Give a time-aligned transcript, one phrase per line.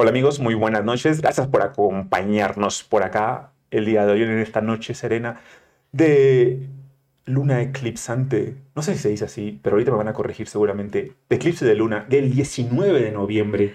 [0.00, 1.20] Hola amigos, muy buenas noches.
[1.20, 5.40] Gracias por acompañarnos por acá el día de hoy en esta noche serena
[5.90, 6.68] de
[7.24, 8.54] luna eclipsante.
[8.76, 11.14] No sé si se dice así, pero ahorita me van a corregir seguramente.
[11.28, 13.74] De eclipse de luna del 19 de noviembre.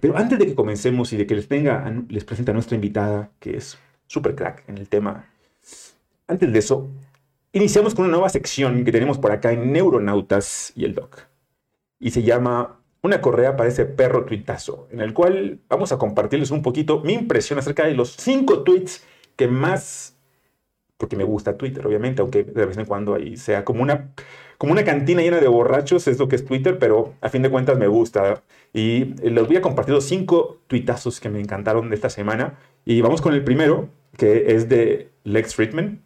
[0.00, 3.28] Pero antes de que comencemos y de que les tenga, les presente a nuestra invitada,
[3.40, 5.28] que es super crack en el tema.
[6.26, 6.88] Antes de eso,
[7.52, 11.26] iniciamos con una nueva sección que tenemos por acá en Neuronautas y el Doc.
[12.00, 16.50] Y se llama una correa para ese perro tuitazo, en el cual vamos a compartirles
[16.50, 19.04] un poquito mi impresión acerca de los cinco tweets
[19.36, 20.16] que más,
[20.96, 24.12] porque me gusta Twitter, obviamente, aunque de vez en cuando ahí sea como una,
[24.56, 27.50] como una cantina llena de borrachos, es lo que es Twitter, pero a fin de
[27.50, 28.44] cuentas me gusta.
[28.72, 32.58] Y les voy a compartir los cinco tuitazos que me encantaron de esta semana.
[32.84, 36.02] Y vamos con el primero, que es de Lex Friedman,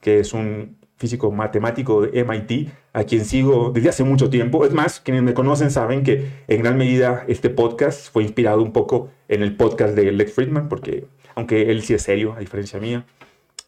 [0.00, 4.66] que es un físico matemático de MIT, a quien sigo desde hace mucho tiempo.
[4.66, 8.72] Es más, quienes me conocen saben que en gran medida este podcast fue inspirado un
[8.72, 12.78] poco en el podcast de Lex Friedman, porque aunque él sí es serio, a diferencia
[12.78, 13.06] mía.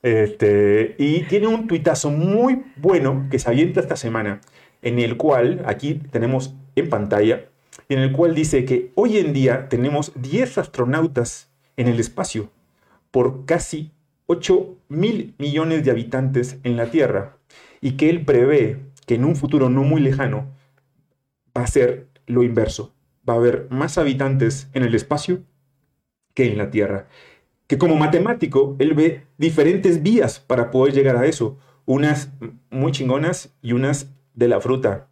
[0.02, 4.42] Este, y tiene un tuitazo muy bueno que se avienta esta semana,
[4.82, 7.46] en el cual, aquí tenemos en pantalla,
[7.88, 12.50] en el cual dice que hoy en día tenemos 10 astronautas en el espacio
[13.10, 13.90] por casi
[14.26, 17.36] 8 mil millones de habitantes en la Tierra
[17.80, 20.48] y que él prevé que en un futuro no muy lejano
[21.56, 22.94] va a ser lo inverso.
[23.28, 25.42] Va a haber más habitantes en el espacio
[26.34, 27.08] que en la Tierra.
[27.66, 31.58] Que como matemático, él ve diferentes vías para poder llegar a eso.
[31.84, 32.30] Unas
[32.70, 35.08] muy chingonas y unas de la fruta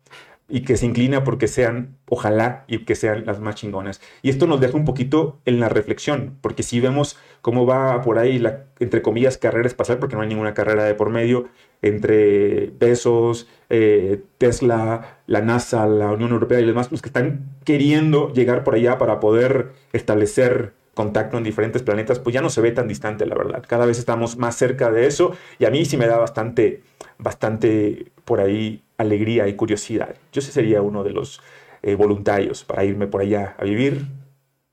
[0.50, 4.00] y que se inclina porque sean, ojalá, y que sean las más chingonas.
[4.22, 8.18] Y esto nos deja un poquito en la reflexión, porque si vemos cómo va por
[8.18, 11.48] ahí la, entre comillas, carrera espacial, porque no hay ninguna carrera de por medio,
[11.82, 18.32] entre Besos, eh, Tesla, la NASA, la Unión Europea y demás, los que están queriendo
[18.32, 22.72] llegar por allá para poder establecer contacto en diferentes planetas, pues ya no se ve
[22.72, 23.64] tan distante, la verdad.
[23.66, 26.82] Cada vez estamos más cerca de eso y a mí sí me da bastante,
[27.18, 30.14] bastante por ahí alegría y curiosidad.
[30.32, 31.40] Yo sí sería uno de los
[31.82, 34.06] eh, voluntarios para irme por allá a vivir.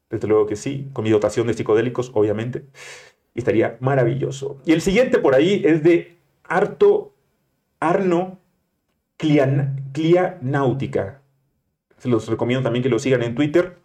[0.09, 2.65] Desde luego que sí, con mi dotación de psicodélicos, obviamente.
[3.33, 4.61] Y estaría maravilloso.
[4.65, 7.13] Y el siguiente por ahí es de Arto
[7.79, 8.39] Arno
[9.17, 11.21] Clianáutica.
[11.97, 13.79] Se los recomiendo también que lo sigan en Twitter.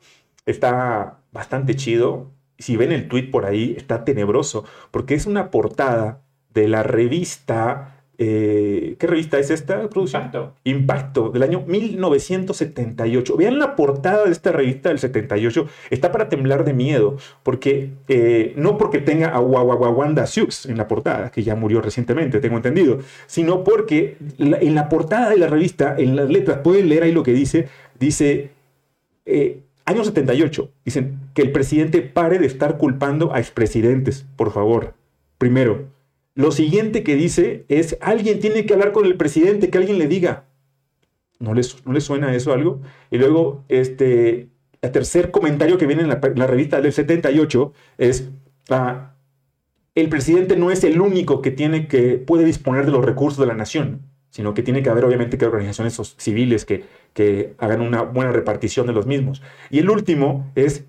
[0.46, 2.30] Está bastante chido.
[2.58, 8.01] Si ven el tweet por ahí, está tenebroso, porque es una portada de la revista
[8.18, 9.82] eh, ¿Qué revista es esta?
[9.82, 10.54] Impacto.
[10.64, 13.36] Impacto, del año 1978.
[13.36, 15.66] Vean la portada de esta revista del 78.
[15.90, 20.88] Está para temblar de miedo, porque eh, no porque tenga a Wanda Sioux en la
[20.88, 25.96] portada, que ya murió recientemente, tengo entendido, sino porque en la portada de la revista,
[25.98, 27.68] en las letras, pueden leer ahí lo que dice,
[27.98, 28.50] dice,
[29.24, 34.94] eh, año 78, dicen que el presidente pare de estar culpando a expresidentes, por favor.
[35.38, 35.88] Primero,
[36.34, 40.08] lo siguiente que dice es, alguien tiene que hablar con el presidente, que alguien le
[40.08, 40.46] diga.
[41.38, 42.80] ¿No les, no suena eso algo?
[43.10, 44.48] Y luego, este,
[44.80, 48.30] el tercer comentario que viene en la, revista del 78 es,
[48.70, 49.14] ah,
[49.94, 53.46] el presidente no es el único que tiene que, puede disponer de los recursos de
[53.46, 58.02] la nación, sino que tiene que haber obviamente que organizaciones civiles que, que hagan una
[58.02, 59.42] buena repartición de los mismos.
[59.70, 60.86] Y el último es,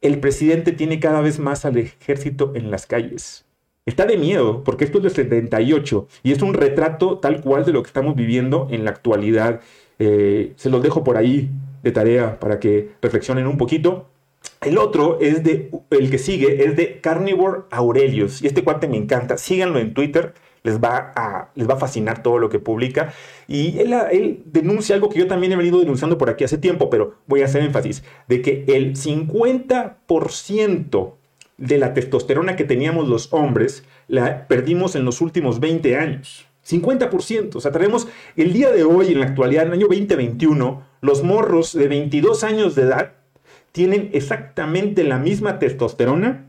[0.00, 3.44] el presidente tiene cada vez más al ejército en las calles.
[3.84, 7.72] Está de miedo, porque esto es del 78 y es un retrato tal cual de
[7.72, 9.60] lo que estamos viviendo en la actualidad.
[9.98, 11.50] Eh, se los dejo por ahí
[11.82, 14.06] de tarea para que reflexionen un poquito.
[14.60, 18.98] El otro es de, el que sigue es de Carnivore Aurelius y este cuate me
[18.98, 19.36] encanta.
[19.36, 23.12] Síganlo en Twitter, les va a, les va a fascinar todo lo que publica.
[23.48, 26.88] Y él, él denuncia algo que yo también he venido denunciando por aquí hace tiempo,
[26.88, 31.14] pero voy a hacer énfasis, de que el 50%
[31.58, 36.46] de la testosterona que teníamos los hombres, la perdimos en los últimos 20 años.
[36.66, 37.56] 50%.
[37.56, 41.22] O sea, tenemos el día de hoy, en la actualidad, en el año 2021, los
[41.22, 43.12] morros de 22 años de edad
[43.72, 46.46] tienen exactamente la misma testosterona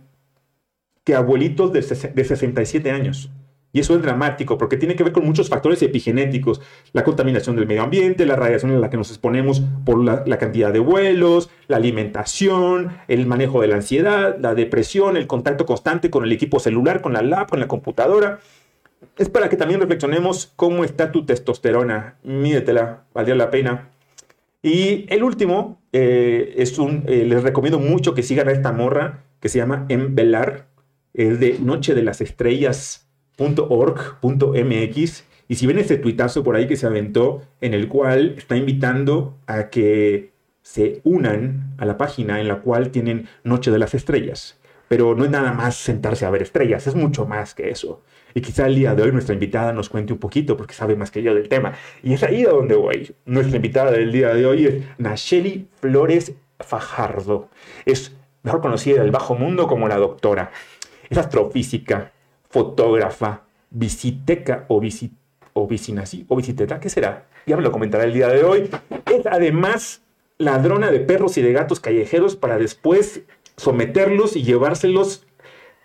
[1.03, 3.31] que abuelitos de, de 67 años.
[3.75, 6.61] Y eso es dramático porque tiene que ver con muchos factores epigenéticos,
[6.93, 10.71] la contaminación del medio ambiente, la radiación en la que nos exponemos por la, cantidad
[10.71, 16.23] de vuelos, la alimentación, el manejo de la ansiedad, la depresión, el contacto constante con
[16.23, 18.39] el equipo celular, con la lab, con la computadora.
[19.17, 22.17] Es para que también reflexionemos cómo está tu testosterona.
[22.23, 23.89] Mídetela, valdría la pena.
[24.61, 29.23] Y el último, eh, es un, eh, les recomiendo mucho que sigan a esta morra
[29.39, 30.67] que se llama Embelar,
[31.15, 33.02] es de Noche de las Estrellas
[33.37, 38.55] .org.mx y si ven este tuitazo por ahí que se aventó en el cual está
[38.55, 40.31] invitando a que
[40.61, 44.57] se unan a la página en la cual tienen Noche de las Estrellas.
[44.87, 48.01] Pero no es nada más sentarse a ver estrellas, es mucho más que eso.
[48.33, 51.11] Y quizá el día de hoy nuestra invitada nos cuente un poquito porque sabe más
[51.11, 51.73] que yo del tema.
[52.03, 53.15] Y es ahí a donde voy.
[53.25, 57.49] Nuestra invitada del día de hoy es Nacheli Flores Fajardo.
[57.85, 60.51] Es mejor conocida del bajo mundo como la doctora.
[61.09, 62.11] Es astrofísica,
[62.53, 63.41] fotógrafa,
[63.71, 65.11] visiteca o, visit
[65.53, 67.25] o vicinasi o visiteta, ¿qué será?
[67.47, 68.69] Ya me lo comentará el día de hoy.
[69.11, 70.03] Es además
[70.37, 73.23] ladrona de perros y de gatos callejeros para después
[73.57, 75.25] someterlos y llevárselos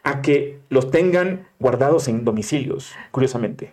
[0.03, 3.73] a que los tengan guardados en domicilios, curiosamente.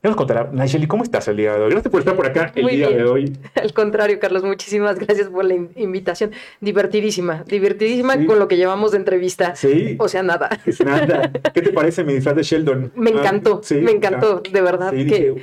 [0.00, 1.70] Ya nos contará, Nayeli, ¿cómo estás el día de hoy?
[1.70, 3.36] Gracias por estar por acá el día de hoy.
[3.56, 6.30] Al contrario, Carlos, muchísimas gracias por la invitación.
[6.60, 9.56] Divertidísima, divertidísima con lo que llevamos de entrevista.
[9.56, 9.96] Sí.
[9.98, 10.50] O sea, nada.
[10.64, 11.32] Es nada.
[11.52, 12.92] ¿Qué te parece mi disfraz de Sheldon?
[12.94, 14.92] Me encantó, ah, me encantó, de verdad.
[14.92, 15.34] que...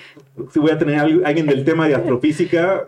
[0.54, 2.88] si voy a tener a alguien del tema de astrofísica,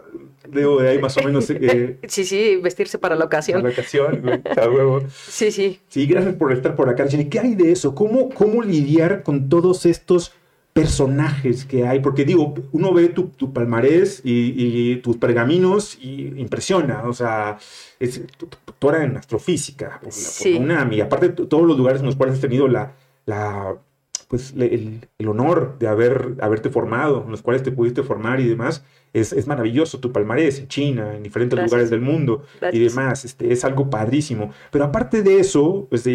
[0.49, 1.49] Debo de ahí más o menos.
[1.49, 3.61] Eh, sí, sí, vestirse para la ocasión.
[3.61, 5.01] Para la ocasión, a huevo.
[5.09, 5.81] Sí, sí.
[5.89, 7.05] Sí, gracias por estar por acá.
[7.05, 7.93] ¿Qué hay de eso?
[7.93, 10.33] ¿Cómo, ¿Cómo lidiar con todos estos
[10.81, 12.00] personajes que hay?
[12.00, 17.03] Porque digo, uno ve tu, tu palmarés y, tus pergaminos y impresiona.
[17.03, 17.57] O sea,
[18.00, 18.21] es,
[18.79, 20.53] tú, eres en astrofísica, por, sí.
[20.53, 22.94] por UNAM, y aparte todos los lugares en los cuales has tenido la,
[23.25, 23.75] la
[24.27, 28.47] pues el, el, honor de haber, haberte formado, en los cuales te pudiste formar y
[28.47, 28.83] demás,
[29.13, 30.00] es, es maravilloso.
[30.00, 34.51] Tu palmarés en China, en diferentes lugares del mundo y demás, este, es algo padrísimo.
[34.71, 36.07] Pero aparte de eso, pues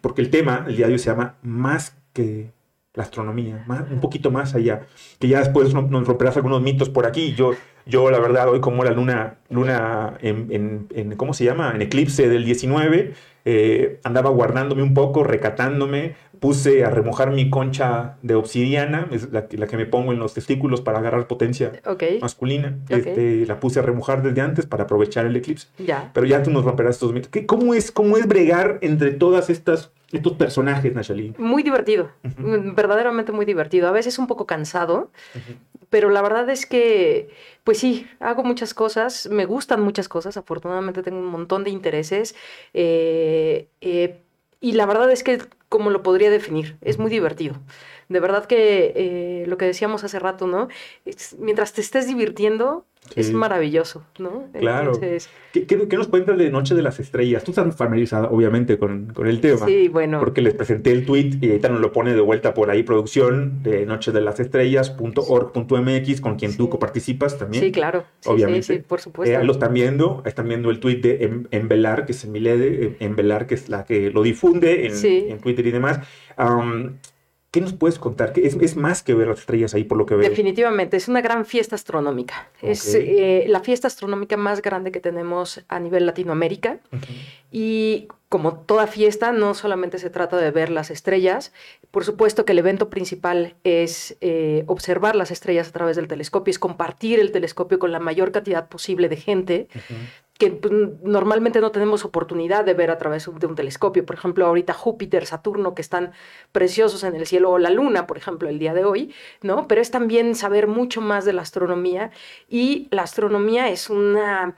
[0.00, 2.52] porque el tema, el diario se llama Más que
[2.94, 4.82] la astronomía, más, un poquito más allá,
[5.18, 7.34] que ya después nos romperás algunos mitos por aquí.
[7.34, 7.52] Yo,
[7.86, 11.72] yo la verdad, hoy como la luna, luna en, en, ¿cómo se llama?
[11.74, 13.12] En eclipse del 19,
[13.46, 19.46] eh, andaba guardándome un poco, recatándome, puse a remojar mi concha de obsidiana, es la,
[19.50, 21.72] la que me pongo en los testículos para agarrar potencia
[22.20, 22.78] masculina.
[22.88, 25.66] Este, la puse a remojar desde antes para aprovechar el eclipse.
[25.78, 26.10] Ya.
[26.14, 27.30] Pero ya tú nos romperás estos mitos.
[27.46, 31.34] ¿Cómo es, ¿Cómo es bregar entre todas estas estos personajes, Nachali?
[31.38, 33.88] Muy divertido, verdaderamente muy divertido.
[33.88, 35.10] A veces un poco cansado,
[35.90, 37.28] pero la verdad es que,
[37.64, 42.34] pues sí, hago muchas cosas, me gustan muchas cosas, afortunadamente tengo un montón de intereses,
[42.72, 44.20] eh, eh,
[44.60, 45.38] y la verdad es que
[45.68, 46.76] cómo lo podría definir.
[46.80, 47.56] Es muy divertido.
[48.08, 50.68] De verdad que eh, lo que decíamos hace rato, ¿no?
[51.38, 52.84] mientras te estés divirtiendo,
[53.16, 54.48] es maravilloso, ¿no?
[54.58, 54.98] Claro.
[55.52, 57.44] ¿Qué, nos cuentas de Noche de las Estrellas?
[57.44, 59.66] Tú estás familiarizada, obviamente, con, con, el tema.
[59.66, 60.18] Sí, bueno.
[60.18, 63.62] Porque les presenté el tweet y ahorita nos lo pone de vuelta por ahí, producción
[63.62, 67.62] de Noche de las Estrellas.org.mx, con quien tú coparticipas también.
[67.62, 68.04] Sí, claro.
[68.24, 68.62] obviamente.
[68.62, 69.38] Sí, por supuesto.
[69.38, 73.54] Eh, lo están viendo, están viendo el tweet de Envelar, que es Emilede, Envelar, que
[73.54, 76.00] es la que lo difunde en, en Twitter y demás.
[77.54, 78.32] ¿Qué nos puedes contar?
[78.34, 80.28] Es, es, más que ver las estrellas ahí, por lo que veo.
[80.28, 82.50] Definitivamente, es una gran fiesta astronómica.
[82.60, 86.80] Es eh, la fiesta astronómica más grande que tenemos a nivel Latinoamérica.
[87.52, 91.52] Y como toda fiesta, no solamente se trata de ver las estrellas,
[91.92, 96.50] por supuesto que el evento principal es eh, observar las estrellas a través del telescopio,
[96.50, 99.68] es compartir el telescopio con la mayor cantidad posible de gente
[100.38, 100.72] que pues,
[101.02, 104.04] normalmente no tenemos oportunidad de ver a través de un telescopio.
[104.04, 106.12] Por ejemplo, ahorita Júpiter, Saturno, que están
[106.52, 109.68] preciosos en el cielo, o la Luna, por ejemplo, el día de hoy, ¿no?
[109.68, 112.10] Pero es también saber mucho más de la astronomía
[112.48, 114.56] y la astronomía es una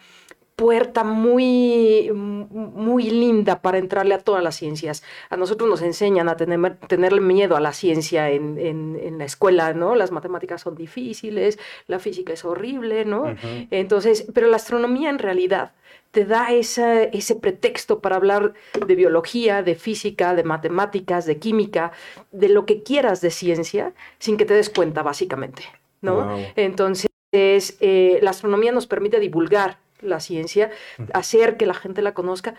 [0.57, 5.03] puerta muy, muy linda para entrarle a todas las ciencias.
[5.29, 9.75] A nosotros nos enseñan a tener, tenerle miedo a la ciencia en, en, la escuela,
[9.75, 9.95] ¿no?
[9.95, 13.35] Las matemáticas son difíciles, la física es horrible, ¿no?
[13.71, 15.73] Entonces, pero la astronomía en realidad
[16.11, 18.55] te da esa, ese pretexto para hablar
[18.87, 21.93] de biología, de física, de matemáticas, de química,
[22.33, 25.65] de lo que quieras de ciencia, sin que te des cuenta, básicamente,
[26.01, 26.39] ¿no?
[26.57, 30.71] Entonces, eh, la astronomía nos permite divulgar la ciencia,
[31.13, 32.55] hacer que la gente la conozca.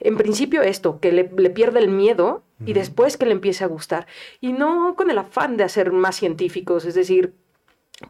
[0.00, 3.68] En principio esto, que le, le pierda el miedo y después que le empiece a
[3.68, 4.06] gustar.
[4.40, 7.34] Y no con el afán de hacer más científicos, es decir,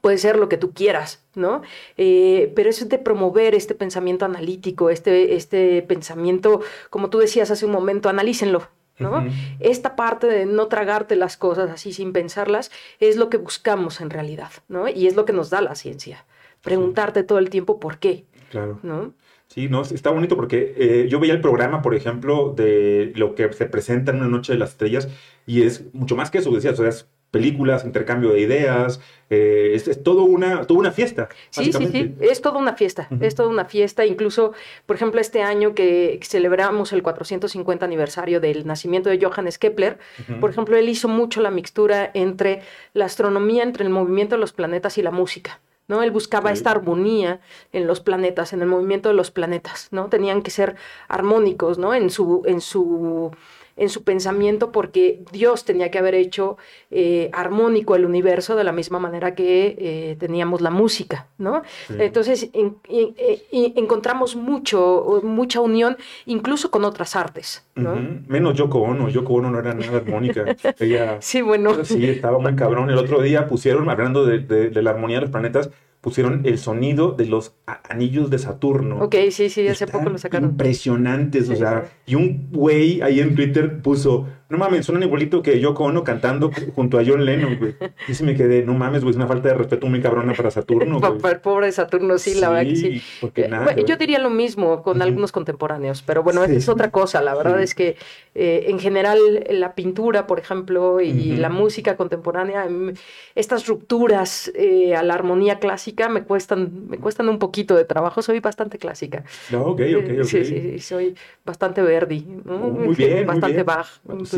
[0.01, 1.63] puede ser lo que tú quieras, ¿no?
[1.97, 6.61] Eh, pero eso de promover este pensamiento analítico, este, este pensamiento,
[6.91, 9.25] como tú decías hace un momento, analícenlo, ¿no?
[9.59, 12.71] Esta parte de no tragarte las cosas así sin pensarlas
[13.01, 14.89] es lo que buscamos en realidad, ¿no?
[14.89, 16.25] Y es lo que nos da la ciencia.
[16.63, 18.79] Preguntarte todo el tiempo por qué, Claro.
[18.83, 19.15] ¿No?
[19.49, 23.51] Sí, no, está bonito porque eh, yo veía el programa, por ejemplo, de lo que
[23.55, 25.09] se presenta en una noche de las estrellas
[25.47, 29.73] y es mucho más que eso, decías, o sea, es películas, intercambio de ideas, eh,
[29.75, 31.31] es, todo una, toda una fiesta.
[31.49, 34.05] Sí, sí, sí, es toda una fiesta, es toda una fiesta.
[34.05, 34.53] Incluso,
[34.85, 39.99] por ejemplo, este año que celebramos el 450 aniversario del nacimiento de Johannes Kepler,
[40.41, 42.61] por ejemplo, él hizo mucho la mixtura entre
[42.93, 45.59] la astronomía, entre el movimiento de los planetas y la música.
[45.89, 46.03] ¿No?
[46.03, 47.41] Él buscaba esta armonía
[47.73, 50.09] en los planetas, en el movimiento de los planetas, ¿no?
[50.09, 50.77] Tenían que ser
[51.09, 51.95] armónicos, ¿no?
[51.95, 53.33] En su, en su
[53.77, 56.57] en su pensamiento porque Dios tenía que haber hecho
[56.91, 61.63] eh, armónico el universo de la misma manera que eh, teníamos la música, ¿no?
[61.99, 67.97] Entonces eh, encontramos mucho, mucha unión incluso con otras artes, ¿no?
[68.29, 70.45] Menos Yoko Ono, Yoko Ono no era nada armónica.
[70.79, 71.85] Ella, sí, bueno.
[71.85, 72.91] Sí, estaba muy cabrón.
[72.91, 75.71] El otro día pusieron, hablando de la armonía de los planetas,
[76.03, 77.55] pusieron el sonido de los
[77.89, 78.99] anillos de Saturno.
[78.99, 80.51] Ok, sí, sí, hace poco lo sacaron.
[80.51, 85.59] Impresionantes, o sea, y un güey ahí en Twitter puso, no mames, suena igualito que
[85.59, 87.75] Yoko Ono cantando junto a John Lennon, güey.
[88.07, 90.51] Y se me quedé, no mames, güey, es una falta de respeto muy cabrona para
[90.51, 91.39] Saturno, güey.
[91.43, 93.03] Pobre Saturno, sí, la verdad que sí.
[93.23, 97.35] Porque eh, yo diría lo mismo con algunos contemporáneos, pero bueno, es otra cosa, la
[97.35, 97.97] verdad es que
[98.35, 99.19] eh, en general
[99.49, 102.93] la pintura, por ejemplo, y la música contemporánea, em,
[103.35, 108.21] estas rupturas eh, a la armonía clásica, me cuestan, me cuestan un poquito de trabajo.
[108.21, 109.25] Soy bastante clásica.
[109.51, 110.25] No, ok, ok, ok.
[110.25, 112.21] Sí, sí, soy bastante Verdi.
[112.45, 113.87] Muy bien, Bastante Bach.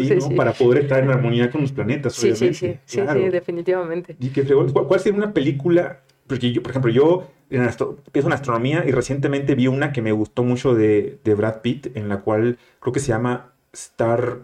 [0.09, 4.17] Sí, Para poder estar en armonía con los planetas, sí, Sí, sí, sí, definitivamente.
[4.21, 6.01] ¿Y qué, cuál, cuál sería una película?
[6.27, 10.43] Porque yo, por ejemplo, yo empiezo en astronomía y recientemente vi una que me gustó
[10.43, 14.39] mucho de, de Brad Pitt, en la cual creo que se llama Star...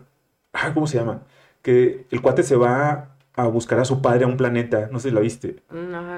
[0.52, 1.22] Ah, ¿Cómo se llama?
[1.62, 4.88] Que el cuate se va a buscar a su padre a un planeta.
[4.90, 5.56] No sé si la viste.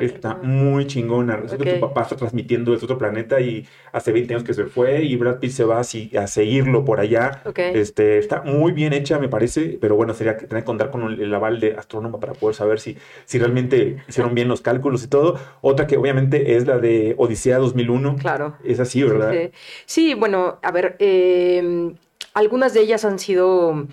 [0.01, 1.37] está muy chingona.
[1.37, 4.65] Resulta que su papá está transmitiendo desde otro planeta y hace 20 años que se
[4.65, 7.43] fue y Brad Pitt se va así, a seguirlo por allá.
[7.57, 11.03] Este, está muy bien hecha, me parece, pero bueno, sería que tener que contar con
[11.05, 15.09] el, aval de astrónomo para poder saber si, si realmente hicieron bien los cálculos y
[15.09, 15.39] todo.
[15.61, 18.17] Otra que obviamente es la de Odisea 2001.
[18.17, 18.57] Claro.
[18.65, 19.51] Es así, ¿verdad?
[19.87, 21.93] Sí, bueno, a ver, eh,
[22.35, 23.87] algunas de ellas han sido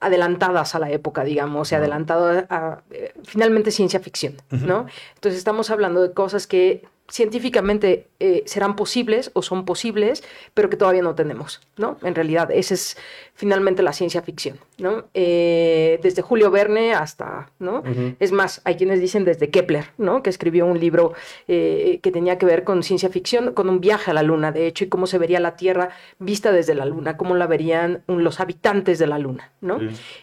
[0.00, 4.86] adelantadas a la época, digamos, y adelantado a, eh, finalmente ciencia ficción, ¿no?
[5.14, 10.22] Entonces estamos hablando de cosas que científicamente eh, serán posibles o son posibles,
[10.52, 11.96] pero que todavía no tenemos, ¿no?
[12.02, 12.98] En realidad, esa es
[13.34, 15.04] finalmente la ciencia ficción, ¿no?
[15.14, 17.82] Eh, desde Julio Verne hasta, ¿no?
[18.20, 20.22] Es más, hay quienes dicen desde Kepler, ¿no?
[20.22, 21.14] Que escribió un libro
[21.46, 24.66] eh, que tenía que ver con ciencia ficción, con un viaje a la Luna, de
[24.66, 28.40] hecho, y cómo se vería la Tierra vista desde la Luna, cómo la verían los
[28.40, 29.78] habitantes de la Luna, ¿no?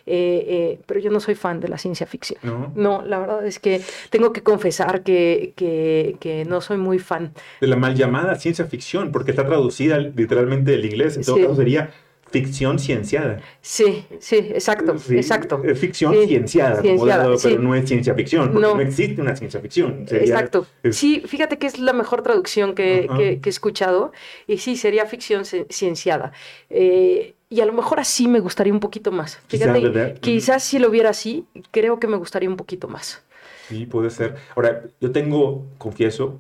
[0.06, 2.74] pero yo no soy fan de la ciencia ficción.
[2.76, 7.34] No, la verdad es que tengo que confesar que, que, que no soy muy fan.
[7.62, 11.56] De la mal llamada ciencia ficción, porque está traducida literalmente del inglés, en todo caso
[11.56, 11.92] sería
[12.32, 13.40] ficción cienciada.
[13.62, 15.62] Sí, sí, exacto, exacto.
[15.76, 20.06] Ficción cienciada, pero no es ciencia ficción, porque no, existe una ciencia ficción.
[20.10, 20.68] exacto.
[20.92, 24.12] Sí, fíjate que es la mejor traducción que, he escuchado,
[24.48, 26.34] y sí, sería ficción cienciada.
[26.70, 29.40] Eh, y a lo mejor así me gustaría un poquito más.
[29.48, 33.24] Fíjate, quizás si lo viera así, creo que me gustaría un poquito más.
[33.70, 34.36] Sí, puede ser.
[34.56, 36.40] Ahora, yo tengo, confieso,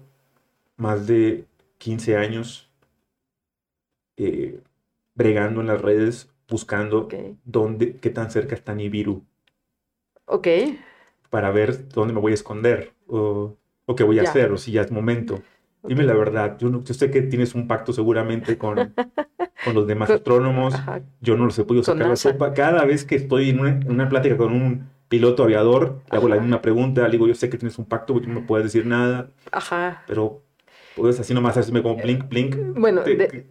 [0.77, 1.45] más de
[1.77, 2.69] 15 años
[4.17, 4.61] eh,
[5.13, 7.07] bregando en las redes, buscando
[7.43, 9.23] dónde, qué tan cerca está Nibiru.
[10.25, 10.47] Ok.
[11.29, 13.55] Para ver dónde me voy a esconder o,
[13.95, 15.41] qué voy a hacer o si ya es momento.
[15.83, 18.95] Dime la verdad, yo, yo, sé que tienes un pacto seguramente con,
[19.63, 20.73] con los demás astrónomos,
[21.21, 22.53] yo no los he podido sacar la sopa.
[22.53, 26.27] Cada vez que estoy en una, en una plática con un piloto aviador, le hago
[26.27, 28.87] la misma pregunta, le digo, yo sé que tienes un pacto, tú no puedes decir
[28.87, 30.03] nada, Ajá.
[30.07, 30.44] pero
[30.95, 32.55] puedes así nomás hacerme como blink, blink.
[32.75, 33.01] Bueno,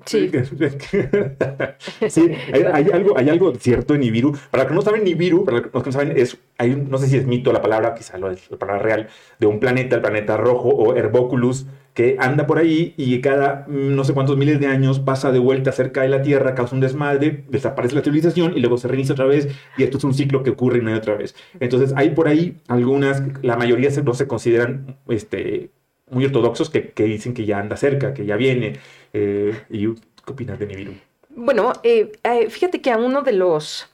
[0.04, 0.30] sí.
[2.08, 4.32] sí, hay, algo, hay algo cierto en Nibiru.
[4.50, 7.08] Para los que no saben, Nibiru, para los que no saben, es, hay no sé
[7.08, 9.08] si es mito la palabra, quizá lo es la palabra real,
[9.38, 13.94] de un planeta, el planeta rojo o Herboculus, que anda por ahí y cada mm,
[13.94, 16.80] no sé cuántos miles de años pasa de vuelta cerca de la Tierra, causa un
[16.80, 19.48] desmadre, desaparece la civilización y luego se reinicia otra vez
[19.78, 21.36] y esto es un ciclo que ocurre una y otra vez.
[21.60, 25.70] Entonces hay por ahí algunas, la mayoría no se consideran este,
[26.14, 28.78] muy ortodoxos que, dicen que ya anda cerca, que ya viene.
[29.12, 30.94] Eh, ¿Y qué opinas de Nibiru?
[31.30, 33.90] Bueno, eh, eh, fíjate que a uno de los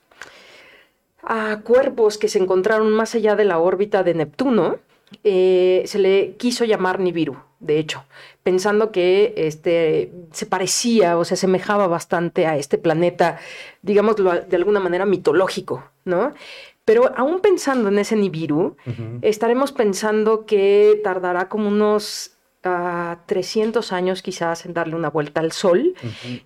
[1.65, 4.79] cuerpos que se encontraron más allá de la órbita de Neptuno,
[5.23, 8.05] se le quiso llamar Nibiru, de hecho,
[8.43, 13.39] pensando que este, se parecía o se asemejaba bastante a este planeta,
[13.83, 16.33] digámoslo de alguna manera mitológico, ¿no?
[16.91, 18.77] Pero aún pensando en ese Nibiru,
[19.23, 22.33] estaremos pensando que tardará como unos
[22.63, 25.95] 300 ah, años quizás en darle una vuelta al Sol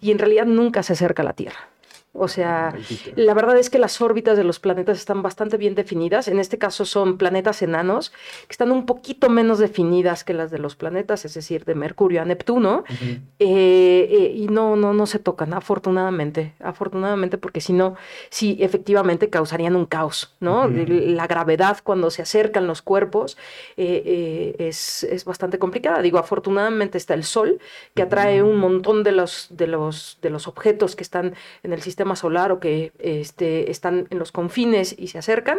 [0.02, 1.70] y en realidad nunca se acerca a la Tierra.
[2.16, 2.73] O sea,
[3.16, 6.28] la verdad es que las órbitas de los planetas están bastante bien definidas.
[6.28, 8.11] En este caso son planetas enanos,
[8.47, 12.23] que están un poquito menos definidas que las de los planetas, es decir, de Mercurio
[12.23, 12.85] a Neptuno.
[13.00, 16.54] Eh, eh, y no, no, no se tocan, afortunadamente.
[16.61, 17.97] Afortunadamente, porque si no,
[18.30, 20.68] sí, efectivamente causarían un caos, ¿no?
[20.68, 23.37] La gravedad cuando se acercan los cuerpos
[23.76, 26.00] eh, es, es, bastante complicada.
[26.00, 27.59] Digo, afortunadamente está el Sol,
[27.97, 31.83] que atrae un montón de los, de los, de los objetos que están en el
[31.83, 35.58] sistema solar o que este, están en los confines y se acercan,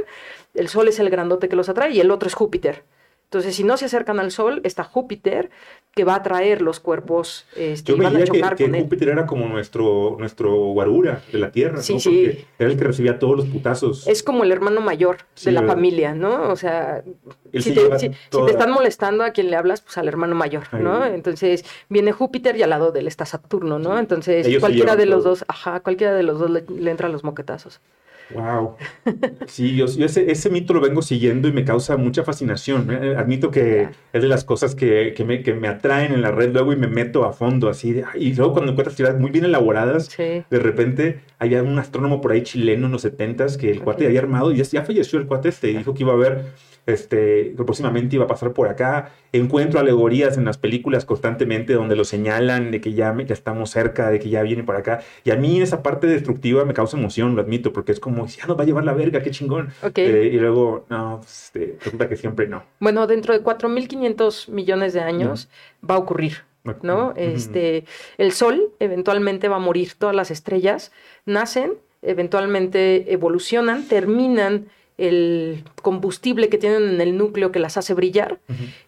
[0.54, 2.84] el Sol es el grandote que los atrae y el otro es Júpiter.
[3.26, 5.50] Entonces, si no se acercan al Sol, está Júpiter,
[5.94, 9.26] que va a traer los cuerpos este, Yo van a chocar que, que Júpiter era
[9.26, 12.46] como nuestro, nuestro guarura de la Tierra, sí, sí.
[12.60, 14.06] era el que recibía todos los putazos.
[14.08, 16.50] Es como el hermano mayor de la familia, ¿no?
[16.50, 17.04] O sea,
[17.54, 21.06] si te, si, te, están molestando a quien le hablas, pues al hermano mayor, ¿no?
[21.06, 23.98] Entonces, viene Júpiter y al lado de él está Saturno, ¿no?
[23.98, 27.80] Entonces, cualquiera de los dos, ajá, cualquiera de los dos le, le entra los moquetazos.
[28.34, 28.76] Wow.
[29.48, 32.90] Sí, yo, ese, mito lo vengo siguiendo y me causa mucha fascinación.
[32.92, 33.16] ¿eh?
[33.18, 36.74] Admito que es de las cosas que, me, que, me, atraen en la red luego
[36.74, 38.02] y me meto a fondo así.
[38.16, 42.44] y luego cuando encuentras ciudades muy bien elaboradas, de repente había un astrónomo por ahí
[42.44, 45.50] chileno en los 70 que el cuate había armado y ya, ya falleció el cuate
[45.50, 46.46] este y dijo que iba a haber
[46.86, 49.12] este, próximamente iba a pasar por acá.
[49.32, 54.10] Encuentro alegorías en las películas constantemente donde lo señalan de que ya, ya estamos cerca,
[54.10, 55.02] de que ya viene por acá.
[55.24, 58.46] Y a mí esa parte destructiva me causa emoción, lo admito, porque es como, ya
[58.48, 59.70] nos va a llevar la verga, qué chingón.
[59.96, 62.64] Eh, y luego, no, pues, este, resulta que siempre no.
[62.80, 65.50] Bueno, dentro de 4.500 millones de años
[65.88, 66.44] va a ocurrir.
[66.82, 67.14] ¿no?
[67.16, 67.86] Este,
[68.18, 70.92] el Sol eventualmente va a morir, todas las estrellas
[71.26, 78.40] nacen, eventualmente evolucionan, terminan el combustible que tienen en el núcleo que las hace brillar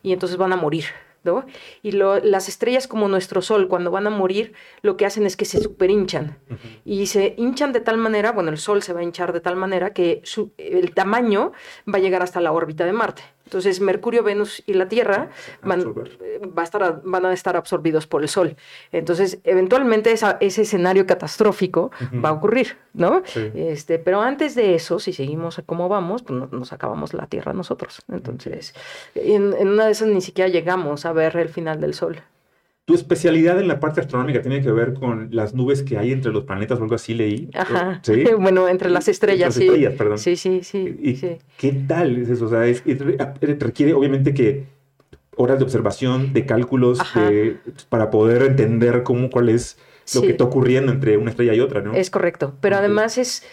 [0.03, 0.85] y entonces van a morir.
[1.23, 1.45] ¿no?
[1.83, 5.45] Y las estrellas como nuestro Sol, cuando van a morir, lo que hacen es que
[5.45, 6.37] se superhinchan.
[6.85, 9.57] Y se hinchan de tal manera, bueno, el Sol se va a hinchar de tal
[9.57, 10.21] manera que
[10.57, 11.51] el tamaño
[11.93, 13.23] va a llegar hasta la órbita de Marte.
[13.47, 15.29] Entonces, Mercurio, Venus y la Tierra
[15.63, 15.79] van,
[16.21, 18.57] eh, va a, estar, van a estar absorbidos por el Sol.
[18.91, 21.89] Entonces, eventualmente ese escenario catastrófico
[22.23, 23.23] va a ocurrir, ¿no?
[23.55, 28.01] Este, pero antes de eso, si seguimos como vamos, pues nos acabamos la Tierra nosotros.
[28.11, 28.75] Entonces,
[29.15, 32.21] en, en una de esas ni siquiera llegamos a ver el final del Sol.
[32.87, 36.31] Tu especialidad en la parte astronómica tiene que ver con las nubes que hay entre
[36.31, 37.49] los planetas o algo así leí.
[37.53, 37.99] Ajá.
[38.01, 38.23] ¿Sí?
[38.39, 40.17] Bueno, entre las estrellas, las estrellas, perdón.
[40.17, 40.97] Sí, sí, sí.
[41.01, 41.13] ¿Y
[41.57, 42.45] qué tal es eso?
[42.45, 42.61] O sea,
[43.41, 44.67] requiere obviamente que
[45.35, 46.99] horas de observación, de cálculos,
[47.89, 49.77] para poder entender cómo, cuál es
[50.15, 51.93] lo que está ocurriendo entre una estrella y otra, ¿no?
[51.93, 52.55] Es correcto.
[52.61, 53.43] Pero además es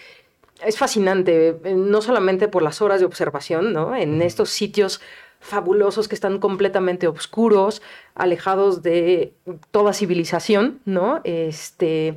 [0.64, 3.94] es fascinante, eh, no solamente por las horas de observación, ¿no?
[3.94, 5.00] En estos sitios
[5.44, 7.82] fabulosos que están completamente oscuros,
[8.14, 9.34] alejados de
[9.70, 11.20] toda civilización, ¿no?
[11.24, 12.16] Este,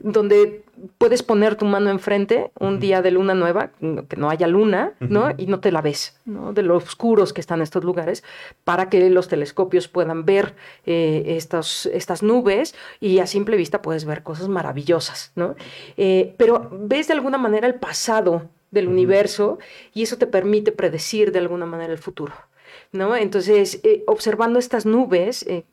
[0.00, 0.62] donde
[0.98, 5.30] puedes poner tu mano enfrente un día de luna nueva, que no haya luna, ¿no?
[5.38, 6.52] Y no te la ves, ¿no?
[6.52, 8.22] De lo oscuros que están estos lugares,
[8.64, 10.54] para que los telescopios puedan ver
[10.84, 15.56] eh, estas, estas nubes y a simple vista puedes ver cosas maravillosas, ¿no?
[15.96, 19.58] Eh, pero ves de alguna manera el pasado del universo
[19.94, 22.34] y eso te permite predecir de alguna manera el futuro.
[22.92, 23.16] ¿No?
[23.16, 25.64] Entonces, eh, observando estas nubes, eh,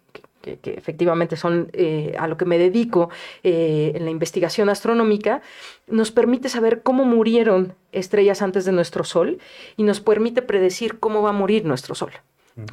[0.41, 3.09] que, efectivamente son eh, a lo que me dedico
[3.41, 5.41] en la investigación astronómica,
[5.87, 9.39] nos permite saber cómo murieron estrellas antes de nuestro Sol
[9.75, 12.11] y nos permite predecir cómo va a morir nuestro Sol.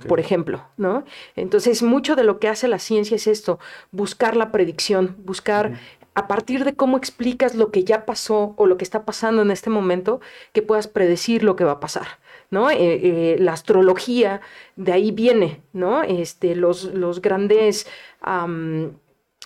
[0.06, 1.04] Por ejemplo, ¿no?
[1.34, 3.58] Entonces, mucho de lo que hace la ciencia es esto,
[3.90, 5.80] buscar la predicción, buscar
[6.14, 9.50] a partir de cómo explicas lo que ya pasó o lo que está pasando en
[9.50, 10.20] este momento,
[10.52, 12.06] que puedas predecir lo que va a pasar.
[12.52, 12.70] ¿No?
[12.70, 14.40] Eh, eh, la astrología
[14.76, 16.04] de ahí viene, ¿no?
[16.04, 17.88] Este, los, los grandes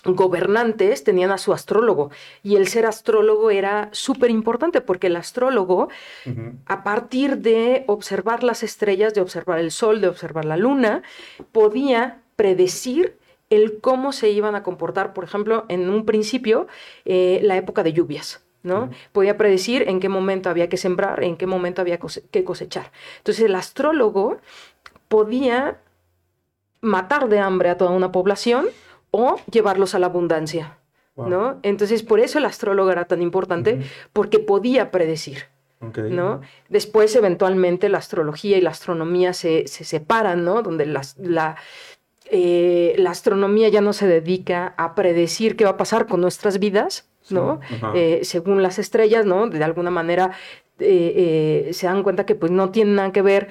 [0.03, 2.11] gobernantes tenían a su astrólogo
[2.43, 5.89] y el ser astrólogo era súper importante porque el astrólogo,
[6.65, 11.01] a partir de observar las estrellas, de observar el sol, de observar la luna,
[11.51, 13.17] podía predecir
[13.49, 16.67] el cómo se iban a comportar, por ejemplo, en un principio,
[17.05, 18.46] eh, la época de lluvias.
[18.67, 18.91] ¿No?
[19.11, 22.91] Podía predecir en qué momento había que sembrar, en qué momento había que cosechar.
[23.17, 24.37] Entonces el astrólogo
[25.07, 25.77] podía
[26.81, 28.67] matar de hambre a toda una población
[29.11, 30.77] o llevarlos a la abundancia,
[31.15, 31.59] ¿no?
[31.63, 33.81] Entonces por eso el astrólogo era tan importante,
[34.13, 35.45] porque podía predecir.
[35.79, 36.41] ¿no?
[36.69, 40.63] Después, eventualmente, la astrología y la astronomía se, separan, ¿no?
[40.63, 41.55] Donde la,
[42.31, 46.59] eh, la astronomía ya no se dedica a predecir qué va a pasar con nuestras
[46.59, 47.59] vidas, ¿no?
[47.95, 49.47] Eh, según las estrellas, ¿no?
[49.47, 50.31] De alguna manera
[50.79, 53.49] eh, eh, se dan cuenta que pues no tiene nada que ver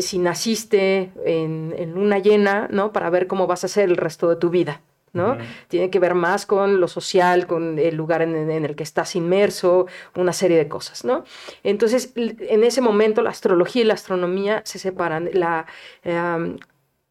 [0.00, 2.92] si naciste en, en, luna llena, ¿no?
[2.92, 4.80] Para ver cómo vas a ser el resto de tu vida.
[5.12, 5.36] ¿no?
[5.68, 9.86] Tiene que ver más con lo social, con el lugar en, el que estás inmerso,
[10.14, 11.24] una serie de cosas, ¿no?
[11.64, 15.30] Entonces, en ese momento la astrología y la astronomía se separan.
[15.32, 15.66] La,
[16.04, 16.58] em,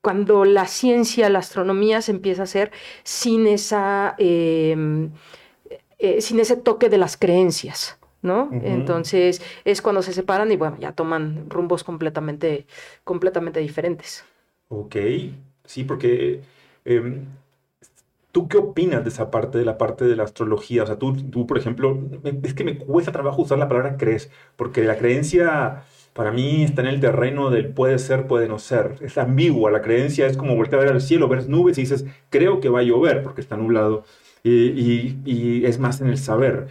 [0.01, 2.71] cuando la ciencia, la astronomía se empieza a hacer
[3.03, 4.15] sin esa...
[4.17, 5.11] Em,
[5.99, 8.49] eh, sin ese toque de las creencias, ¿no?
[8.51, 12.65] Entonces es cuando se separan y bueno, ya toman rumbos completamente,
[13.03, 14.25] completamente diferentes.
[14.69, 14.95] Ok,
[15.65, 16.41] sí, porque
[16.85, 17.25] em,
[18.31, 20.83] ¿tú qué opinas de esa parte, de la parte de la astrología?
[20.83, 21.99] O sea, tú, tú, por ejemplo,
[22.43, 25.83] es que me cuesta trabajo usar la palabra crees, porque la creencia
[26.13, 28.95] para mí está en el terreno del puede ser, puede no ser.
[29.01, 32.05] Es ambigua, la creencia es como voltear a ver al cielo, ver nubes y dices,
[32.29, 34.03] creo que va a llover porque está nublado
[34.43, 36.67] y, es más en el saber.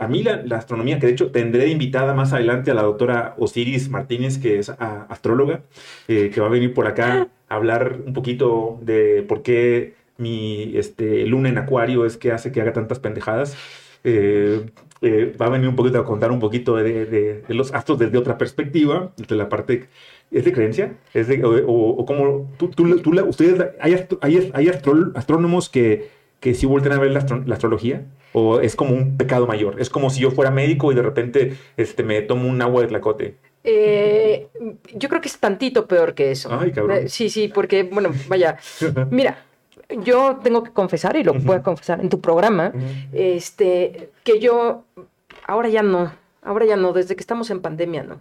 [0.00, 3.88] a mí la, astronomía, que de hecho tendré invitada más adelante a la doctora Osiris
[3.88, 5.62] Martínez, que es astróloga,
[6.08, 10.76] eh, que va a venir por acá a hablar un poquito de por qué mi
[10.76, 13.56] este, luna en acuario es que hace que haga tantas pendejadas.
[14.04, 14.66] Eh,
[15.02, 18.38] eh, va a venir un poquito a contar un poquito de, los astros desde otra
[18.38, 19.88] perspectiva, desde la parte...
[20.30, 20.96] ¿Es de creencia?
[21.12, 26.08] ¿Es de, o, como tú, tú, tú ustedes, hay, hay, hay astrónomos que
[26.44, 27.20] que si vuelven a ver la,
[27.54, 28.04] astrología?
[28.34, 29.80] ¿O es como un pecado mayor?
[29.80, 32.88] Es como si yo fuera médico y de repente este, me tomo un agua de
[32.88, 33.36] tlacote.
[33.64, 34.48] Eh,
[34.92, 36.50] yo creo que es tantito peor que eso.
[36.52, 36.98] Ay, cabrón.
[36.98, 38.58] Eh, sí, sí, porque, bueno, vaya,
[39.10, 39.38] mira,
[40.02, 42.74] yo tengo que confesar, y lo voy a confesar en tu programa,
[43.14, 44.84] este, que yo,
[45.46, 48.20] ahora ya no, ahora ya no, desde que estamos en pandemia, no.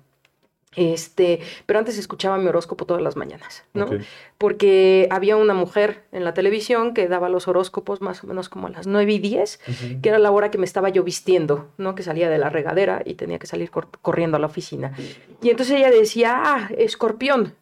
[0.76, 3.90] Este, pero antes escuchaba mi horóscopo todas las mañanas, ¿no?
[4.38, 8.68] Porque había una mujer en la televisión que daba los horóscopos más o menos como
[8.68, 9.60] a las 9 y 10,
[10.02, 11.96] que era la hora que me estaba yo vistiendo, ¿no?
[11.96, 14.94] Que salía de la regadera y tenía que salir corriendo a la oficina.
[15.42, 17.54] Y entonces ella decía, ah, escorpión,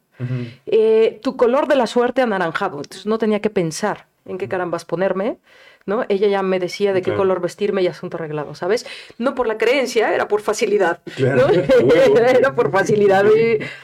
[0.66, 2.78] eh, tu color de la suerte anaranjado.
[2.78, 5.38] Entonces no tenía que pensar en qué carambas ponerme
[5.86, 6.04] ¿no?
[6.08, 8.86] Ella ya me decía de qué color vestirme y asunto arreglado, ¿sabes?
[9.18, 11.48] No por la creencia, era por facilidad, ¿no?
[12.18, 13.24] era por facilidad.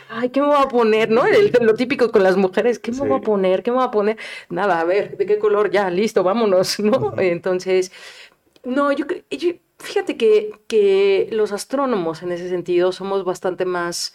[0.09, 1.23] Ay, ¿qué me voy a poner, no?
[1.61, 3.63] lo típico con las mujeres, ¿qué me voy a poner?
[3.63, 4.17] ¿Qué me voy a poner?
[4.49, 5.71] Nada, a ver, ¿de qué color?
[5.71, 7.15] Ya, listo, vámonos, ¿no?
[7.19, 7.93] Entonces,
[8.65, 14.15] no, yo, yo fíjate que, que los astrónomos en ese sentido somos bastante más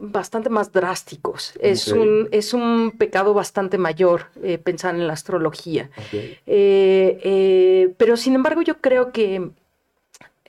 [0.00, 1.54] bastante más drásticos.
[1.60, 5.90] Es, un, es un pecado bastante mayor eh, pensar en la astrología.
[6.12, 9.50] Eh, eh, pero sin embargo yo creo que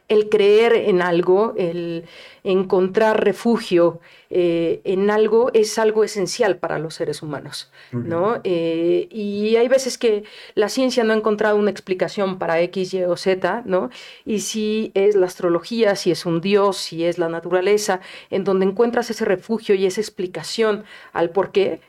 [0.10, 2.06] el creer en algo, el
[2.44, 4.00] encontrar refugio
[4.32, 8.42] eh, en algo es algo esencial para los seres humanos, ¿no?
[8.44, 10.24] Eh, y hay veces que
[10.56, 13.90] la ciencia no ha encontrado una explicación para X, Y o Z, ¿no?
[14.26, 18.66] Y si es la astrología, si es un dios, si es la naturaleza, en donde
[18.66, 21.82] encuentras ese refugio y esa explicación al por qué,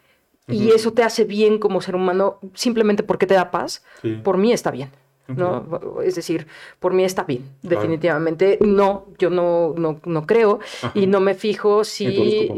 [0.49, 3.85] y eso te hace bien como ser humano simplemente porque te da paz,
[4.25, 4.91] por mí está bien.
[5.37, 6.01] ¿No?
[6.03, 6.47] Es decir,
[6.79, 8.59] por mí está bien, definitivamente.
[8.61, 10.61] No, yo no, no, creo
[10.95, 12.51] y no me fijo si,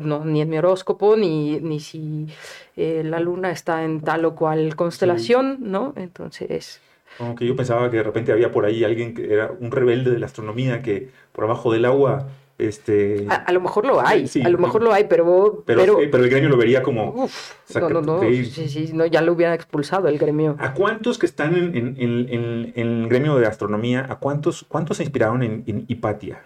[0.00, 2.26] no, ni en mi horóscopo, ni, ni si
[2.76, 5.92] eh, la luna está en tal o cual constelación, ¿no?
[5.96, 6.80] Entonces...
[7.18, 10.18] Aunque yo pensaba que de repente había por ahí alguien que era un rebelde de
[10.18, 13.26] la astronomía que por abajo del agua este...
[13.28, 15.62] A, lo mejor lo hay, a lo mejor lo hay, pero...
[15.64, 17.10] Pero, pero, el gremio lo vería como...
[17.12, 20.56] Uf, no, no, no, sí, sí, no, ya lo hubiera expulsado el gremio.
[20.58, 25.84] ¿A cuántos que están en, el gremio de astronomía, a cuántos, cuántos se inspiraron en,
[25.86, 26.42] Hipatia?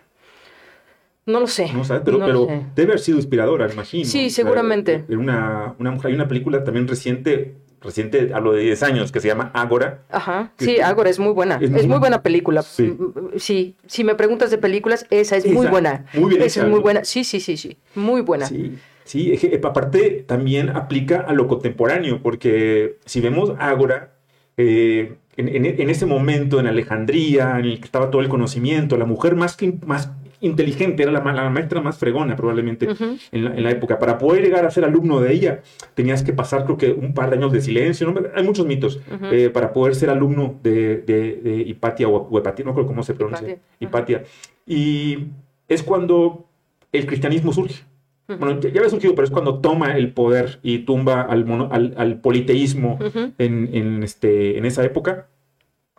[1.25, 1.73] No lo sé.
[1.73, 4.05] No sabes, pero, pero debe haber sido inspiradora, imagino.
[4.05, 5.05] Sí, seguramente.
[5.09, 9.29] una, una mujer, hay una película también reciente, reciente, hablo de 10 años, que se
[9.29, 10.03] llama Ágora.
[10.11, 11.59] Ajá, sí, Ágora es muy buena.
[11.61, 12.63] Es, muy, buena película.
[12.63, 12.89] Sí.
[12.89, 13.77] Mm, mm, sí.
[13.87, 16.07] si me preguntas de películas, esa es muy buena.
[16.15, 17.05] Muy bien Esa es muy buena.
[17.05, 17.77] Sí, sí, sí, sí.
[17.95, 18.47] Muy buena.
[18.47, 18.79] Sí.
[19.05, 24.15] Sí, aparte también aplica a lo contemporáneo, porque si vemos Ágora,
[24.57, 29.05] eh, en, en, ese momento en Alejandría, en el que estaba todo el conocimiento, la
[29.05, 30.11] mujer más, que, más
[30.43, 32.89] inteligente, era la, maestra más fregona probablemente
[33.31, 33.99] en, la, época.
[33.99, 35.63] Para poder llegar a ser alumno de ella,
[35.95, 39.01] tenías que pasar creo que un par de años de silencio, hay muchos mitos,
[39.31, 43.59] eh, para poder ser alumno de, de, Hipatia o, Hipatia, no creo cómo se pronuncia,
[43.81, 44.25] Hipatia.
[44.67, 45.29] Y
[45.69, 46.47] es cuando
[46.93, 47.85] el cristianismo surge.
[48.27, 51.45] Bueno, ya, había surgido, pero es cuando toma el poder y tumba al,
[51.97, 52.99] al, politeísmo
[53.39, 55.29] en, en, este, en esa época.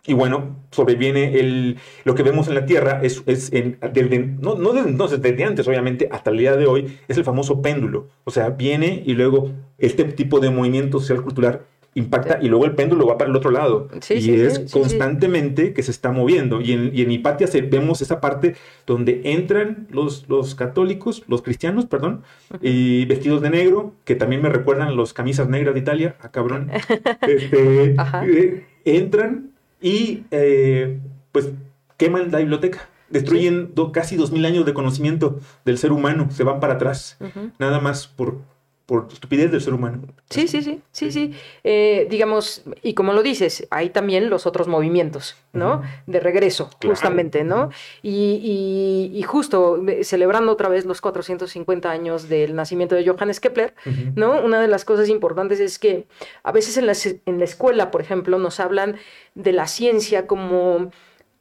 [0.06, 4.72] Y bueno, sobreviene el, lo que vemos en la Tierra, es, es desde, no, no
[4.74, 8.08] desde entonces, desde antes obviamente, hasta el día de hoy, es el famoso péndulo.
[8.24, 11.62] O sea, viene y luego este tipo de movimiento social cultural
[11.94, 13.88] impacta y luego el péndulo va para el otro lado.
[14.10, 16.60] y es constantemente que se está moviendo.
[16.60, 21.86] Y en, y en Hipatia vemos esa parte donde entran los, los católicos, los cristianos,
[21.86, 22.22] perdón,
[22.60, 26.30] y vestidos de negro, que también me recuerdan los camisas negras de Italia, a ah,
[26.30, 26.70] cabrón.
[27.26, 29.53] Este, eh, entran
[29.84, 30.98] y eh,
[31.30, 31.50] pues
[31.98, 32.88] queman la biblioteca.
[33.10, 37.18] Destruyen casi dos mil años de conocimiento del ser humano, se van para atrás,
[37.58, 38.40] nada más por
[38.86, 40.02] por estupidez del ser humano.
[40.28, 41.34] Sí, sí, sí, sí, sí.
[41.62, 45.82] Eh, digamos, y como lo dices, hay también los otros movimientos, ¿no?
[46.06, 47.70] De regreso, justamente, ¿no?
[48.02, 53.74] Y, justo eh, celebrando otra vez los 450 años del nacimiento de Johannes Kepler,
[54.16, 54.42] ¿no?
[54.44, 56.06] Una de las cosas importantes es que
[56.42, 56.92] a veces en la,
[57.24, 58.96] en la escuela, por ejemplo, nos hablan
[59.34, 60.90] de la ciencia como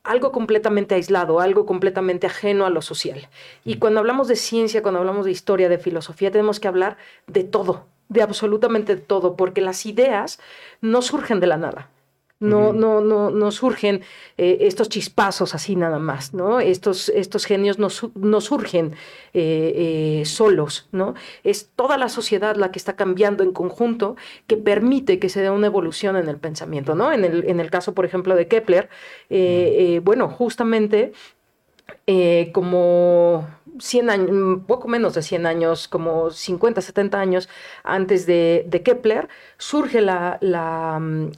[0.03, 3.27] algo completamente aislado, algo completamente ajeno a lo social.
[3.63, 7.43] Y cuando hablamos de ciencia, cuando hablamos de historia, de filosofía, tenemos que hablar de
[7.43, 10.39] todo, de absolutamente todo, porque las ideas
[10.81, 11.89] no surgen de la nada.
[12.43, 14.01] No, no, no, no surgen
[14.37, 16.59] eh, estos chispazos así nada más, ¿no?
[16.59, 18.93] Estos, estos genios no, no surgen
[19.33, 21.13] eh, eh, solos, ¿no?
[21.43, 25.49] Es toda la sociedad la que está cambiando en conjunto que permite que se dé
[25.49, 27.13] una evolución en el pensamiento, ¿no?
[27.13, 28.89] En el, en el caso, por ejemplo, de Kepler,
[30.03, 31.13] bueno, justamente
[32.51, 33.47] como
[33.79, 37.49] 100 años, mm, poco menos de 100 años, como 50, 70 años
[37.83, 41.31] antes de, Kepler, surge la, la, mm,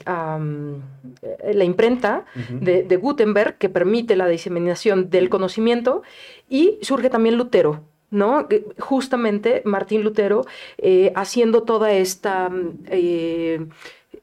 [1.54, 6.04] la imprenta de, Gutenberg que permite la diseminación del conocimiento
[6.50, 7.84] y surge también Lutero.
[8.12, 8.48] ¿no?
[8.80, 10.46] Justamente Martín Lutero
[10.78, 13.68] eh, haciendo toda esta mm, eh,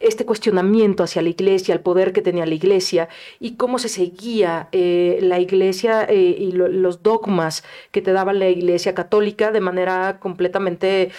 [0.02, 3.08] este cuestionamiento hacia la iglesia, el poder que tenía la iglesia
[3.40, 8.48] y cómo se seguía eh, la iglesia eh, y los dogmas que te daba la
[8.48, 11.10] iglesia católica de manera completamente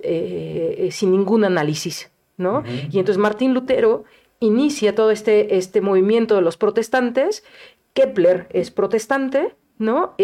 [0.00, 2.10] eh, sin ningún análisis.
[2.36, 2.62] ¿no?
[2.90, 4.04] Y entonces Martín Lutero
[4.40, 7.44] inicia todo este, este movimiento de los protestantes.
[7.92, 10.14] Kepler es protestante, ¿no?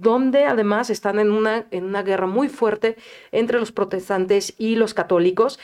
[0.00, 2.96] donde además están en una, en una guerra muy fuerte
[3.32, 5.58] entre los protestantes y los católicos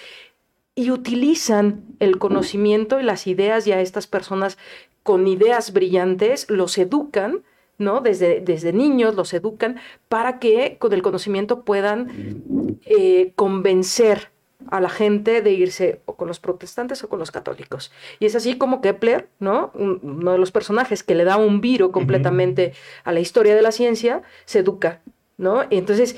[0.79, 4.59] y utilizan el conocimiento y las ideas y a estas personas
[5.03, 7.43] con ideas brillantes, los educan,
[7.79, 8.01] ¿no?
[8.01, 14.31] Desde, desde niños los educan para que con el conocimiento puedan eh, convencer
[14.71, 17.91] a la gente de irse o con los protestantes o con los católicos.
[18.21, 19.73] Y es así como Kepler, ¿no?
[19.75, 23.73] uno de los personajes que le da un viro completamente a la historia de la
[23.73, 25.01] ciencia, se educa,
[25.39, 25.65] ¿no?
[25.71, 26.15] Entonces,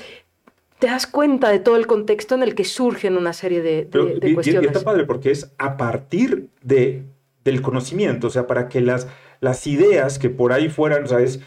[0.81, 3.87] te das cuenta de todo el contexto en el que surgen una serie de,
[4.33, 4.63] cuestiones.
[4.63, 7.03] Y, está padre porque es a partir de,
[7.43, 9.07] del conocimiento, o sea, para que las,
[9.41, 11.39] las ideas que por ahí fueran, ¿sabes?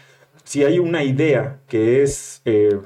[0.45, 2.79] Si hay una idea que es, eh,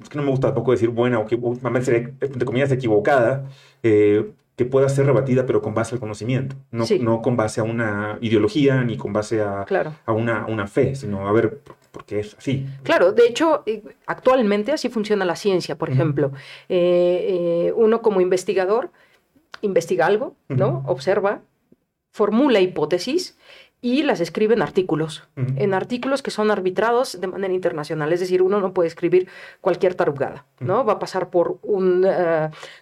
[0.00, 3.46] es que no me gusta tampoco decir buena o que entre comillas, equivocada,
[3.82, 7.64] eh, que pueda ser rebatida, pero con base al conocimiento, no, no con base a
[7.64, 9.66] una ideología ni con base a,
[10.06, 11.60] a una, una fe, sino a ver
[11.92, 12.66] porque es así.
[12.82, 16.32] Claro, de hecho, eh, actualmente así funciona la ciencia, por ejemplo.
[16.68, 18.90] Eh, eh, uno como investigador
[19.60, 20.82] investiga algo, ¿no?
[20.86, 21.42] Observa,
[22.10, 23.38] formula hipótesis
[23.80, 28.12] y las escribe en artículos, en artículos que son arbitrados de manera internacional.
[28.12, 29.28] Es decir, uno no puede escribir
[29.60, 30.84] cualquier tarugada, ¿no?
[30.84, 32.06] Va a pasar por un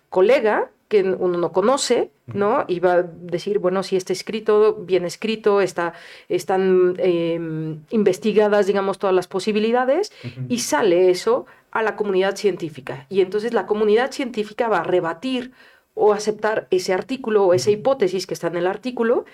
[0.08, 2.64] colega que uno no conoce, ¿no?
[2.68, 5.94] Y va a decir, bueno, si está escrito, bien escrito, está,
[6.28, 10.12] están em, investigadas, digamos, todas las posibilidades,
[10.48, 13.06] y sale eso a la comunidad científica.
[13.08, 15.52] Y entonces la comunidad científica va a rebatir
[15.94, 19.24] o aceptar ese artículo o esa hipótesis que está en el artículo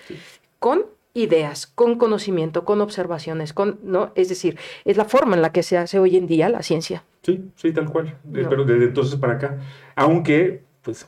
[0.59, 4.11] con ideas, con conocimiento, con observaciones, con, ¿no?
[4.15, 7.03] Es decir, es la forma en la que se hace hoy en día la ciencia.
[7.23, 8.15] Sí, sí, tal cual.
[8.31, 9.57] Pero desde entonces para acá.
[9.95, 11.07] Aunque, pues,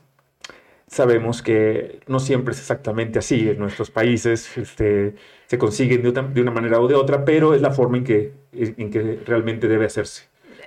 [0.89, 6.51] sabemos que no siempre es exactamente así en nuestros países, este, se consiguen de, una
[6.51, 10.23] manera o de otra, pero es la forma en que, en que realmente debe hacerse,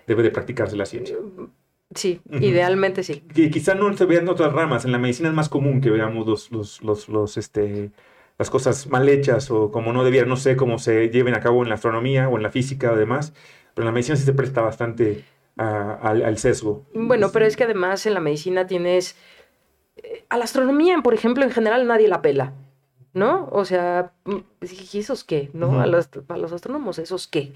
[0.07, 1.17] debe de practicarse la ciencia.
[1.95, 3.25] Sí, idealmente sí.
[3.35, 6.27] Y quizá no se vean otras ramas, en la medicina es más común que veamos
[6.27, 7.91] los, los, los, los este,
[8.39, 11.63] las cosas mal hechas o como no debieran, no sé cómo se lleven a cabo
[11.63, 13.35] en la astronomía o en la física o demás,
[13.75, 15.25] pero en la medicina sí se presta bastante
[15.57, 16.87] al, al sesgo.
[16.95, 19.17] Bueno, pero es que además en la medicina tienes
[20.29, 22.53] a la astronomía, por ejemplo, en general nadie la pela.
[23.15, 23.49] ¿no?
[23.53, 24.13] O sea,
[24.63, 25.51] ¿y esos qué?
[25.53, 25.81] ¿No?
[25.81, 26.09] a, los,
[26.53, 27.53] astrónomos, ¿esos qué?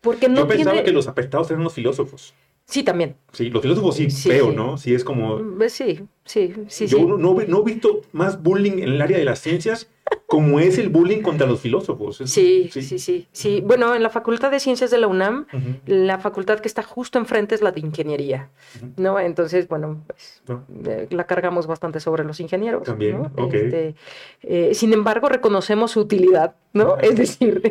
[0.00, 2.34] Porque no Yo pensaba que los apestados eran los filósofos.
[2.64, 3.16] Sí, también.
[3.32, 4.76] Sí, los filósofos sí, feo, ¿no?
[4.76, 5.38] Sí, es como...
[5.38, 6.86] Mm, pues sí, sí, sí.
[6.88, 9.88] Yo No, no, he visto más bullying en el área de las ciencias
[10.26, 12.20] como es el bullying contra los filósofos.
[12.24, 15.46] Sí, sí, sí, sí, Bueno, en la Facultad de Ciencias de la UNAM,
[15.86, 18.50] la facultad que está justo enfrente es la de Ingeniería,
[18.96, 19.20] ¿no?
[19.20, 20.42] Entonces, bueno, pues
[20.86, 22.82] eh, la cargamos bastante sobre los ingenieros.
[22.82, 23.48] También, ¿no?
[23.52, 23.94] Este,
[24.42, 26.98] eh, sin embargo, reconocemos su utilidad, ¿no?
[26.98, 27.62] Es decir,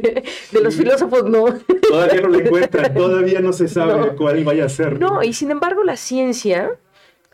[0.51, 1.45] de los filósofos no.
[1.87, 4.99] Todavía no lo encuentran, todavía no se sabe cuál vaya a ser.
[4.99, 6.71] No, y sin embargo la ciencia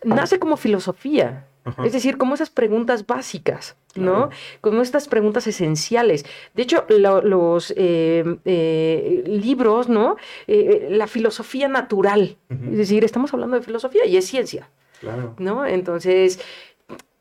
[0.03, 1.47] nace como filosofía.
[1.83, 4.29] Es decir, como esas preguntas básicas, ¿no?
[4.61, 6.25] Como estas preguntas esenciales.
[6.53, 10.15] De hecho, los eh, eh, libros, ¿no?
[10.47, 12.37] Eh, la filosofía natural.
[12.49, 14.69] Es decir, estamos hablando de filosofía y es ciencia.
[14.99, 15.35] Claro.
[15.39, 15.65] ¿No?
[15.65, 16.39] Entonces,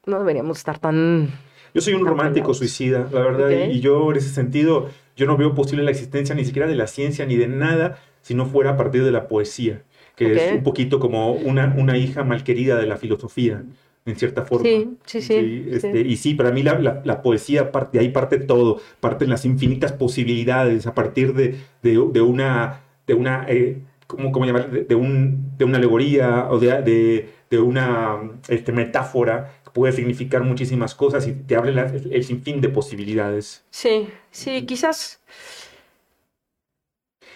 [0.07, 1.31] no deberíamos estar tan...
[1.73, 5.55] Yo soy un romántico suicida, la verdad, y yo en ese sentido, yo no veo
[5.55, 8.77] posible la existencia ni siquiera de la ciencia ni de nada si no fuera a
[8.77, 9.85] partir de la poesía,
[10.17, 13.63] que es un poquito como una, una hija malquerida de la filosofía
[14.11, 14.69] en cierta forma.
[14.69, 15.67] Sí, sí, sí.
[15.71, 19.45] Este, y sí, para mí la, la, poesía, parte, de ahí parte todo, parten las
[19.45, 24.71] infinitas posibilidades a partir de, de, una, de una eh, ¿cómo, cómo llamar?
[24.71, 28.19] De, un, de una alegoría o de, de, una
[28.49, 33.65] este, metáfora que puede significar muchísimas cosas y te abre el sinfín de posibilidades.
[33.71, 35.21] Sí, sí, quizás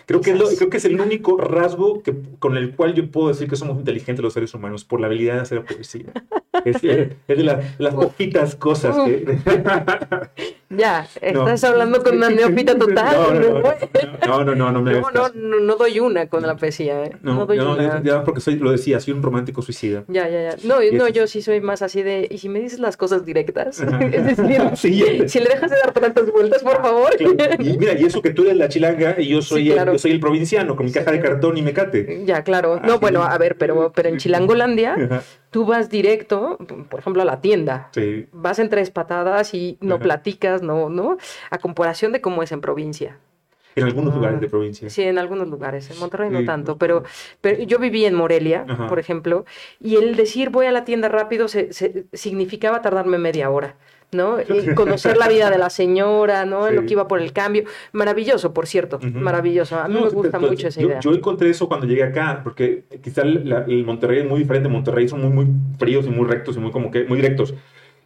[0.07, 3.29] Creo que, es creo que es el único rasgo que, con el cual yo puedo
[3.29, 6.07] decir que somos inteligentes los seres humanos, por la habilidad de hacer poesía.
[6.65, 7.17] Es, de
[7.79, 9.39] las poquitas cosas que...
[10.77, 13.53] Ya, estás hablando con una neófita total.
[14.27, 17.05] No, no, no, no, me no, no, no, doy una con la poesía.
[17.05, 17.17] ¿eh?
[17.23, 18.03] No, doy una.
[18.03, 20.05] Ya, porque soy, lo decía, soy un romántico suicida.
[20.09, 20.57] Ya, ya, ya.
[20.65, 23.81] No, no yo sí soy más así de, y si me dices las cosas directas,
[24.13, 24.73] es decir,
[25.29, 27.11] si le dejas de dar tantas vueltas, por favor.
[27.59, 30.11] Y mira, y eso que tú eres la chilanga y yo soy, el, yo soy
[30.11, 32.25] el provinciano con mi caja de cartón y mecate.
[32.25, 32.81] Ya, claro.
[32.81, 37.41] No, bueno, a ver, pero, pero en Chilangolandia tú vas directo, por ejemplo, a la
[37.41, 37.91] tienda.
[37.93, 38.27] Sí.
[38.33, 41.17] Vas en tres patadas y no platicas, no, ¿no?
[41.51, 43.19] A comparación de cómo es en provincia.
[43.77, 44.91] En algunos ah, lugares de provincia.
[44.91, 45.89] Sí, en algunos lugares.
[45.91, 47.05] En Monterrey no tanto, pero,
[47.41, 49.45] pero yo viví en Morelia, por ejemplo,
[49.81, 51.71] y el decir voy a la tienda rápido se,
[52.13, 53.77] significaba tardarme media hora.
[54.15, 54.39] ¿No?
[54.41, 56.71] Y conocer la vida de la señora, ¿no?
[56.71, 57.65] Lo que iba por el cambio.
[57.93, 59.79] Maravilloso, por cierto, maravilloso.
[59.79, 61.01] A mí me gusta mucho esa idea.
[61.01, 64.69] Yo encontré eso cuando llegué acá, porque quizá el, Monterrey es muy diferente.
[64.69, 65.47] Monterrey son muy, muy
[65.79, 67.55] fríos y muy rectos y muy como que muy directos.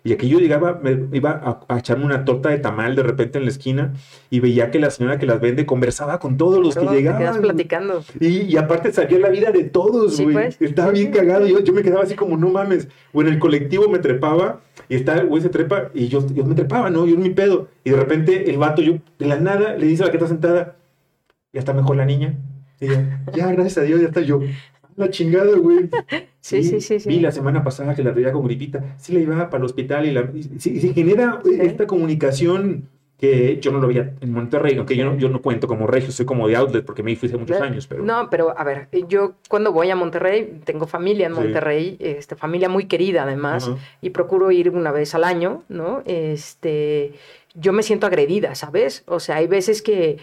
[0.05, 3.45] Y aquí yo llegaba, me iba a, echarme una torta de tamal de repente en
[3.45, 3.95] la esquina
[4.31, 7.19] y veía que la señora que las vende conversaba con todos los que llegaban.
[7.19, 8.05] Te quedas platicando.
[8.21, 10.35] Y, y, aparte sabía la vida de todos, güey.
[10.35, 10.63] Pues.
[10.63, 11.47] Estaba bien cagado.
[11.47, 12.89] Yo, yo me quedaba así como, no mames.
[13.13, 16.45] O en el colectivo me trepaba y está el güey se trepa y yo, yo
[16.45, 17.07] me trepaba, ¿no?
[17.07, 17.69] Yo en mi pedo.
[17.85, 20.29] Y de repente el vato, yo de la nada, le dice a la que está
[20.29, 20.77] sentada,
[21.53, 22.39] ya está mejor la niña.
[22.81, 22.87] Y
[23.37, 24.41] ya, gracias a Dios, ya está yo.
[24.97, 25.91] La chingada, güey.
[26.40, 28.96] Sí, sí, sí, sí, Vi la semana pasada que la veía con gripita.
[28.96, 33.81] Sí la iba para el hospital y, la, se genera esta comunicación que yo no
[33.81, 36.55] lo veía en Monterrey, aunque yo no, yo no cuento como regio, soy como de
[36.55, 37.88] outlet porque me fui hace muchos años.
[37.88, 38.05] Pero...
[38.05, 42.68] No, pero a ver, yo cuando voy a Monterrey, tengo familia en Monterrey, este, familia
[42.68, 43.70] muy querida además,
[44.01, 46.03] y procuro ir una vez al año, ¿no?
[46.05, 47.12] Este,
[47.55, 49.03] yo me siento agredida, ¿sabes?
[49.07, 50.18] O sea, hay veces que,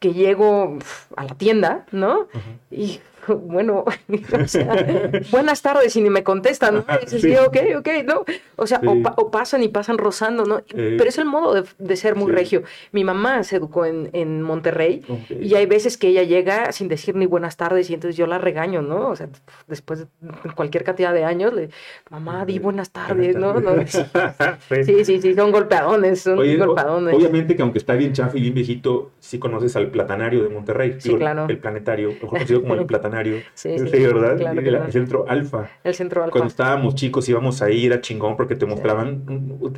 [0.00, 0.76] que llego
[1.14, 2.26] a la tienda, ¿no?
[2.72, 3.84] Y bueno,
[4.42, 4.86] o sea,
[5.30, 6.84] buenas tardes y ni me contestan, ¿no?
[7.00, 7.36] Y dices, sí.
[7.36, 8.24] ok, ok, ¿no?
[8.56, 10.62] O sea, o, pasan y pasan rozando, ¿no?
[10.68, 12.62] Pero es el modo de, ser muy regio.
[12.92, 17.14] Mi mamá se educó en, en Monterrey y hay veces que ella llega sin decir
[17.14, 19.08] ni buenas tardes y entonces yo la regaño, ¿no?
[19.08, 19.28] O sea,
[19.66, 20.06] después de
[20.54, 21.70] cualquier cantidad de años, le,
[22.10, 23.54] mamá, di buenas tardes, ¿no?
[23.86, 27.14] sí, sí, sí, son golpeadones, son golpeadones.
[27.14, 30.96] Obviamente que aunque está bien chafa y bien viejito, sí conoces al platanario de Monterrey.
[30.98, 31.46] Sí, claro.
[31.48, 33.09] El, planetario, conocido como el platanario
[33.54, 34.40] Sí, ¿verdad?
[34.40, 35.70] el, centro alfa.
[35.84, 36.32] El centro alfa.
[36.32, 39.24] Cuando estábamos chicos íbamos ahí, era chingón porque te mostraban,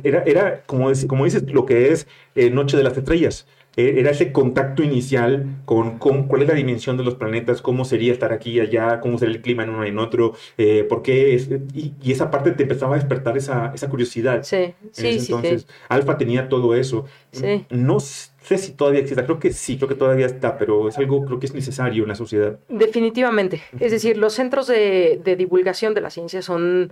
[0.03, 3.47] era, era como, como dices, lo que es eh, Noche de las Estrellas.
[3.75, 8.13] Eh, era ese contacto inicial con, cuál es la dimensión de los planetas, cómo sería
[8.13, 11.01] estar aquí y allá, cómo sería el clima en uno y en otro, eh, por
[11.01, 14.43] qué es, y, esa parte te empezaba a despertar esa, esa curiosidad.
[14.43, 15.33] Sí, sí, sí.
[15.33, 17.05] Entonces, Alfa tenía todo eso.
[17.31, 17.65] Sí.
[17.71, 17.97] No
[18.43, 21.39] sé si todavía existe, creo que sí, creo que todavía está, pero es algo creo
[21.39, 22.59] que es necesario en la sociedad.
[22.67, 23.61] Definitivamente.
[23.79, 26.91] Es decir, los centros de, divulgación de la ciencia son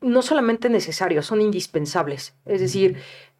[0.00, 2.34] no solamente necesarios, son indispensables.
[2.46, 2.96] Es decir,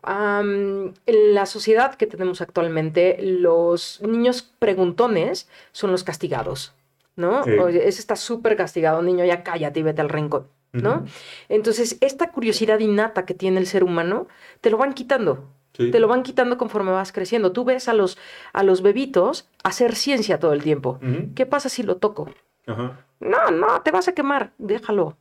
[0.07, 6.75] en la sociedad que tenemos actualmente, los niños preguntones son los castigados,
[7.17, 7.45] ¿no?
[7.45, 11.05] ese está súper castigado, niño, ya cállate y vete al rincón, ¿no?
[11.49, 14.27] Entonces, esta curiosidad innata que tiene el ser humano,
[14.61, 15.49] te lo van quitando.
[15.77, 17.51] Te lo van quitando conforme vas creciendo.
[17.51, 18.17] Tú ves a los,
[18.53, 21.01] a los bebitos hacer ciencia todo el tiempo.
[21.35, 22.31] ¿Qué pasa si lo toco?
[22.67, 25.17] No, no, te vas a quemar, déjalo.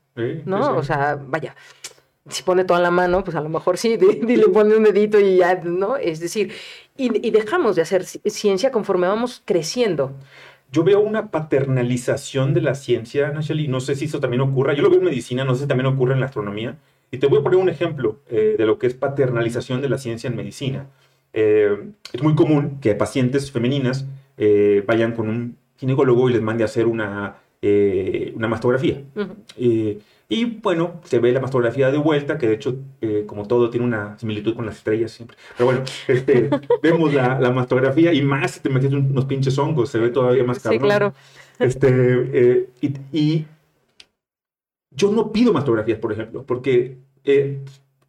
[0.46, 0.78] ¿No?
[0.78, 1.56] O sea, vaya.
[2.30, 5.38] si pone toda la mano, pues a lo mejor sí, le pone un dedito y
[5.38, 5.98] ya, ¿no?
[5.98, 6.54] Es decir,
[6.96, 10.14] y, dejamos de hacer ciencia conforme vamos creciendo.
[10.72, 14.82] Yo veo una paternalización de la ciencia, Nacheli, no sé si eso también ocurra, yo
[14.84, 16.78] lo veo en medicina, no sé si también ocurre en la astronomía,
[17.14, 20.00] y te voy a poner un ejemplo eh, de lo que es paternalización de la
[20.00, 20.88] ciencia en medicina.
[21.32, 26.64] Eh, es muy común que pacientes femeninas eh, vayan con un ginecólogo y les mande
[26.64, 29.04] a hacer una, una mastografía.
[30.28, 32.78] Y bueno, se ve la mastografía de vuelta, que de hecho,
[33.28, 35.38] como todo, tiene una similitud con las estrellas siempre.
[35.56, 36.50] Pero bueno, este,
[36.82, 40.44] vemos la, la, mastografía y más si te metes unos pinches hongos, se ve todavía
[40.44, 40.82] más cabrón.
[40.82, 41.14] Sí, claro.
[41.60, 43.46] Este, y,
[44.96, 47.64] yo no pido mastografías, por ejemplo, porque eh,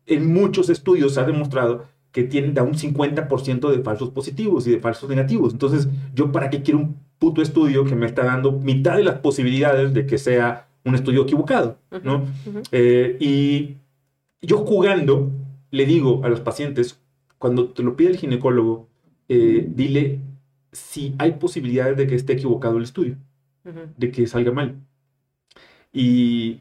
[0.07, 4.71] en muchos estudios se ha demostrado que tiene da un 50% de falsos positivos y
[4.71, 5.53] de falsos negativos.
[5.53, 9.19] Entonces, ¿yo para qué quiero un puto estudio que me está dando mitad de las
[9.19, 12.25] posibilidades de que sea un estudio equivocado, ¿no?
[12.71, 13.77] Eh, y
[14.43, 15.31] yo jugando
[15.71, 17.01] le digo a los pacientes,
[17.39, 18.89] cuando te lo pide el ginecólogo,
[19.29, 20.21] eh, dile
[20.71, 23.17] si hay posibilidades de que esté equivocado el estudio,
[23.97, 24.77] de que salga mal.
[25.93, 26.61] Y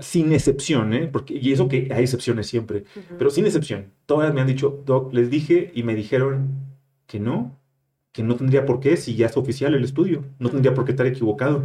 [0.00, 1.08] sin excepción, ¿eh?
[1.10, 2.84] Porque, y eso que hay excepciones siempre,
[3.18, 3.86] pero sin excepción.
[4.06, 6.50] Todas me han dicho, Doc, les dije y me dijeron
[7.06, 7.58] que no,
[8.12, 10.92] que no tendría por qué si ya es oficial el estudio, no tendría por qué
[10.92, 11.62] estar equivocado.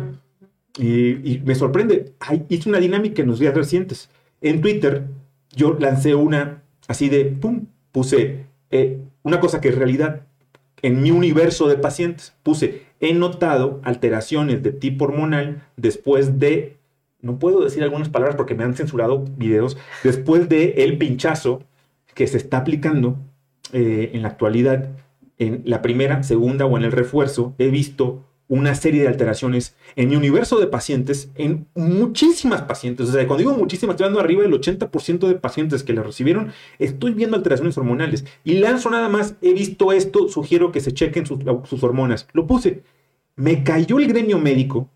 [0.77, 4.09] Y, me sorprende, hay, hice una dinámica en los días recientes.
[4.41, 5.07] En Twitter
[5.55, 10.21] yo lancé una así de, pum, puse eh, una cosa que en realidad
[10.81, 16.77] en mi universo de pacientes puse, he notado alteraciones de tipo hormonal después de,
[17.21, 21.63] no puedo decir algunas palabras porque me han censurado videos, después de el pinchazo
[22.13, 23.17] que se está aplicando
[23.73, 24.89] eh, en la actualidad
[25.39, 30.09] en la primera, segunda o en el refuerzo, he visto una serie de alteraciones en
[30.09, 33.07] mi universo de pacientes, en muchísimas pacientes.
[33.07, 36.51] O sea, cuando digo muchísimas, estoy hablando arriba del 80% de pacientes que le recibieron,
[36.77, 38.25] estoy viendo alteraciones hormonales.
[38.43, 42.27] Y lanzo nada más, he visto esto, sugiero que se chequen sus, sus hormonas.
[42.33, 42.83] Lo puse.
[43.35, 44.89] Me cayó el gremio médico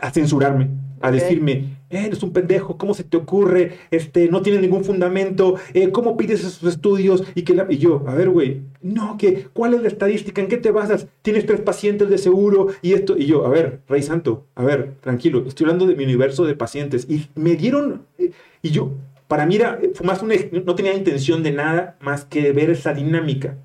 [0.00, 0.68] a censurarme
[1.00, 1.52] a decirme,
[1.90, 3.78] eh, eres un pendejo, ¿cómo se te ocurre?
[3.90, 7.22] Este, no tiene ningún fundamento, eh, ¿cómo pides esos estudios?
[7.34, 10.40] Y, que y yo, a ver, güey, no, que, ¿cuál es la estadística?
[10.40, 11.06] ¿En qué te basas?
[11.22, 13.16] Tienes tres pacientes de seguro y esto.
[13.16, 16.54] Y yo, a ver, Rey Santo, a ver, tranquilo, estoy hablando de mi universo de
[16.54, 17.06] pacientes.
[17.08, 18.30] Y me dieron, eh,
[18.62, 18.92] y yo,
[19.28, 20.34] para mí era, fue más una,
[20.64, 23.56] no tenía intención de nada más que ver esa dinámica.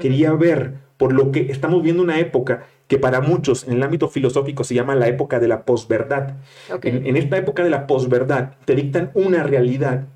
[0.00, 4.06] Quería ver, por lo que estamos viendo una época que para muchos en el ámbito
[4.06, 6.34] filosófico se llama la época de la posverdad.
[6.82, 10.08] En, esta época de la posverdad te dictan una realidad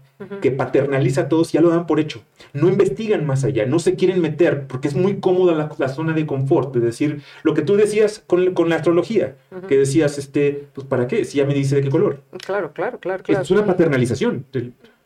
[0.43, 2.21] que paternaliza a todos y ya lo dan por hecho.
[2.53, 6.27] No investigan más allá, no se quieren meter porque es muy cómoda la, zona de
[6.27, 9.37] confort, es decir, lo que tú decías con, con la astrología,
[9.69, 11.25] que decías, este, pues ¿para qué?
[11.25, 12.21] Si ya me dice de qué color.
[12.45, 13.25] Claro, claro, claro.
[13.25, 14.45] claro es una paternalización.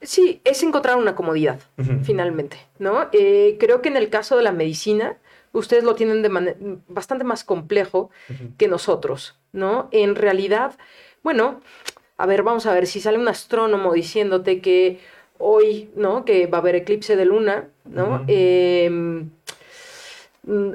[0.02, 1.60] Sí, es encontrar una comodidad,
[2.02, 3.06] finalmente, ¿no?
[3.12, 5.18] Eh, creo que en el caso de la medicina,
[5.52, 8.10] ustedes lo tienen de bastante más complejo
[8.58, 9.88] que nosotros, ¿no?
[9.90, 10.78] En realidad,
[11.22, 11.60] bueno,
[12.16, 15.00] a ver, vamos a ver si sale un astrónomo diciéndote que
[15.38, 16.24] hoy, ¿no?
[16.24, 18.24] Que va a haber eclipse de luna, ¿no?
[18.28, 19.30] Mm,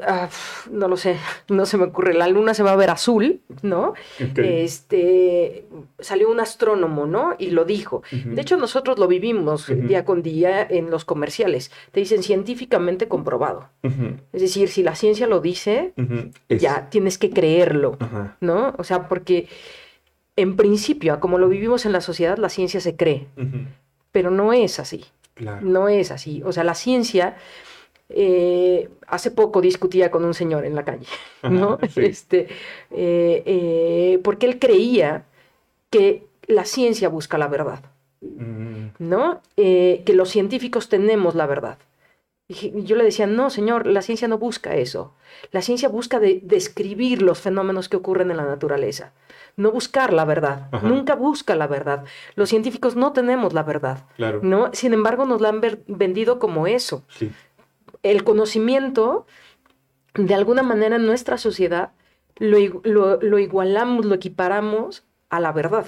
[0.08, 0.30] ah,
[0.72, 1.18] no lo sé,
[1.50, 2.14] no se me ocurre.
[2.14, 3.94] La luna se va a ver azul, ¿no?
[4.36, 5.66] Este
[6.00, 7.36] salió un astrónomo, ¿no?
[7.38, 8.04] Y lo dijo.
[8.12, 11.72] De hecho, nosotros lo vivimos día con día en los comerciales.
[11.92, 13.70] Te dicen científicamente comprobado.
[14.34, 15.94] Es decir, si la ciencia lo dice,
[16.50, 17.98] ya tienes que creerlo,
[18.42, 18.76] ¿no?
[18.78, 19.48] O sea, porque
[20.36, 23.28] en principio, como lo vivimos en la sociedad, la ciencia se cree.
[24.12, 25.06] Pero no es así.
[25.62, 26.42] No es así.
[26.46, 27.36] O sea, la ciencia
[28.10, 31.08] eh, hace poco discutía con un señor en la calle,
[31.44, 31.80] ¿no?
[31.96, 32.48] Este,
[32.92, 35.26] eh, eh, porque él creía
[35.90, 37.80] que la ciencia busca la verdad,
[38.22, 38.88] mm.
[39.00, 39.42] ¿no?
[39.56, 41.80] que los científicos tenemos la verdad.
[42.48, 45.16] Y yo le decía, no, señor, la ciencia no busca eso.
[45.52, 49.14] La ciencia busca describir los fenómenos que ocurren en la naturaleza,
[49.58, 50.70] no buscar la verdad.
[50.84, 52.04] Nunca busca la verdad.
[52.36, 54.04] Los científicos no tenemos la verdad.
[54.44, 54.70] ¿no?
[54.74, 57.04] Sin embargo, nos la han vendido como eso.
[57.08, 57.32] Sí
[58.12, 59.26] el conocimiento,
[60.14, 61.92] de alguna manera en nuestra sociedad,
[62.38, 65.88] lo, igualamos, lo equiparamos a la verdad.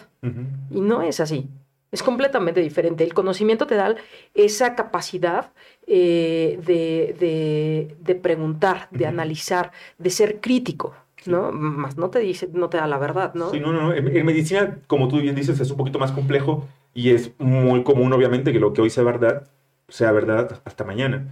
[0.72, 1.47] Y no es así.
[1.91, 3.03] Es completamente diferente.
[3.03, 3.95] El conocimiento te da
[4.34, 5.51] esa capacidad
[5.86, 10.95] eh, de, preguntar, de analizar, de ser crítico.
[11.28, 11.51] ¿no?
[11.51, 13.51] Más no te dice, no te da la verdad, ¿no?
[13.51, 13.93] Sí, no, no.
[13.93, 18.11] En, medicina, como tú bien dices, es un poquito más complejo y es muy común,
[18.13, 19.47] obviamente, que lo que hoy sea verdad,
[19.88, 21.28] sea verdad hasta mañana.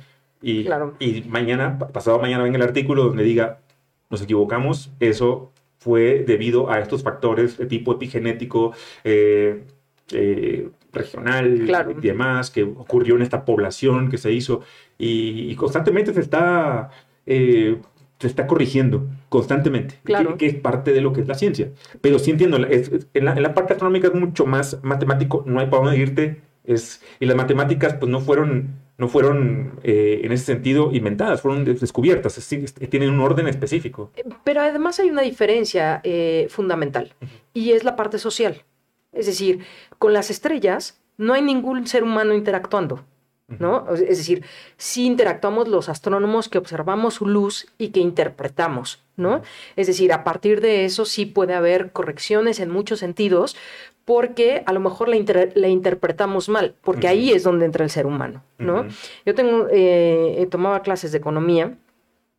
[0.46, 0.68] Y,
[1.00, 3.62] y mañana, pasado mañana, venga el artículo donde diga,
[4.12, 8.74] nos equivocamos, eso fue debido a estos factores de tipo epigenético,
[9.04, 9.64] eh,
[10.12, 11.68] eh, regional
[11.98, 14.62] y demás, que ocurrió en esta población que se hizo,
[15.00, 16.92] y, constantemente se está,
[17.26, 17.82] eh,
[18.20, 20.38] se está corrigiendo, constantemente, claro.
[20.38, 21.72] que, es parte de lo que es la ciencia.
[22.02, 25.98] Pero sí entiendo, en, la, parte astronómica es mucho más matemático, no hay para dónde
[25.98, 31.42] irte, es, y las matemáticas pues no fueron no fueron eh, en ese sentido inventadas,
[31.42, 32.40] fueron descubiertas,
[32.90, 34.12] tienen un orden específico.
[34.44, 37.14] Pero además hay una diferencia eh, fundamental
[37.54, 38.64] y es la parte social.
[39.12, 39.60] Es decir,
[39.98, 43.06] con las estrellas no hay ningún ser humano interactuando.
[43.60, 43.86] ¿No?
[43.94, 44.44] Es decir,
[44.76, 49.42] sí interactuamos los astrónomos que observamos su luz y que interpretamos, ¿no?
[49.76, 53.56] Es decir, a partir de eso sí puede haber correcciones en muchos sentidos,
[54.06, 58.44] porque a lo mejor la, interpretamos mal, porque ahí es donde entra el ser humano,
[58.60, 58.86] ¿no?
[59.26, 61.76] Yo tengo, eh, tomaba clases de economía,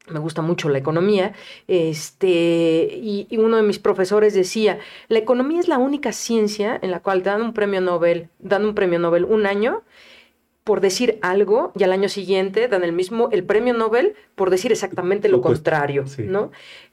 [0.09, 1.33] me gusta mucho la economía,
[1.67, 7.01] este, y, uno de mis profesores decía, la economía es la única ciencia en la
[7.01, 9.83] cual dan un premio Nobel, dan un premio Nobel un año
[10.67, 14.73] por decir algo y al año siguiente dan el mismo, el premio Nobel por decir
[14.73, 16.51] exactamente lo, contrario, ¿no?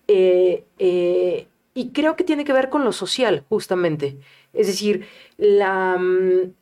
[0.07, 4.19] Eh, eh, y creo que tiene que ver con lo social, justamente.
[4.53, 5.07] Es decir,
[5.38, 6.53] la, mm,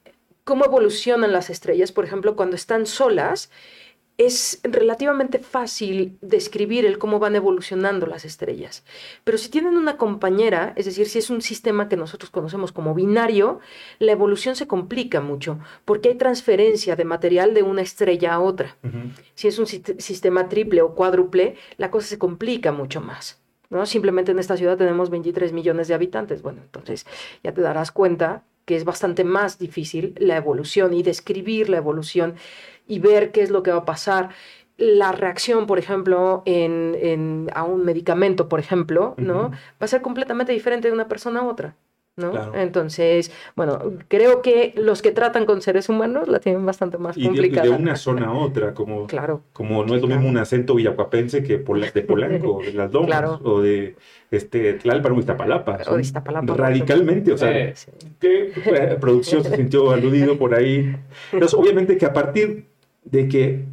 [0.46, 3.52] cómo evolucionan las estrellas, por ejemplo, cuando están solas,
[4.18, 8.84] es relativamente fácil describir el cómo van evolucionando las estrellas.
[9.24, 12.94] Pero si tienen una compañera, es decir, si es un sistema que nosotros conocemos como
[12.94, 13.60] binario,
[14.00, 18.78] la evolución se complica mucho, porque hay transferencia de material de una estrella a otra.
[19.34, 23.42] Si es un sistema triple o cuádruple, la cosa se complica mucho más.
[23.72, 23.86] ¿no?
[23.86, 26.44] Simplemente en esta ciudad tenemos 23 millones de habitantes.
[26.44, 27.08] Bueno, entonces
[27.44, 32.36] ya te darás cuenta que es bastante más difícil la evolución y describir la evolución
[32.88, 34.30] y ver qué es lo que va a pasar.
[34.78, 39.52] La reacción, por ejemplo, en, a un medicamento, por ejemplo, ¿no?
[39.52, 41.76] Va a ser completamente diferente de una persona a otra.
[42.18, 42.56] ¿no?
[42.56, 47.68] Entonces, bueno, creo que los que tratan con seres humanos la tienen bastante más complicada.
[47.68, 49.42] Y de, una zona a otra, como, claro.
[49.54, 53.62] como no es lo mismo un acento villacuapense que de Polanco, de las Domas, o
[53.62, 53.96] de
[54.30, 55.80] este, Tlalpan o Iztapalapa.
[55.88, 56.54] O Iztapalapa.
[56.54, 57.74] Radicalmente, o sea,
[58.20, 58.52] ¿qué
[59.00, 60.96] producción se sintió aludido por ahí?
[61.32, 62.71] Entonces, obviamente que a partir
[63.04, 63.66] de que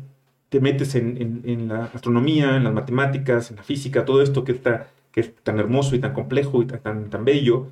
[0.49, 4.53] te metes en, en, la astronomía, en las matemáticas, en la física, todo esto que,
[4.53, 7.67] está, que es tan hermoso y tan complejo y tan, tan bello,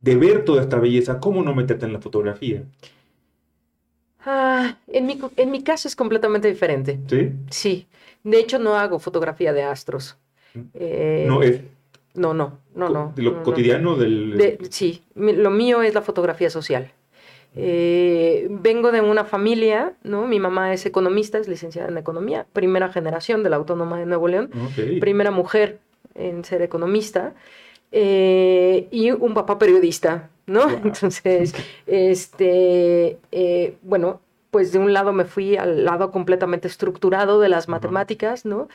[0.00, 2.62] de ver toda esta belleza, ¿cómo no meterte en la fotografía?
[4.24, 7.00] Ah, en, mi, en mi caso es completamente diferente.
[7.08, 7.32] ¿Sí?
[7.50, 7.86] Sí.
[8.22, 10.16] De hecho, no hago fotografía de astros.
[10.74, 11.62] Eh, no es.
[12.14, 13.12] No, no, no, no.
[13.14, 14.58] ¿De lo cotidiano del.?
[14.68, 16.92] sí, lo mío es la fotografía social.
[17.56, 20.26] Eh, vengo de una familia, ¿no?
[20.26, 24.28] Mi mamá es economista, es licenciada en economía, primera generación de la Autónoma de Nuevo
[24.28, 24.50] León,
[25.00, 25.78] primera mujer
[26.14, 27.34] en ser economista.
[27.92, 30.70] Eh, y un papá periodista, ¿no?
[30.84, 31.54] Entonces,
[31.86, 34.20] este, eh, bueno,
[34.50, 38.68] pues de un lado me fui al lado completamente estructurado de las matemáticas, ¿no?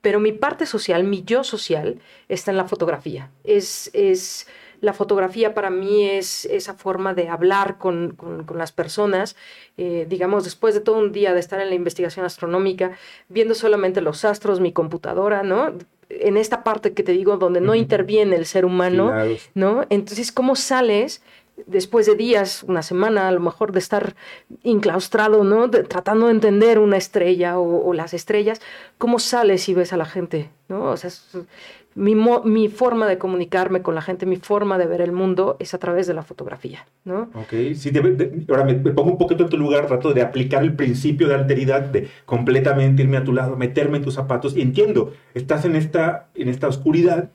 [0.00, 3.30] Pero mi parte social, mi yo social, está en la fotografía.
[3.44, 4.48] Es, es
[4.82, 9.36] la fotografía para mí es esa forma de hablar con, con, las personas,
[9.78, 14.00] eh, digamos, después de todo un día de estar en la investigación astronómica, viendo solamente
[14.00, 15.72] los astros, mi computadora, ¿no?
[16.10, 19.14] en esta parte que te digo, donde no interviene el ser humano,
[19.54, 19.86] ¿no?
[19.88, 21.22] Entonces, ¿cómo sales
[21.66, 24.14] después de días, una semana, a lo mejor de estar
[24.64, 25.70] enclaustrado, ¿no?
[25.70, 28.60] tratando de entender una estrella o, las estrellas,
[28.98, 30.84] ¿cómo sales y ves a la gente, ¿no?
[30.84, 31.10] O sea,
[31.94, 35.74] mi, mi, forma de comunicarme con la gente, mi forma de ver el mundo es
[35.74, 37.30] a través de la fotografía, ¿no?
[37.34, 37.92] Ok, sí,
[38.48, 41.82] ahora me, pongo un poquito en tu lugar, trato de aplicar el principio de alteridad,
[41.82, 46.28] de completamente irme a tu lado, meterme en tus zapatos, y entiendo, estás en esta,
[46.34, 47.30] en esta oscuridad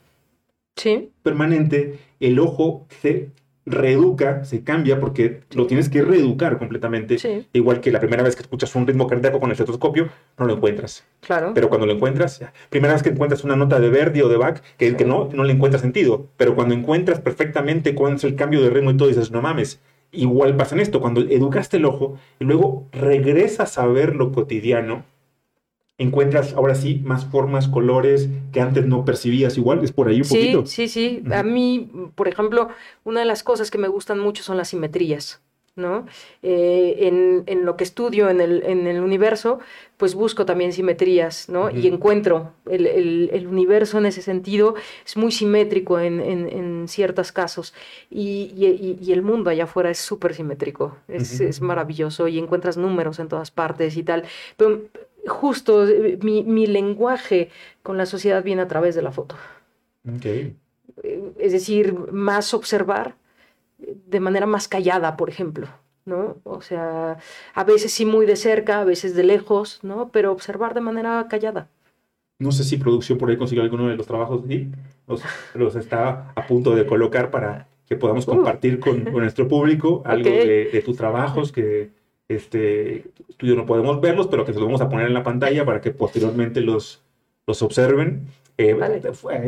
[0.75, 1.11] sí.
[1.23, 3.29] permanente, el ojo se
[3.67, 7.17] reeduca, se cambia porque lo tienes que reeducar completamente.
[7.53, 10.53] Igual que la primera vez que escuchas un ritmo cardíaco con el estetoscopio, no lo
[10.53, 11.05] encuentras.
[11.19, 11.51] Claro.
[11.53, 14.61] Pero cuando lo encuentras, primera vez que encuentras una nota de Verdi o de Bach,
[14.77, 16.27] que, que no, no le encuentras sentido.
[16.37, 19.81] Pero cuando encuentras perfectamente cuándo es el cambio de ritmo y todo, dices, no mames.
[20.11, 25.03] Igual pasa en esto, cuando educaste el ojo y luego regresas a ver lo cotidiano,
[25.97, 30.25] encuentras ahora sí más formas, colores que antes no percibías igual, es por ahí un
[30.25, 30.65] sí, poquito.
[30.65, 32.69] Sí, sí, A mí, por ejemplo,
[33.03, 35.41] una de las cosas que me gustan mucho son las simetrías.
[35.75, 36.07] ¿no?
[36.41, 39.59] Eh, en, lo que estudio en el, en el, universo,
[39.97, 41.69] pues busco también simetrías, ¿no?
[41.69, 44.73] Y encuentro el, universo en ese sentido,
[45.05, 47.75] es muy simétrico en, en, ciertos casos,
[48.09, 53.19] y, y, el mundo allá afuera es súper simétrico, es, es, maravilloso, y encuentras números
[53.19, 54.23] en todas partes y tal.
[54.57, 54.81] Pero
[55.25, 57.49] justo eh, mi, lenguaje
[57.83, 59.35] con la sociedad viene a través de la foto.
[60.17, 60.55] Okay.
[61.03, 63.15] Eh, es decir, más observar
[63.77, 65.67] de manera más callada, por ejemplo.
[66.05, 66.37] ¿no?
[66.43, 67.17] O sea,
[67.53, 70.09] a veces sí muy de cerca, a veces de lejos, ¿no?
[70.09, 71.67] Pero observar de manera callada.
[72.39, 74.69] No sé si producción por ahí consiguió alguno de los trabajos, sí,
[75.05, 75.21] los,
[75.53, 78.31] los está a punto de colocar para que podamos uh.
[78.31, 81.89] compartir con, nuestro público algo de, de, tus trabajos que
[82.29, 85.65] este estudio no podemos verlos, pero que se los vamos a poner en la pantalla
[85.65, 87.01] para que posteriormente los,
[87.45, 88.27] los observen.
[88.59, 88.73] Eh,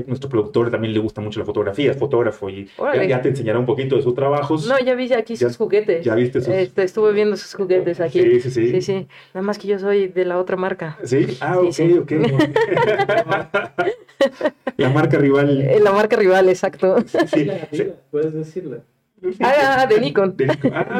[0.05, 2.69] nuestro productor también le gusta mucho la fotografía, es fotógrafo y
[3.07, 4.67] ya, te enseñará un poquito de sus trabajos.
[4.67, 6.05] No, ya vi aquí sus juguetes.
[6.05, 6.53] Ya viste sus...
[6.53, 8.21] Este, estuve viendo sus juguetes aquí.
[8.21, 8.69] Sí, sí, sí.
[8.69, 9.07] Sí, sí.
[9.33, 10.99] Nada más que yo soy de la otra marca.
[11.03, 12.11] Sí, ah, ok, ok.
[14.77, 15.59] la marca rival.
[15.59, 16.97] Eh, la marca rival, exacto.
[17.01, 17.49] Sí,
[18.11, 18.83] puedes decirla.
[19.41, 20.35] Ah, de Nikon.
[20.35, 20.95] De, Nikon, ah,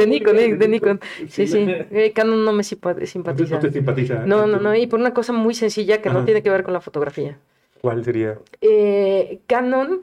[0.57, 1.65] de Nikon, Sí, sí.
[1.67, 3.19] Eh, Canon no me simpatiza.
[3.19, 4.25] No te simpatiza.
[4.25, 4.75] No, no, no.
[4.75, 7.37] Y por una cosa muy sencilla que no tiene que ver con la fotografía.
[7.81, 8.37] ¿Cuál sería?
[8.61, 10.01] Eh, Canon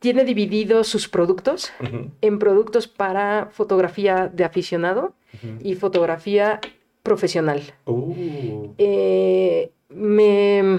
[0.00, 1.72] tiene dividido sus productos
[2.20, 5.14] en productos para fotografía de aficionado
[5.60, 6.60] y fotografía
[7.02, 7.62] profesional.
[7.86, 8.68] Uh.
[8.78, 10.78] Eh, me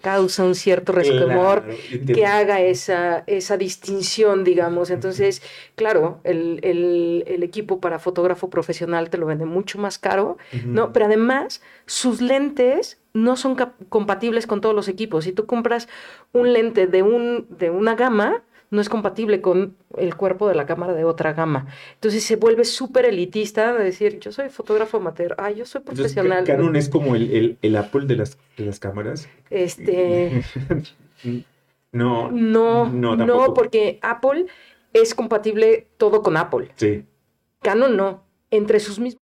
[0.00, 1.64] causa un cierto resquemor
[2.06, 4.90] que haga esa, esa distinción, digamos.
[4.90, 5.42] Entonces,
[5.74, 10.92] claro, el, el, equipo para fotógrafo profesional te lo vende mucho más caro, ¿no?
[10.92, 13.56] Pero además, sus lentes no son
[13.88, 15.24] compatibles con todos los equipos.
[15.24, 15.88] Si tú compras
[16.32, 20.66] un lente de, un, de una gama, no es compatible con el cuerpo de la
[20.66, 21.66] cámara de otra gama.
[21.94, 26.44] Entonces se vuelve súper elitista de decir, yo soy fotógrafo amateur, ah, yo soy profesional.
[26.44, 29.28] Canon es como el, el, Apple de las, de las cámaras.
[29.50, 30.42] Este...
[31.92, 34.46] no, no, no, no, porque Apple
[34.92, 36.70] es compatible todo con Apple.
[36.76, 37.04] Sí.
[37.62, 38.24] Canon no.
[38.50, 39.27] Entre sus mismos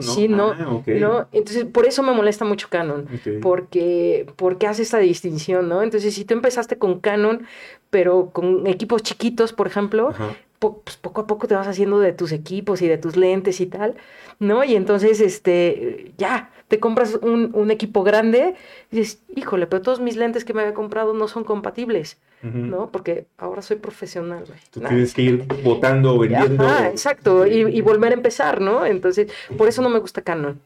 [0.00, 1.28] Sí, no, ah, no.
[1.30, 3.06] Entonces, por eso me molesta mucho Canon,
[3.40, 5.82] porque, porque hace esta distinción, ¿no?
[5.82, 7.46] Entonces, si tú empezaste con Canon,
[7.90, 10.12] pero con equipos chiquitos, por ejemplo,
[10.58, 13.66] pues poco a poco te vas haciendo de tus equipos y de tus lentes y
[13.66, 13.94] tal,
[14.38, 14.64] ¿no?
[14.64, 18.54] Y entonces, este, ya, te compras un, un equipo grande
[18.90, 22.18] y dices, híjole, pero todos mis lentes que me había comprado no son compatibles.
[22.42, 22.90] ¿no?
[22.90, 26.64] Porque ahora soy profesional, Tú tienes que ir votando, vendiendo.
[26.66, 28.86] Ah, exacto, y, volver a empezar, ¿no?
[28.86, 30.60] Entonces, por eso no me gusta Canon.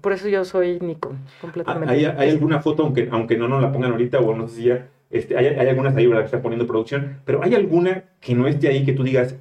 [0.00, 1.94] Por eso yo soy Nikon, completamente.
[1.94, 4.62] ¿Hay, hay alguna foto, aunque, aunque no nos la pongan ahorita, o no sé si
[4.64, 8.46] ya, este, hay, hay algunas ahí que está poniendo producción, pero hay alguna que no
[8.46, 9.36] esté ahí que tú digas,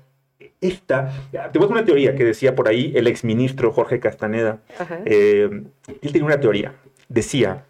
[0.61, 1.11] esta,
[1.51, 4.59] te voy a una teoría que decía por ahí el exministro Jorge Castaneda.
[5.05, 5.49] Eh,
[6.01, 6.73] él tiene una teoría.
[7.09, 7.65] Decía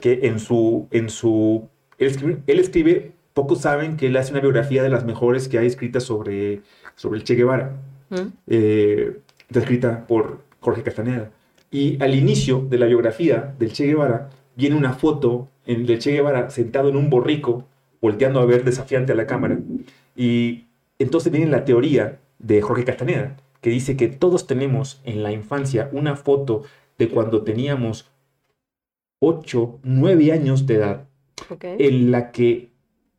[0.00, 4.88] que en su, en su él escribe, pocos saben que él hace una biografía de
[4.88, 6.60] las mejores que hay escritas sobre,
[6.96, 7.76] sobre el Che Guevara,
[8.10, 8.16] mm.
[8.48, 9.18] eh,
[9.54, 11.30] escrita por Jorge Castaneda.
[11.70, 16.12] Y al inicio de la biografía del Che Guevara viene una foto en, del Che
[16.12, 17.66] Guevara sentado en un borrico,
[18.00, 19.58] volteando a ver desafiante a la cámara.
[20.16, 20.66] Y
[20.98, 25.88] entonces viene la teoría de Jorge Castaneda, que dice que todos tenemos en la infancia
[25.92, 26.62] una foto
[26.98, 28.10] de cuando teníamos
[29.20, 31.08] 8, 9 años de edad
[31.60, 32.72] en la que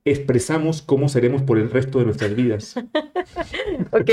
[0.05, 2.75] expresamos cómo seremos por el resto de nuestras vidas.
[3.91, 4.09] ok.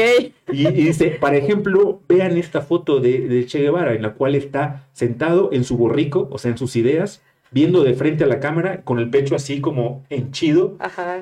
[0.53, 5.51] Y, dice, por ejemplo, vean esta foto de, Che Guevara, en la cual está sentado
[5.53, 8.99] en su borrico, o sea, en sus ideas, viendo de frente a la cámara, con
[8.99, 10.77] el pecho así como henchido,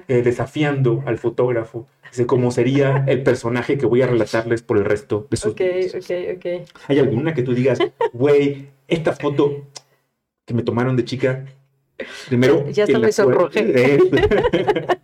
[0.09, 1.87] eh, desafiando al fotógrafo.
[2.11, 5.95] Dice, cómo sería el personaje que voy a relatarles por el resto de sus vidas.
[5.95, 7.79] Ok, ok, ¿Hay alguna que tú digas,
[8.13, 9.67] güey, esta foto
[10.47, 11.45] que me tomaron de chica
[12.29, 12.65] Primero.
[12.73, 13.99] Ya está me sonrojé.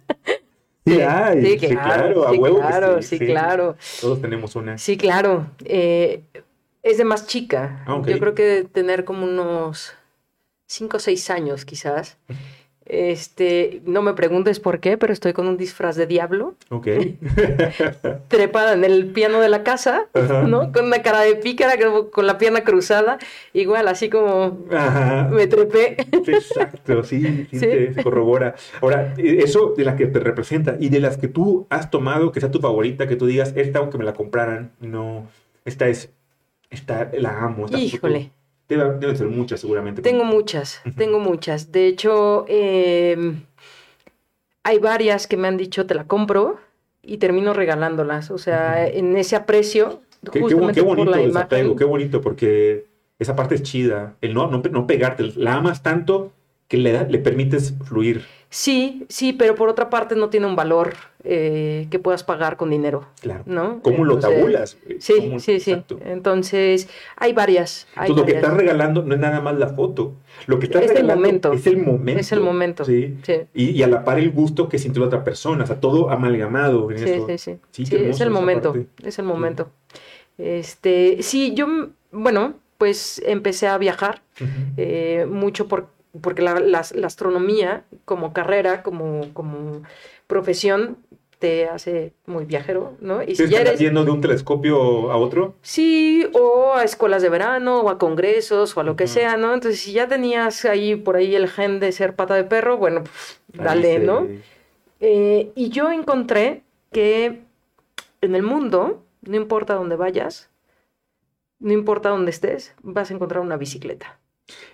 [0.86, 1.00] Sí,
[1.40, 2.58] sí, sí, claro, a huevo.
[2.58, 3.74] Claro, sí, claro.
[4.02, 4.76] Todos tenemos una.
[4.76, 5.46] Sí, claro.
[5.64, 6.24] Eh,
[6.82, 7.82] es de más chica.
[7.86, 9.94] Ah, Yo creo que tener como unos
[10.66, 12.18] 5 o 6 años quizás.
[12.86, 16.54] Este, no me preguntes por qué, pero estoy con un disfraz de diablo.
[16.68, 16.88] Ok.
[18.28, 20.08] Trepada en el piano de la casa,
[20.46, 20.70] ¿no?
[20.70, 21.76] Con una cara de pícara,
[22.10, 23.18] con la pierna cruzada,
[23.54, 24.66] igual, así como
[25.30, 25.96] me trepé.
[26.12, 28.54] Exacto, sí, sí, Se, corrobora.
[28.82, 32.40] Ahora, eso de las que te representa y de las que tú has tomado, que
[32.40, 35.26] sea tu favorita, que tú digas, esta aunque me la compraran, no,
[35.64, 36.10] esta es,
[36.68, 37.66] esta la amo.
[37.74, 38.30] Híjole.
[38.68, 40.00] Deben ser muchas, seguramente.
[40.00, 41.70] Tengo muchas, tengo muchas.
[41.70, 43.42] De hecho, em,
[44.62, 46.58] hay varias que me han dicho, te la compro
[47.02, 48.30] y termino regalándolas.
[48.30, 50.00] O sea, en ese aprecio,
[50.32, 52.86] qué, justamente qué, bonito por qué bonito, porque
[53.18, 54.16] esa parte es chida.
[54.22, 56.32] El no, no, no pegarte, la amas tanto
[56.68, 58.24] que le, le permites fluir.
[58.48, 60.94] Sí, sí, pero por otra parte no tiene un valor
[61.24, 63.06] eh, que puedas pagar con dinero.
[63.20, 63.42] Claro.
[63.46, 63.80] ¿no?
[63.82, 64.78] ¿Cómo lo Entonces, tabulas?
[64.98, 65.70] Sí, ¿Cómo- sí, sí.
[65.72, 65.98] exacto?
[66.04, 67.86] Entonces, hay varias.
[67.96, 70.12] Hay Entonces, lo que estás regalando no es nada más la foto.
[70.46, 71.52] Lo que estás Es el regalando momento.
[71.54, 72.20] es el momento.
[72.20, 72.84] Es el momento.
[72.84, 73.16] Sí.
[73.22, 73.32] Sí.
[73.54, 75.64] Y, y a la par el gusto que sintió la otra persona.
[75.64, 77.26] O sea, todo amalgamado en Sí, eso.
[77.26, 77.38] sí,
[77.72, 77.84] sí.
[77.86, 78.74] Sí, es el momento.
[79.02, 79.70] Es el momento.
[80.38, 81.66] Este, sí, yo,
[82.12, 84.20] bueno, pues empecé a viajar
[84.76, 85.88] eh, mucho por,
[86.20, 89.82] porque la, la- la astronomía como carrera, como, como
[90.26, 90.96] profesión,
[91.44, 93.22] te hace muy viajero, ¿no?
[93.22, 95.56] Y si ¿Tienes ya eres, yendo de un telescopio a otro?
[95.60, 99.52] Sí, o a escuelas de verano, o a congresos, o a lo que sea, ¿no?
[99.52, 103.02] Entonces, si ya tenías ahí por ahí el gen de ser pata de perro, bueno,
[103.02, 104.26] pf, dale, ¿no?
[105.00, 107.40] Eh, y yo encontré que
[108.22, 110.48] en el mundo, no importa dónde vayas,
[111.58, 114.18] no importa dónde estés, vas a encontrar una bicicleta.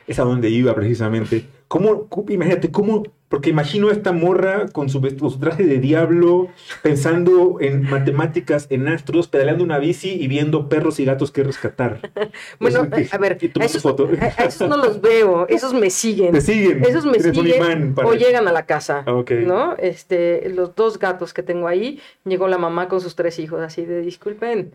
[0.07, 1.47] Es a donde iba precisamente.
[1.67, 5.01] ¿Cómo, cómo- imagínate, cómo, porque imagino a esta morra con su,
[5.39, 6.49] traje de diablo,
[6.83, 12.11] pensando en matemáticas, en astros, pedaleando una bici y viendo perros y gatos que rescatar.
[12.59, 13.91] Bueno, Eso que- a ver, y a esos, a-
[14.37, 16.33] a esos no los veo, esos me siguen.
[16.33, 16.83] Te siguen.
[16.85, 19.31] Esos me siguen o llegan a la casa, Ah, ok.
[19.47, 19.77] ¿no?
[19.79, 23.85] Este, los dos gatos que tengo ahí, llegó la mamá con sus tres hijos, así
[23.87, 24.73] de, disculpen,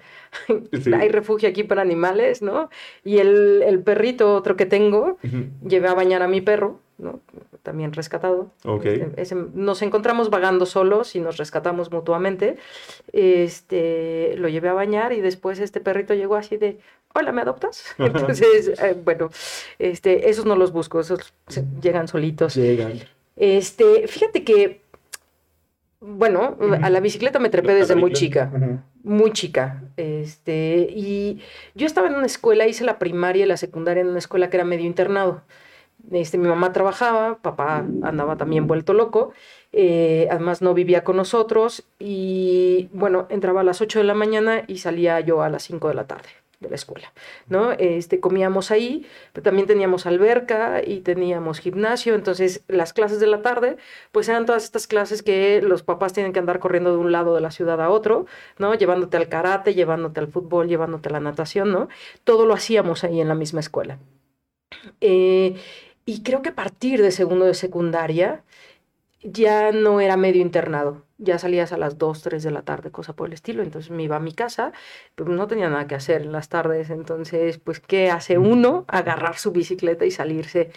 [0.82, 0.93] Sí.
[0.93, 2.70] hay refugio aquí para animales, ¿no?
[3.03, 5.18] Y el, el perrito otro que tengo,
[5.68, 7.20] llevé a bañar a mi perro, ¿no?
[7.66, 8.51] También rescatado.
[8.63, 8.86] Ok.
[8.86, 12.57] Este, ese- nos encontramos vagando solos y nos rescatamos mutuamente.
[13.11, 16.80] Este, lo llevé a bañar y después este perrito llegó así de,
[17.16, 17.84] hola, ¿me adoptas?
[17.97, 19.32] Entonces, eh, bueno,
[19.80, 21.34] este, esos no los busco, esos
[21.82, 22.53] llegan solitos.
[22.55, 22.99] Llegan.
[23.36, 24.82] Este, fíjate que,
[25.99, 28.51] bueno, a la bicicleta me trepé desde muy chica
[29.03, 29.84] muy chica.
[29.97, 31.39] Este, y
[31.76, 34.57] yo estaba en una escuela, hice la primaria y la secundaria en una escuela que
[34.57, 35.41] era medio internado.
[36.12, 39.34] Este, mi mamá trabajaba, papá andaba también vuelto loco,
[39.72, 44.64] eh, además no vivía con nosotros y bueno, entraba a las 8 de la mañana
[44.68, 46.30] y salía yo a las 5 de la tarde
[46.60, 47.12] de la escuela,
[47.47, 47.72] ¿no?
[47.74, 53.41] Este, comíamos ahí, pero también teníamos alberca y teníamos gimnasio, entonces las clases de la
[53.41, 53.78] tarde,
[54.12, 57.36] pues eran todas estas clases que los papás tienen que andar corriendo de un lado
[57.36, 58.26] de la ciudad a otro,
[58.58, 58.74] ¿no?
[58.76, 61.89] Llevándote al karate, llevándote al fútbol, llevándote a la natación, ¿no?
[62.24, 63.99] Todo lo hacíamos ahí en la misma escuela.
[65.01, 65.56] Eh,
[66.06, 68.43] y creo que a partir de segundo de secundaria
[69.24, 73.14] ya no era medio internado, ya salías a las 2, 3 de la tarde, cosa
[73.14, 74.72] por el estilo, entonces me iba a mi casa,
[75.16, 78.86] pero no tenía nada que hacer en las tardes, entonces, pues, ¿qué hace uno?
[78.88, 80.72] Agarrar su bicicleta y salirse.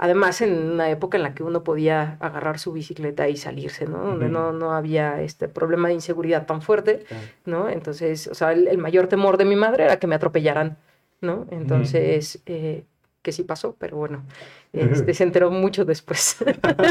[0.00, 3.98] Además, en una época en la que uno podía agarrar su bicicleta y salirse, ¿no?
[3.98, 7.04] Donde no, no había este problema de inseguridad tan fuerte.
[7.44, 7.68] ¿no?
[7.68, 10.78] Entonces, o sea, el, el mayor temor de mi madre era que me atropellaran,
[11.20, 11.48] ¿no?
[11.50, 12.84] Entonces, eh,
[13.28, 14.24] que sí pasó, pero bueno,
[14.72, 16.38] este, se enteró mucho después.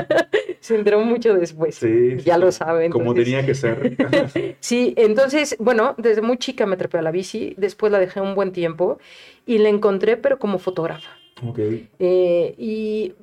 [0.60, 1.74] se enteró mucho después.
[1.74, 2.92] Sí, ya sí, lo saben.
[2.92, 3.98] Como tenía que ser.
[4.60, 8.36] Sí, entonces, bueno, desde muy chica me trepé a la bici, después la dejé un
[8.36, 9.00] buen tiempo
[9.48, 11.10] y la encontré, pero como fotógrafa.
[11.42, 11.58] ok.
[11.98, 13.16] Eh, y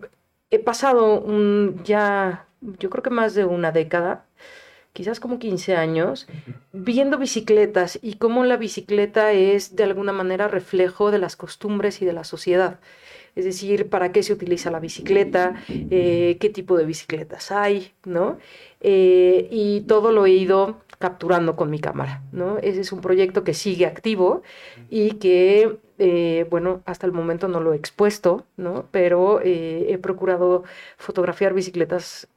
[0.51, 2.47] he pasado un, ya,
[2.81, 4.27] yo creo que más de una década,
[4.93, 6.27] quizás como 15 años,
[6.73, 12.07] viendo bicicletas y cómo la bicicleta es de alguna manera reflejo de las costumbres y
[12.07, 12.81] de la sociedad.
[13.37, 18.39] Es decir, para qué se utiliza la bicicleta, eh, qué tipo de bicicletas hay, ¿no?
[18.80, 22.59] Eh, y todo lo he ido capturando con mi cámara, ¿no?
[22.59, 24.43] Ese es un proyecto que sigue activo
[24.89, 28.87] y que, eh, bueno, hasta el momento no lo he expuesto, ¿no?
[28.93, 30.62] Pero he procurado
[30.97, 32.28] fotografiar bicicletas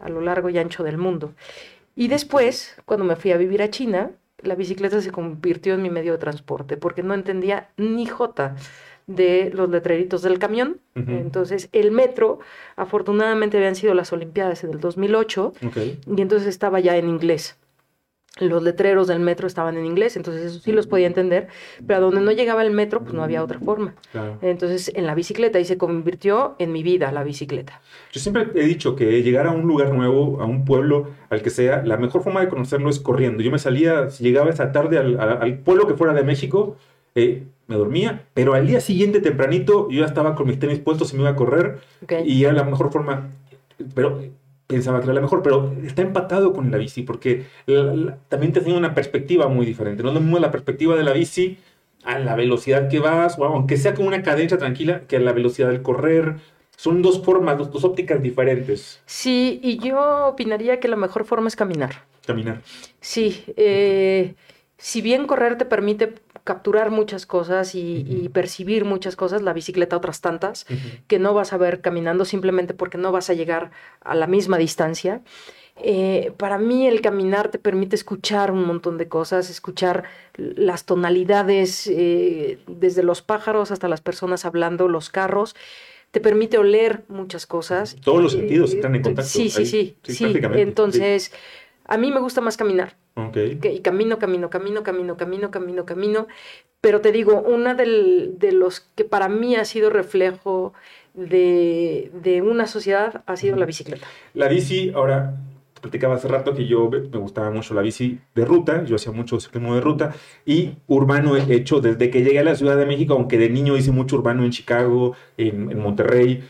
[0.00, 1.34] a lo largo y ancho del mundo.
[1.94, 4.10] Y después, cuando me fui a vivir a China,
[4.42, 8.54] la bicicleta se convirtió en mi medio de transporte porque no entendía ni jota
[9.06, 10.78] de los letreritos del camión.
[10.94, 12.38] Entonces, el metro,
[12.76, 15.76] afortunadamente habían sido las Olimpiadas en el 2008 Ok.
[16.16, 17.58] y entonces estaba ya en inglés.
[18.38, 21.48] Los letreros del metro estaban en inglés, entonces eso sí los podía entender,
[21.86, 23.94] pero a donde no llegaba el metro, pues no había otra forma.
[24.12, 24.38] Claro.
[24.42, 27.80] Entonces, en la bicicleta, y se convirtió en mi vida la bicicleta.
[28.12, 31.48] Yo siempre he dicho que llegar a un lugar nuevo, a un pueblo, al que
[31.48, 33.42] sea, la mejor forma de conocerlo es corriendo.
[33.42, 36.76] Yo me salía, si llegaba esa tarde al pueblo que fuera de México,
[37.14, 41.12] eh, me dormía, pero al día siguiente tempranito yo ya estaba con mis tenis puestos
[41.12, 42.12] y me iba a correr ¿ok?
[42.24, 43.30] y era la mejor forma,
[43.94, 44.22] pero
[44.66, 48.52] pensaba que era la mejor, pero está empatado con la bici porque la- la- también
[48.52, 50.02] te tiene una perspectiva muy diferente.
[50.02, 51.58] No es lo mismo la perspectiva de la bici
[52.04, 55.32] a la velocidad que vas, o aunque sea con una cadencia tranquila, que a la
[55.32, 56.36] velocidad del correr.
[56.76, 59.00] Son dos formas, dos, dos ópticas diferentes.
[59.06, 62.04] Sí, y yo opinaría que la mejor forma es caminar.
[62.26, 62.60] Caminar.
[63.00, 64.34] Sí, eh,
[64.78, 66.14] si bien correr te permite
[66.44, 70.66] capturar muchas cosas y, percibir muchas cosas, la bicicleta otras tantas,
[71.08, 74.58] que no vas a ver caminando simplemente porque no vas a llegar a la misma
[74.58, 75.22] distancia.
[75.78, 80.04] Eh, para mí el caminar te permite escuchar un montón de cosas, escuchar
[80.36, 85.54] las tonalidades, eh, desde los pájaros hasta las personas hablando, los carros
[86.12, 87.96] te permite oler muchas cosas.
[88.02, 89.28] Todos los sentidos están en contacto.
[89.28, 91.30] Sí, sí, sí, sí, Entonces,
[91.86, 92.96] a mí me gusta más caminar.
[93.14, 93.58] Okay.
[93.62, 96.26] y camino, camino, camino, camino, camino, camino, camino.
[96.80, 100.74] Pero te digo, una del, de los que para mí ha sido reflejo
[101.14, 104.06] de, de una sociedad ha sido la bicicleta.
[104.34, 105.34] La bici, ahora,
[105.80, 109.40] platicaba hace rato que yo me gustaba mucho la bici de ruta, yo hacía mucho
[109.40, 110.14] ciclismo de ruta
[110.44, 113.76] y urbano he hecho desde que llegué a la Ciudad de México, aunque de niño
[113.76, 116.44] hice mucho urbano en Chicago, en, en Monterrey,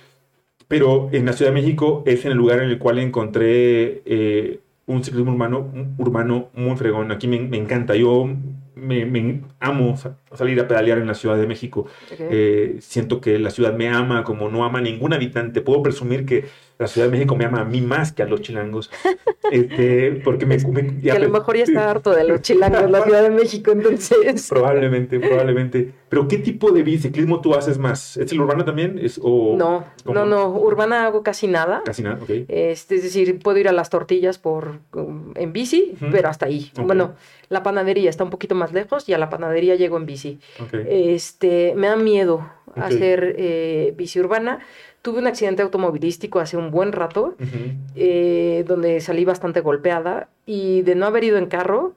[0.69, 4.61] pero en la Ciudad de México es en el lugar en el cual encontré eh,
[4.87, 7.11] un ciclismo urbano, urbano muy fregón.
[7.13, 7.95] Aquí me, me encanta.
[7.97, 8.29] Yo
[8.77, 9.97] me, amo
[10.35, 11.87] salir a pedalear en la Ciudad de México.
[12.19, 15.63] Eh, siento que la ciudad me ama como no ama ningún habitante.
[15.63, 16.45] Puedo presumir que
[16.79, 18.91] la Ciudad de México me ama a mí más que a los chilangos.
[19.51, 23.23] Este, porque me, que a lo mejor ya está harto de los chilangos la Ciudad
[23.23, 24.49] de México, entonces.
[24.49, 25.93] Probablemente, probablemente.
[26.09, 28.17] Pero ¿qué tipo de biciclismo tú haces más?
[28.17, 28.99] ¿Es el urbano también?
[29.01, 30.49] ¿Es, o, no, no, no.
[30.51, 31.83] Urbana hago casi nada.
[31.85, 32.31] Casi nada, ok.
[32.49, 36.71] Este, es decir, puedo ir a las tortillas por um, en bici, pero hasta ahí.
[36.77, 37.15] Bueno,
[37.49, 40.41] la panadería está un poquito más lejos y a la panadería llego en bici.
[40.73, 44.61] Este, me da miedo hacer eh, bici urbana
[45.03, 47.37] Tuve un accidente automovilístico hace un buen rato,
[47.95, 51.95] eh, donde salí bastante golpeada y de no haber ido en carro,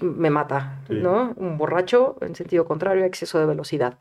[0.00, 1.34] me mata, ¿no?
[1.36, 3.98] Un borracho en sentido contrario, exceso de velocidad.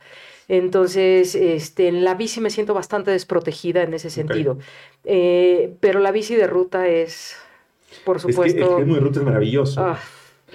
[0.48, 4.58] Entonces, este, en la bici me siento bastante desprotegida en ese sentido.
[5.06, 7.38] Eh, pero la bici de ruta es,
[8.06, 8.80] por supuesto...
[8.80, 9.82] Es que, ruta es maravilloso.
[9.82, 9.98] Ah,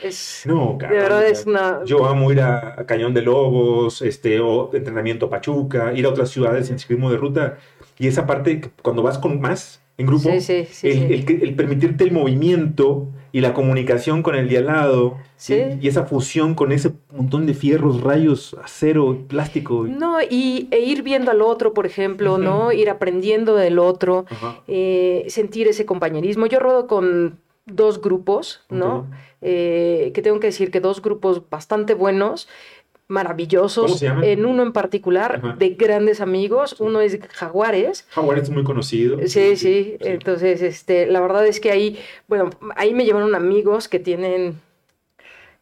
[0.02, 1.82] es, no, de verdad es una...
[1.84, 6.70] Yo amo ir a, Cañón de Lobos, este, o entrenamiento Pachuca, ir a otras ciudades
[6.70, 7.58] en ciclismo de ruta
[7.98, 13.54] y esa parte, cuando vas con más en grupo, el, permitirte el movimiento y la
[13.54, 15.16] comunicación con el de al lado,
[15.48, 19.86] y esa fusión con ese montón de fierros, rayos, acero, plástico.
[19.88, 22.72] No, y e ir viendo al otro, por ejemplo, ¿no?
[22.72, 24.26] Ir aprendiendo del otro,
[24.68, 26.46] eh, sentir ese compañerismo.
[26.46, 29.06] Yo rodo con dos grupos, ¿no?
[29.42, 32.48] Eh, que tengo que decir que dos grupos bastante buenos
[33.08, 34.02] maravillosos.
[34.02, 36.76] En uno en particular, de grandes amigos.
[36.78, 38.06] Uno es Jaguares.
[38.10, 39.18] Jaguares es muy conocido.
[39.26, 41.98] Sí, sí, Entonces, este, la verdad es que ahí,
[42.28, 44.60] bueno, ahí me llevaron amigos que tienen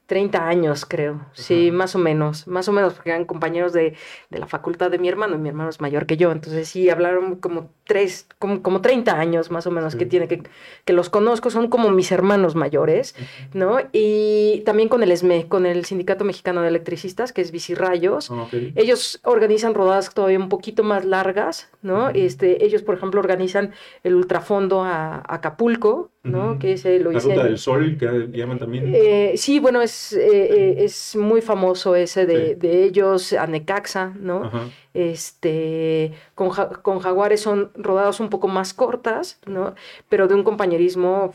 [0.07, 1.21] 30 años, creo.
[1.33, 2.47] Sí, más o menos.
[2.47, 3.95] Más o menos, porque eran compañeros de,
[4.31, 5.39] la facultad de mi hermano.
[5.39, 6.33] Mi hermano es mayor que yo.
[6.33, 10.43] Entonces, sí, hablaron como tres, como, como 30 años más o menos que tiene, que,
[10.85, 11.51] que los conozco.
[11.51, 13.15] Son como mis hermanos mayores,
[13.53, 13.79] ¿no?
[13.93, 18.31] Y también con el SME, con el Sindicato Mexicano de Electricistas, que es Bicirrayos.
[18.31, 22.11] Ah, ellos organizan rodadas todavía un poquito más largas, ¿no?
[22.11, 26.59] este, ellos, por ejemplo, organizan el ultrafondo a Acapulco, ¿no?
[26.59, 28.91] Que ese lo La Ruta del Sol, que llaman también.
[28.95, 34.51] Eh, sí, bueno, es, eh, eh, es muy famoso ese de, de ellos, Anecaxa, ¿no?
[34.93, 36.51] Este, con,
[36.83, 39.75] con, Jaguares son rodados un poco más cortas, ¿no?
[40.09, 41.33] Pero de un compañerismo...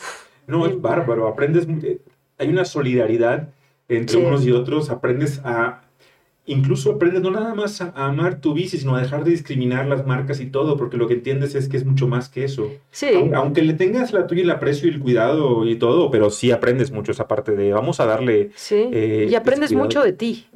[0.48, 1.68] no, es bárbaro, aprendes,
[2.38, 3.50] hay una solidaridad
[3.88, 5.82] entre unos y otros, aprendes a
[6.50, 10.06] incluso aprendes no nada más a, amar tu bici, sino a dejar de discriminar las
[10.06, 12.72] marcas y todo, porque lo que entiendes es que es mucho más que eso.
[12.92, 13.10] Sí.
[13.34, 16.92] Aunque, le tengas la tuya el aprecio y el cuidado y todo, pero sí aprendes
[16.92, 18.52] mucho esa parte de vamos a darle.
[18.56, 18.90] Sí.
[18.92, 20.48] Eh, y aprendes mucho de ti.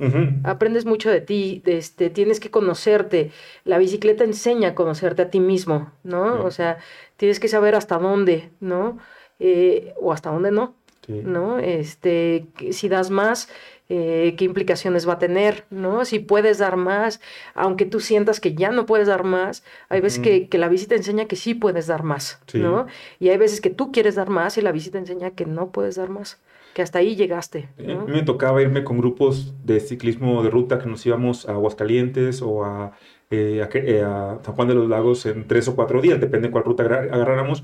[0.44, 1.62] Aprendes mucho de ti.
[1.66, 3.32] Este, tienes que conocerte.
[3.64, 6.44] La bicicleta enseña a conocerte a ti mismo, ¿no?
[6.44, 6.78] O sea,
[7.18, 8.98] tienes que saber hasta dónde, ¿no?
[9.39, 10.76] Eh, o hasta dónde no.
[11.08, 11.60] ¿No?
[11.60, 13.50] Este, si das más,
[13.89, 16.05] eh, qué implicaciones va a tener, ¿no?
[16.05, 17.19] Si puedes dar más,
[17.53, 21.25] aunque tú sientas que ya no puedes dar más, hay veces que, la visita enseña
[21.25, 22.88] que sí puedes dar más, ¿no?
[23.19, 25.95] Y hay veces que tú quieres dar más y la visita enseña que no puedes
[25.95, 26.39] dar más,
[26.73, 27.69] que hasta ahí llegaste.
[27.77, 31.51] A mí me tocaba irme con grupos de ciclismo de ruta que nos íbamos a
[31.51, 32.93] Aguascalientes o a,
[33.31, 36.51] eh, eh, a, San Juan de los Lagos en tres o cuatro días, depende de
[36.51, 37.63] cuál ruta agarráramos.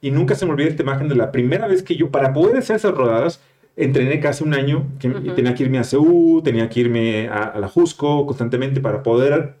[0.00, 2.56] Y nunca se me olvida esta imagen de la primera vez que yo, para poder
[2.56, 3.40] hacer esas rodadas,
[3.76, 7.68] entrené casi un año, que tenía que irme a CEU, tenía que irme a, la
[7.68, 9.54] Jusco constantemente para poder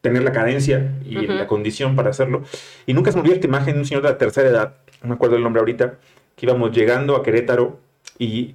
[0.00, 2.42] tener la cadencia y la condición para hacerlo.
[2.86, 5.08] Y nunca se me olvidó esta imagen de un señor de la tercera edad, no
[5.08, 5.98] me acuerdo el nombre ahorita,
[6.36, 7.78] que íbamos llegando a Querétaro
[8.18, 8.54] y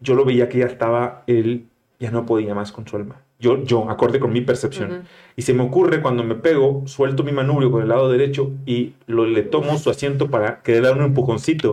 [0.00, 1.66] yo lo veía que ya estaba, él
[1.98, 3.16] ya no podía más con su alma.
[3.40, 5.04] Yo, yo, acorde con mi percepción.
[5.36, 8.94] Y se me ocurre cuando me pego, suelto mi manubrio con el lado derecho y
[9.06, 11.72] lo, le tomo su asiento para que le dé un empujoncito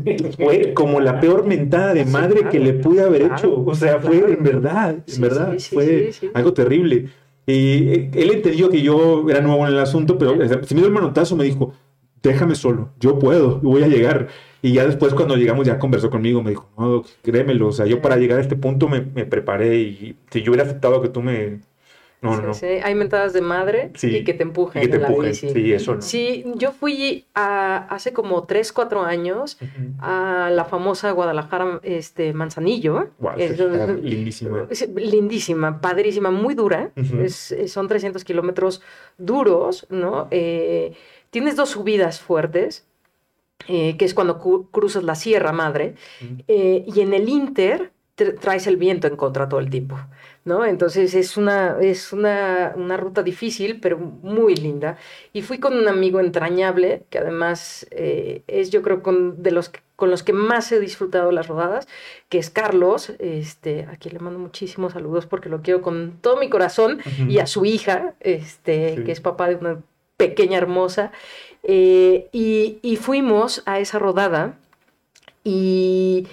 [0.36, 3.64] fue como la peor mentada de madre que le pude haber hecho.
[3.64, 7.08] O sea, fue en verdad, en verdad, fue algo terrible.
[7.46, 10.32] Y eh, él entendió que yo era nuevo en el asunto, pero
[10.64, 11.72] si me dio el manotazo me dijo,
[12.22, 14.28] déjame solo, yo puedo, voy a llegar.
[14.62, 18.00] Y ya después cuando llegamos ya conversó conmigo, me dijo, no, créemelo, o sea, yo
[18.00, 21.20] para llegar a este punto me, me preparé y si yo hubiera aceptado que tú
[21.20, 21.60] me,
[22.22, 22.54] no, no.
[22.54, 25.50] Sí, hay mentadas de madre y que te empujen, en la bici.
[25.50, 26.02] Sí, eso no.
[26.02, 29.58] Sí, yo fui a, hace como 3, 4 años
[29.98, 33.10] a la famosa Guadalajara este, Manzanillo.
[34.00, 34.68] lindísima.
[34.94, 36.92] lindísima, padrísima, muy dura.
[37.66, 38.82] son 300 kilómetros
[39.18, 40.28] duros, ¿no?
[40.30, 40.94] Eh,
[41.30, 42.86] tienes dos subidas fuertes.
[43.68, 44.40] Eh, que es cuando
[44.72, 45.94] cruzas la Sierra Madre,
[46.48, 47.92] eh, y en el Inter
[48.40, 49.98] traes el viento en contra todo el tiempo.
[50.44, 50.64] ¿No?
[50.64, 54.96] Entonces es una, es una, una, ruta difícil, pero muy linda.
[55.32, 59.70] Y fui con un amigo entrañable, que además eh, es yo creo con, de los
[59.96, 61.86] con los que más he disfrutado las rodadas,
[62.28, 66.38] que es Carlos, este, a quien le mando muchísimos saludos porque lo quiero con todo
[66.38, 69.78] mi corazón, y a su hija, este, que es papá de una
[70.16, 71.12] pequeña hermosa.
[71.62, 74.58] Eh, y, y fuimos a esa rodada
[75.44, 76.26] y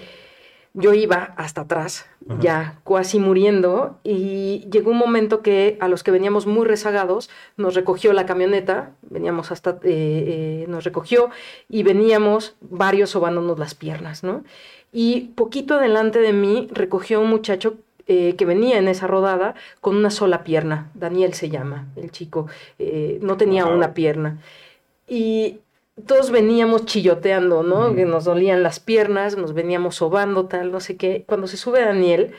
[0.74, 2.06] yo iba hasta atrás,
[2.38, 7.74] ya casi muriendo, y llegó un momento que a los que veníamos muy rezagados nos
[7.74, 11.30] recogió la camioneta, veníamos hasta, eh, eh, nos recogió
[11.68, 14.44] y veníamos varios sobándonos las piernas, ¿no?
[14.92, 17.74] Y poquito adelante de mí recogió un muchacho
[18.06, 22.46] eh, que venía en esa rodada con una sola pierna, Daniel se llama, el chico,
[23.20, 24.38] no tenía una pierna.
[25.08, 25.58] Y
[26.06, 27.94] todos veníamos chilloteando, ¿no?
[27.94, 31.24] Que nos dolían las piernas, nos veníamos sobando, tal, no sé qué.
[31.26, 32.32] Cuando se sube Daniel,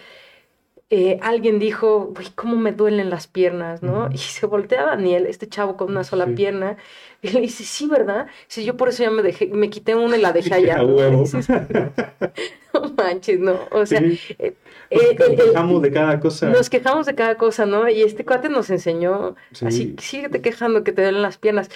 [0.93, 4.09] eh, alguien dijo, uy, cómo me duelen las piernas, ¿no?
[4.11, 6.75] Y se voltea Daniel, este chavo con una sola pierna,
[7.21, 8.27] y le dice, sí, ¿verdad?
[8.47, 10.77] Sí, yo por eso ya me dejé, me quité una y la dejé allá.
[12.73, 13.57] no manches, ¿no?
[13.71, 14.53] O sea, eh,
[14.89, 16.49] eh, nos quejamos de cada cosa.
[16.49, 17.87] Nos quejamos de cada cosa, ¿no?
[17.87, 21.69] Y este cuate nos enseñó, así, síguete quejando que te duelen las piernas.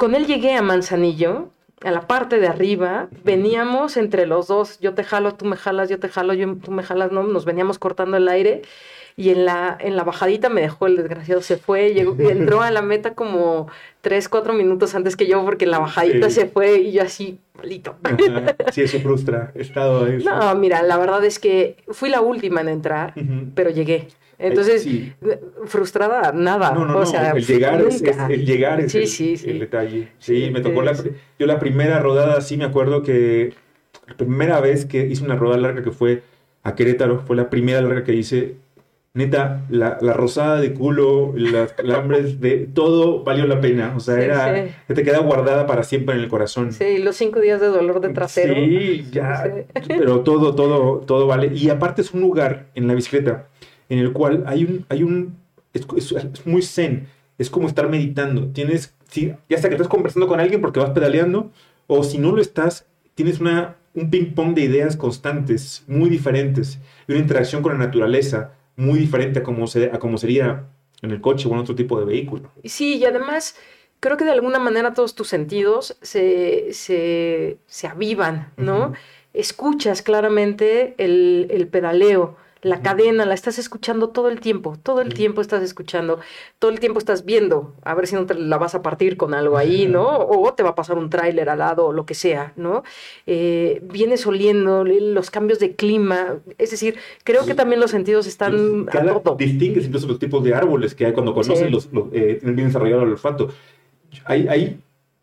[0.00, 1.50] Con él llegué a Manzanillo,
[1.84, 5.90] a la parte de arriba, veníamos entre los dos, yo te jalo, tú me jalas,
[5.90, 8.62] yo te jalo, yo, tú me jalas, no, nos veníamos cortando el aire
[9.18, 12.70] y en la, en la bajadita me dejó el desgraciado, se fue, llegó, entró a
[12.70, 13.68] la meta como
[14.00, 17.38] tres, cuatro minutos antes que yo porque en la bajadita se fue y yo así,
[17.58, 17.96] malito.
[18.72, 20.24] Sí, eso frustra, he estado ahí.
[20.24, 23.12] No, mira, la verdad es que fui la última en entrar,
[23.54, 24.08] pero llegué.
[24.40, 24.88] Entonces,
[25.66, 26.72] frustrada, nada.
[26.72, 28.94] No, no, o sea, el llegar es, el llegar es
[29.44, 30.08] el, detalle.
[30.18, 30.94] Sí, me tocó la,
[31.38, 33.52] yo la primera rodada, sí me acuerdo que
[34.08, 36.22] la primera vez que hice una rodada larga que fue
[36.62, 38.56] a Querétaro, fue la primera larga que hice.
[39.12, 43.92] Neta, la, la rosada de culo, las calambres, de todo valió la pena.
[43.96, 46.72] O sea, era que te queda guardada para siempre en el corazón.
[46.72, 48.54] Sí, los cinco días de dolor de trasero.
[48.54, 49.52] Sí, ya.
[49.88, 51.50] Pero todo, todo, todo vale.
[51.52, 53.48] Y aparte es un lugar en la bicicleta
[53.90, 55.36] en el cual hay un, hay un,
[55.74, 58.48] es, muy zen, es como estar meditando.
[58.48, 61.50] Tienes, si, ya sea que estás conversando con alguien porque vas pedaleando,
[61.86, 67.12] o si no lo estás, tienes una, un ping-pong de ideas constantes, muy diferentes, y
[67.12, 70.64] una interacción con la naturaleza muy diferente a como, se, a como sería
[71.02, 72.50] en el coche o en otro tipo de vehículo.
[72.64, 73.56] Sí, y además
[73.98, 78.92] creo que de alguna manera todos tus sentidos se, se, se avivan, ¿no?
[79.34, 85.14] Escuchas claramente el, el pedaleo, la cadena, la estás escuchando todo el tiempo, todo el
[85.14, 86.20] tiempo estás escuchando,
[86.58, 89.34] todo el tiempo estás viendo, a ver si no te la vas a partir con
[89.34, 90.18] algo ahí, ¿no?
[90.18, 92.82] O te va a pasar un tráiler al lado o lo que sea, ¿no?
[93.26, 98.88] Eh, vienes oliendo los cambios de clima, es decir, creo que también los sentidos están
[98.90, 99.36] a todo.
[99.36, 103.02] Distingues incluso los tipos de árboles que hay cuando conoces los, eh, tienen bien desarrollado
[103.02, 103.48] el olfato.
[104.24, 104.80] Hay, hay,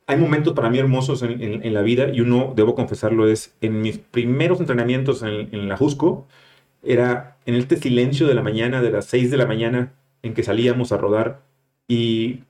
[0.08, 3.82] hay momentos para mí hermosos en, en, la vida y uno, debo confesarlo, es en
[3.82, 6.26] mis primeros entrenamientos en, en la Jusco,
[6.88, 10.44] era en este silencio de la mañana, de las 6 de la mañana, en que
[10.44, 11.42] salíamos a rodar
[11.88, 12.44] y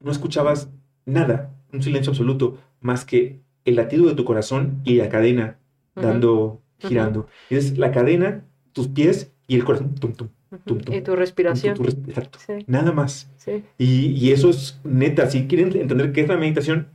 [0.00, 0.70] no escuchabas
[1.06, 5.58] nada, un silencio absoluto, más que el latido de tu corazón y la cadena
[5.94, 7.26] dando, girando.
[7.50, 9.94] Es la cadena, tus pies y el corazón.
[9.94, 10.28] Tum, tum,
[10.64, 11.76] tum, y tu respiración.
[12.06, 12.38] exacto.
[12.66, 13.30] Nada más.
[13.78, 15.28] Y, y, eso es neta.
[15.30, 16.88] Si quieren entender qué es la meditación,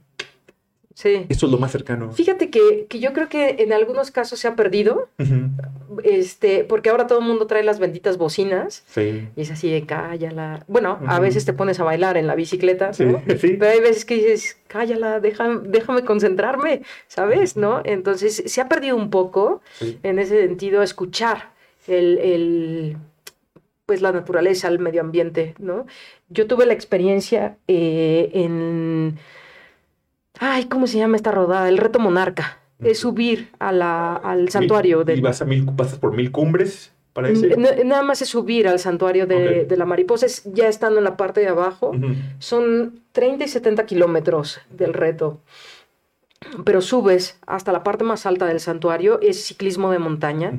[1.00, 1.26] Sí.
[1.30, 2.12] Eso es lo más cercano.
[2.12, 5.08] Fíjate que, que, yo creo que en algunos casos se ha perdido,
[6.04, 8.84] este, porque ahora todo el mundo trae las benditas bocinas.
[8.88, 9.28] Sí.
[9.36, 10.64] Y es así de cállala.
[10.68, 14.16] Bueno, a veces te pones a bailar en la bicicleta, sí, Pero hay veces que
[14.16, 17.58] dices, cállala, déjame concentrarme, ¿sabes?
[17.58, 17.82] ¿No?
[17.84, 19.62] Entonces se ha perdido un poco
[20.04, 21.52] en ese sentido escuchar
[21.88, 22.98] el, el
[23.86, 25.88] pues la naturaleza, el medio ambiente, ¿no?
[26.30, 29.18] Yo tuve la experiencia eh, en
[30.40, 31.68] Ay, ¿cómo se llama esta rodada?
[31.68, 32.60] El reto monarca.
[32.84, 35.04] Es subir a la, al santuario.
[35.04, 35.16] de...
[35.16, 36.94] ¿Y vas a mil, pasas por mil cumbres?
[37.14, 41.04] Para nada más es subir al santuario de, de la mariposa, es ya estando en
[41.04, 41.92] la parte de abajo.
[42.38, 45.42] Son 30 y 70 kilómetros del reto
[46.64, 50.58] pero subes hasta la parte más alta del santuario, es ciclismo de montaña.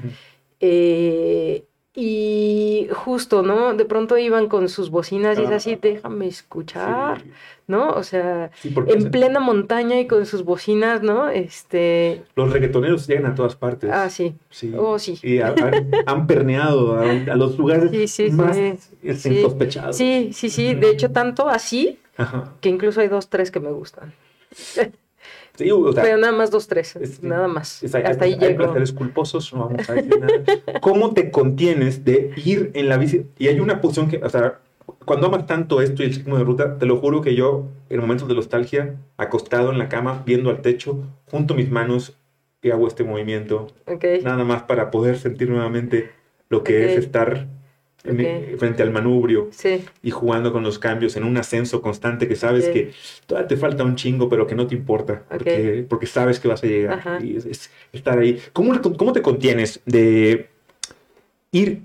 [0.60, 1.64] eh,
[1.94, 3.74] y justo, ¿no?
[3.74, 7.24] De pronto iban con sus bocinas y es así, déjame escuchar,
[7.66, 7.90] ¿no?
[7.90, 11.28] O sea, en plena montaña y con sus bocinas, ¿no?
[11.28, 12.22] Este...
[12.36, 13.90] Los reggaetoneros llegan a todas partes.
[13.92, 14.34] Ah, sí.
[14.50, 14.72] Sí.
[14.76, 15.18] Oh, sí.
[15.22, 17.90] Y han, perneado a, los lugares
[18.32, 18.56] más
[19.02, 19.96] insospechados.
[19.96, 20.74] Sí, sí, sí.
[20.74, 21.98] De hecho, tanto así
[22.60, 24.12] que incluso hay dos, tres que me gustan.
[26.02, 27.82] Pero nada más dos, tres, nada más.
[27.82, 30.32] Hasta ahí hay placeres culposos, no vamos a decir nada.
[30.80, 33.26] ¿Cómo te contienes de ir en la bici?
[33.38, 34.58] Y hay una posición que, o sea,
[35.04, 38.00] cuando amas tanto esto y el ciclo de ruta, te lo juro que yo, en
[38.00, 40.98] momentos de nostalgia, acostado en la cama, viendo al techo,
[41.30, 42.16] junto mis manos
[42.62, 43.68] y hago este movimiento.
[44.22, 46.10] Nada más para poder sentir nuevamente
[46.48, 47.46] lo que es estar
[48.02, 49.50] frente al manubrio
[50.02, 52.92] y jugando con los cambios en un ascenso constante que sabes que
[53.26, 56.62] todavía te falta un chingo, pero que no te importa, porque, porque sabes que vas
[56.64, 58.40] a llegar y es, estar ahí.
[58.52, 60.48] ¿Cómo, ¿Cómo te contienes de
[61.52, 61.82] ir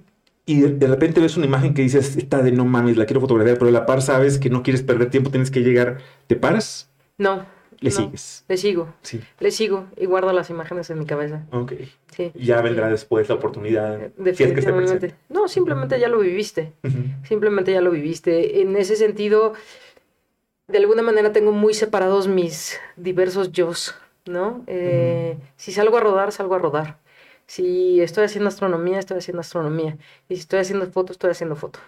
[0.47, 3.57] y de, repente ves una imagen que dices, está de no mames, la quiero fotografiar,
[3.57, 5.97] pero a la par sabes que no quieres perder tiempo, tienes que llegar,
[6.27, 6.87] ¿te paras?
[7.17, 7.45] No.
[7.79, 8.45] Le sigues.
[8.47, 8.93] Le sigo.
[9.01, 9.21] Sí.
[9.39, 11.45] Le sigo y guardo las imágenes en mi cabeza.
[11.51, 11.73] Ok.
[12.15, 12.31] Sí.
[12.35, 13.99] Ya vendrá después la oportunidad.
[14.17, 15.15] Definitivamente.
[15.29, 16.73] no, simplemente ya lo viviste.
[17.27, 18.61] Simplemente ya lo viviste.
[18.61, 19.53] En ese sentido,
[20.67, 23.71] de alguna manera tengo muy separados mis diversos yo,
[24.25, 24.63] ¿no?
[24.67, 26.97] Eh, si salgo a rodar, salgo a rodar.
[27.47, 29.97] Si estoy haciendo astronomía, estoy haciendo astronomía.
[30.29, 31.79] Y si estoy haciendo foto, estoy haciendo foto.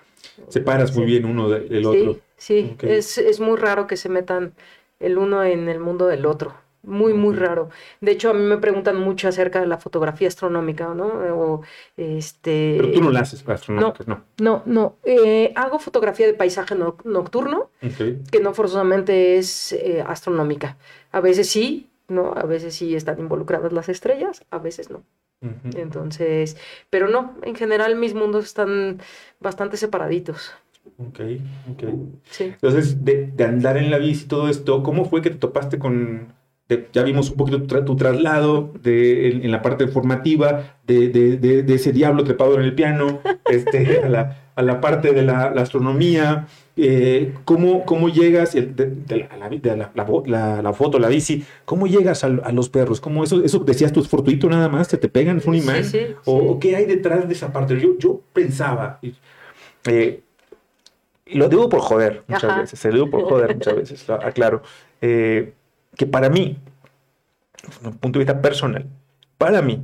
[0.49, 2.19] Separas muy bien uno del otro.
[2.37, 4.53] Sí, es, es muy raro que se metan
[4.99, 6.53] el uno en el mundo del otro.
[6.83, 7.69] Muy, muy raro.
[7.99, 11.07] De hecho, a mí me preguntan mucho acerca de la fotografía astronómica, ¿no?
[11.07, 11.61] O,
[11.97, 12.75] este...
[12.77, 14.23] Pero tú no la haces astronómica, no.
[14.39, 14.95] No, no.
[15.03, 17.71] Eh, hago fotografía de paisaje nocturno,
[18.31, 20.77] que no forzosamente es eh, astronómica.
[21.11, 22.33] A veces sí, ¿no?
[22.33, 25.03] A veces sí están involucradas las estrellas, a veces no.
[25.75, 26.57] Entonces,
[26.89, 28.99] pero no, en general mis mundos están
[29.39, 30.51] bastante separaditos.
[30.97, 31.19] Ok,
[31.71, 31.83] ok.
[32.39, 36.33] Entonces, de, andar en la bici y todo esto, ¿cómo fue que te topaste con,
[36.91, 42.23] ya vimos un poquito tu, traslado de, en, la parte formativa de, de, ese diablo
[42.23, 47.85] trepado en el piano, este, a, la, a la parte de la, astronomía, eh, ¿cómo,
[47.85, 49.37] ¿cómo, llegas de, la,
[50.25, 52.99] la, la, foto, la bici, cómo llegas a, los perros?
[52.99, 54.87] ¿Cómo eso, eso decías tú, es fortuito nada más?
[54.87, 55.37] ¿Se te pegan?
[55.37, 55.83] ¿Es un imán?
[56.25, 57.79] o, qué hay detrás de esa parte?
[57.79, 58.99] Yo, yo pensaba...
[59.85, 60.21] Eh,
[61.33, 64.61] lo digo por joder muchas veces, se lo digo por joder muchas veces, aclaro,
[65.01, 65.53] eh,
[65.95, 66.57] que para mí,
[67.65, 68.85] desde un punto de vista personal,
[69.37, 69.81] para mí,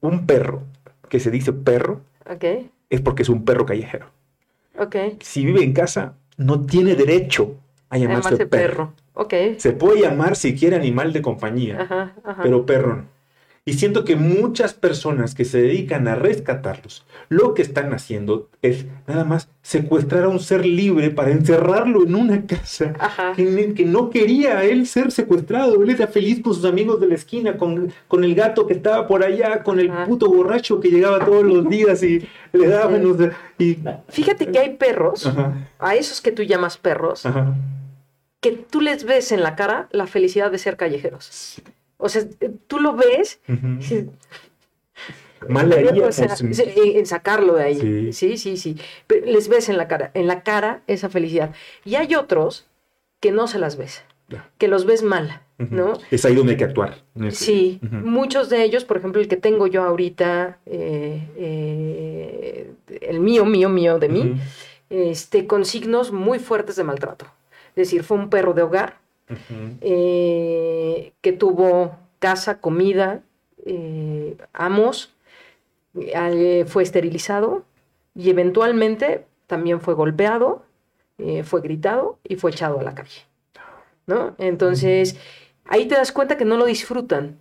[0.00, 0.62] un perro
[1.08, 2.00] que se dice perro
[2.90, 4.06] es porque es un perro callejero.
[4.78, 5.18] Okay.
[5.20, 7.56] Si vive en casa, no tiene derecho
[7.88, 8.92] a llamarse, perro.
[9.14, 9.58] Okay.
[9.60, 12.12] Se puede llamar si quiere animal de compañía,
[12.42, 13.13] pero perro no.
[13.66, 18.84] Y siento que muchas personas que se dedican a rescatarlos, lo que están haciendo es
[19.06, 22.92] nada más secuestrar a un ser libre para encerrarlo en una casa
[23.34, 25.82] que, no quería él ser secuestrado.
[25.82, 29.06] Él era feliz con sus amigos de la esquina, con, con el gato que estaba
[29.06, 33.16] por allá, con el puto borracho que llegaba todos los días y le daba menos...
[33.58, 33.78] Y...
[34.10, 35.32] Fíjate que hay perros,
[35.78, 37.26] a esos que tú llamas perros,
[38.42, 41.62] que tú les ves en la cara la felicidad de ser callejeros.
[42.04, 42.22] O sea,
[42.66, 43.40] tú lo ves.
[45.48, 48.12] Mal en sacarlo de ahí.
[48.12, 48.36] Sí.
[48.36, 48.76] sí, sí,
[49.24, 51.54] les ves en la cara, en la cara esa felicidad.
[51.82, 52.66] Y hay otros
[53.20, 54.04] que no se las ves,
[54.58, 55.94] que los ves mal, ¿no?
[56.10, 57.02] Es ahí donde hay que actuar.
[57.30, 63.46] Sí, muchos de ellos, por ejemplo, el que tengo yo ahorita, eh, eh, el mío,
[63.46, 64.36] mío, mío de mí,
[64.90, 67.24] este, con signos muy fuertes de maltrato.
[67.70, 69.03] Es decir, fue un perro de hogar
[69.80, 73.22] eh, que tuvo casa, comida,
[73.64, 75.14] eh, amos,
[75.94, 77.64] eh, fue esterilizado
[78.14, 80.64] y eventualmente también fue golpeado,
[81.44, 83.22] fue gritado y fue echado a la calle.
[84.06, 84.34] ¿no?
[84.38, 85.16] Entonces,
[85.64, 87.40] ahí te das cuenta que no lo disfrutan.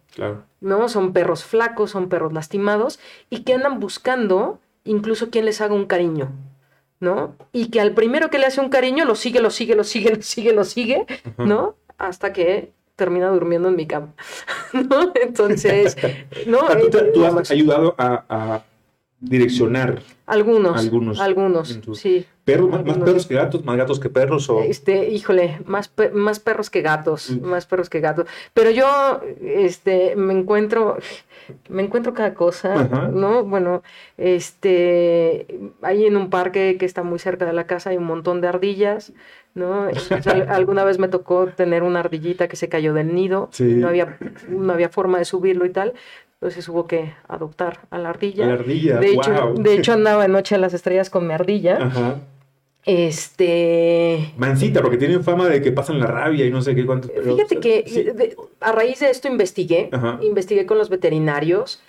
[0.61, 0.89] ¿no?
[0.89, 5.85] Son perros flacos, son perros lastimados y que andan buscando incluso quien les haga un
[5.85, 6.31] cariño.
[7.03, 7.35] ¿No?
[7.51, 10.09] Y que al primero que le hace un cariño lo sigue, lo sigue, lo sigue,
[10.15, 11.05] lo sigue, lo sigue,
[11.37, 11.75] ¿no?
[11.97, 14.13] Hasta que termina durmiendo en mi cama,
[14.73, 15.11] ¿no?
[15.21, 15.97] Entonces,
[16.47, 16.59] ¿no?
[17.13, 18.63] tú, has ayudado a,
[19.19, 20.01] direccionar.
[20.25, 21.19] Algunos, Algunos.
[21.19, 22.25] algunos, sí.
[22.45, 24.59] Perros, más, perros que gatos, más gatos que perros o...
[24.61, 27.45] Este, híjole, más, pe- más perros que gatos, Mm.
[27.45, 28.27] más perros que gatos.
[28.53, 30.97] Pero yo, este, me encuentro,
[31.69, 33.07] me encuentro cada cosa, Ajá.
[33.13, 33.43] ¿no?
[33.45, 33.81] Bueno,
[34.17, 35.47] este,
[35.81, 38.47] ahí en un parque que está muy cerca de la casa hay un montón de
[38.47, 39.13] ardillas,
[39.55, 39.87] ¿no?
[39.87, 43.63] Entonces, alguna vez me tocó tener una ardillita que se cayó del nido, Sí.
[43.63, 44.17] no había,
[44.49, 45.93] no había forma de subirlo y tal.
[46.41, 48.45] Entonces hubo que adoptar a la ardilla.
[48.47, 51.77] La ardilla, De hecho, de hecho andaba en Noche de las Estrellas con mi ardilla.
[51.81, 52.15] Ajá.
[52.85, 57.11] Este, Mansita, porque tienen fama de que pasan la rabia y no sé qué cuántos.
[57.11, 58.03] pero- Fíjate que sí.
[58.03, 60.19] de- a raíz de esto investigué, Ajá.
[60.21, 61.81] investigué con los veterinarios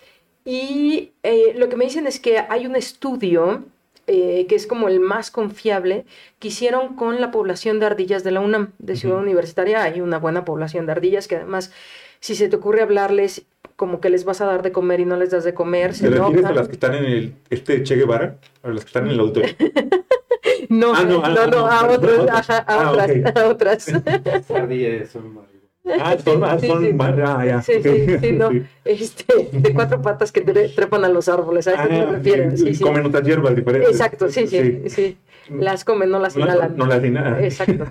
[0.44, 3.64] y eh, lo que me dicen es que hay un estudio
[4.06, 6.04] eh, que es como el más confiable
[6.38, 9.18] que hicieron con la población de ardillas de la UNAM, de Ciudad.
[9.18, 9.82] Universitaria.
[9.82, 11.72] Hay una buena población de ardillas que además,
[12.20, 13.46] si se te ocurre hablarles
[13.76, 16.08] como que les vas a dar de comer y no les das de comer, ¿Te
[16.10, 18.36] refieres a las que están en el este Che Guevara?
[18.62, 19.54] ¿A las que están en el auditorio?
[20.68, 23.88] No, Ah, no, no, ah, no, no, a otros, ajá, a ah, otras, a otras.
[24.50, 25.44] Ardillas son.
[26.00, 26.96] Ah, son, ah, Sí, son sí.
[26.98, 27.60] ah, ya.
[27.62, 28.50] Sí, sí, sí, no.
[28.50, 28.62] Sí.
[28.86, 32.56] Este, de cuatro patas que tre- trepan a los árboles, ¿a eso me Ah, refiero?
[32.56, 32.82] Sí, sí.
[32.82, 33.90] Comen otras hierbas diferentes.
[33.90, 35.18] Exacto, sí, sí, sí.
[35.50, 36.74] Las comen, no las inhalan.
[36.76, 37.44] no las inhalan.
[37.44, 37.84] Exacto.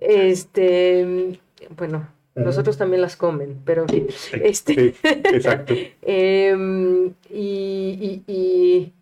[0.00, 1.40] Este,
[1.78, 4.06] bueno, nosotros también las comen, pero en fin.
[4.42, 5.72] Este, Sí, exacto.
[5.72, 5.94] y,
[7.30, 8.92] y, y,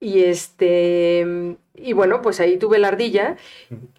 [0.00, 3.36] y este, y bueno, pues ahí tuve la ardilla,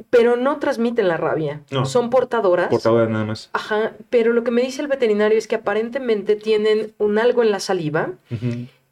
[0.10, 1.62] pero no transmiten la rabia.
[1.72, 1.86] No.
[1.86, 2.70] Son portadoras.
[2.70, 3.50] Portadora nada más.
[3.54, 7.52] Ajá, pero lo que me dice el veterinario es que aparentemente tienen un algo en
[7.52, 8.12] la saliva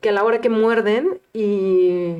[0.02, 2.16] que a la hora que muerden y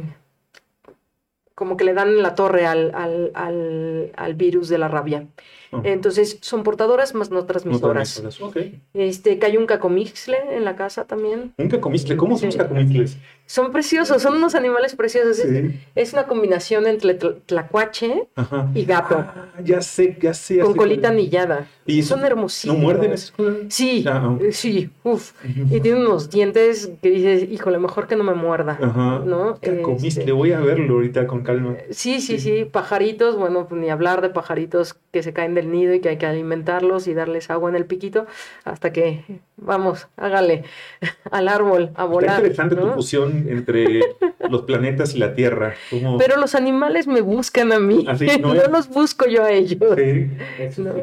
[1.56, 5.26] como que le dan la torre al, al, al, al virus de la rabia.
[5.72, 5.82] Oh.
[5.84, 8.22] Entonces son portadoras más no No transmisoras.
[8.42, 8.58] Ok.
[8.94, 11.54] Este, cayó un cacomixle en la casa también.
[11.58, 12.16] Un cacomixle.
[12.18, 12.60] ¿Cómo son los Sí.
[12.60, 13.18] cacomixles?
[13.48, 15.38] Son preciosos, son unos animales preciosos.
[15.40, 15.80] Es, Sí.
[15.96, 18.70] es una combinación entre tl- tlacuache Ajá.
[18.74, 20.56] y gato, Ah, ya sé, ya sé.
[20.58, 21.68] ya con sé colita cuál anillada.
[21.86, 22.78] ¿Y eso- Son hermosísimos.
[22.78, 23.34] ¿No muerden esas?
[23.70, 25.34] Sí, Ah, sí, uff.
[25.70, 28.80] Y tiene unos dientes que dices, híjole, mejor que no me muerda.
[28.82, 29.20] Ajá.
[29.26, 29.60] ¿No?
[29.62, 30.08] Cacomixle.
[30.24, 31.76] Este, Voy a verlo ahorita con calma.
[31.92, 35.94] Sí, sí, sí, pajaritos, bueno, pues ni hablar de pajaritos que se caen del nido
[35.96, 38.28] y que hay que alimentarlos y darles agua en el piquito
[38.64, 39.24] hasta que,
[39.58, 40.64] vamos, hágale
[41.32, 42.38] al árbol a Está volar.
[42.40, 44.02] interesante tu fusión entre
[44.50, 45.74] los planetas y la Tierra.
[45.90, 46.18] ¿Cómo?
[46.18, 48.28] Pero los animales me buscan a mí, ¿Ah, sí?
[48.40, 48.70] no, ¿No es?
[48.70, 49.80] los busco yo a ellos.
[49.98, 50.28] Sí.
[50.60, 50.94] Eso No.
[50.94, 51.02] sí.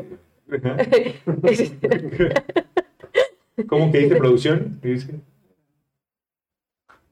[0.55, 0.77] Ajá.
[1.45, 1.73] Es-
[3.66, 4.79] ¿Cómo que dice producción?
[4.83, 5.15] Dice-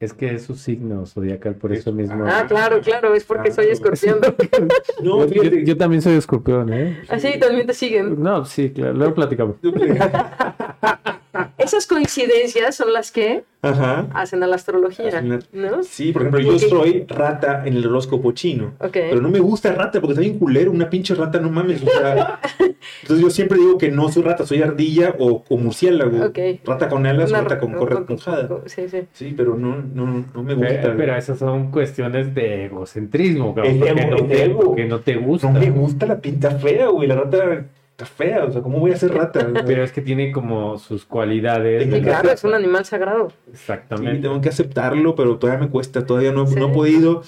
[0.01, 2.25] Es que es su signo zodiacal, por eso mismo.
[2.27, 4.19] ah, claro, claro, es porque Ah, soy escorpión.
[5.03, 7.03] No, Yo, yo- también soy escorpión, ¿eh?
[7.09, 8.21] Así también te siguen.
[8.23, 9.57] No, sí, claro, luego platicamos.
[11.59, 14.07] Esas coincidencias son las que Ajá.
[14.15, 15.21] hacen a la astrología,
[15.53, 15.83] ¿no?
[15.83, 18.73] Sí, por ejemplo, yo soy rata en el horóscopo chino.
[18.81, 18.93] Ok.
[18.93, 21.83] Pero no me gusta rata porque está bien culero, una pinche rata, no mames.
[21.83, 22.41] o sea,
[23.03, 26.33] entonces yo siempre digo que no soy rata, soy ardilla o, o murciélago.
[26.65, 28.49] Rata con alas, Una rata ra- con correa esponjada.
[28.67, 29.03] Sí, sí.
[29.13, 30.95] Sí, pero no, no, no me gusta.
[30.97, 34.61] Pero esas son cuestiones de egocentrismo, cabrón, ego, no ego.
[34.61, 35.51] porque no te gusta.
[35.51, 37.07] No me gusta la pinta fea, güey.
[37.09, 37.67] La rata
[38.03, 38.45] está fea.
[38.45, 39.41] O sea, ¿cómo voy a ser rata?
[39.51, 41.85] O sea, Pero es que tiene como sus cualidades.
[41.85, 43.29] Sí, Sí, claro, es un animal sagrado.
[43.31, 44.23] sí, Exactamente.
[44.23, 46.05] tengo que aceptarlo, pero todavía me cuesta.
[46.07, 46.55] Todavía no, Sí.
[46.57, 47.23] no he podido.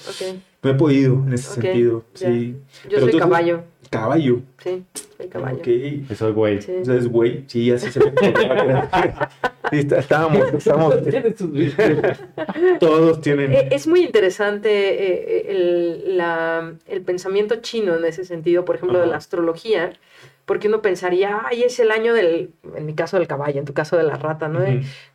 [0.63, 2.03] No he podido en ese sentido.
[2.13, 2.55] Sí.
[2.55, 3.63] Yo Pero soy entonces- caballo.
[3.89, 4.39] Caballo.
[4.57, 4.83] Sí,
[5.17, 5.57] soy caballo.
[5.57, 5.63] Ok.
[5.63, 6.61] Que soy güey.
[6.63, 6.71] Sí.
[6.81, 7.43] O sea, es güey.
[7.47, 8.11] Sí, así se ve.
[9.71, 10.41] Sí, está- estábamos.
[12.79, 13.53] Todos tienen.
[13.53, 18.99] Eh, Es muy interesante eh, el, la- el pensamiento chino en ese sentido, por ejemplo,
[18.99, 19.93] de la astrología,
[20.45, 23.73] porque uno pensaría, ay, es el año del, en mi caso del caballo, en tu
[23.73, 24.59] caso de la rata, ¿no?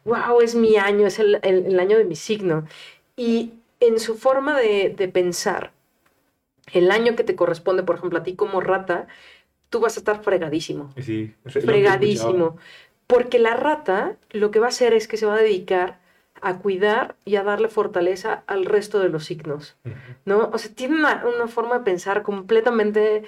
[0.04, 2.66] Wow, es mi año, es el, el- el año de mi signo.
[3.16, 5.72] Y en su forma de, de pensar,
[6.72, 9.06] el año que te corresponde, por ejemplo, a ti como rata,
[9.70, 10.92] tú vas a estar fregadísimo,
[11.60, 12.56] Sí, fregadísimo.
[13.06, 15.98] Porque la rata lo que va a hacer es que se va a dedicar
[16.42, 19.76] a cuidar y a darle fortaleza al resto de los signos.
[20.24, 20.50] ¿no?
[20.52, 23.22] O sea, tiene una, una forma de pensar completamente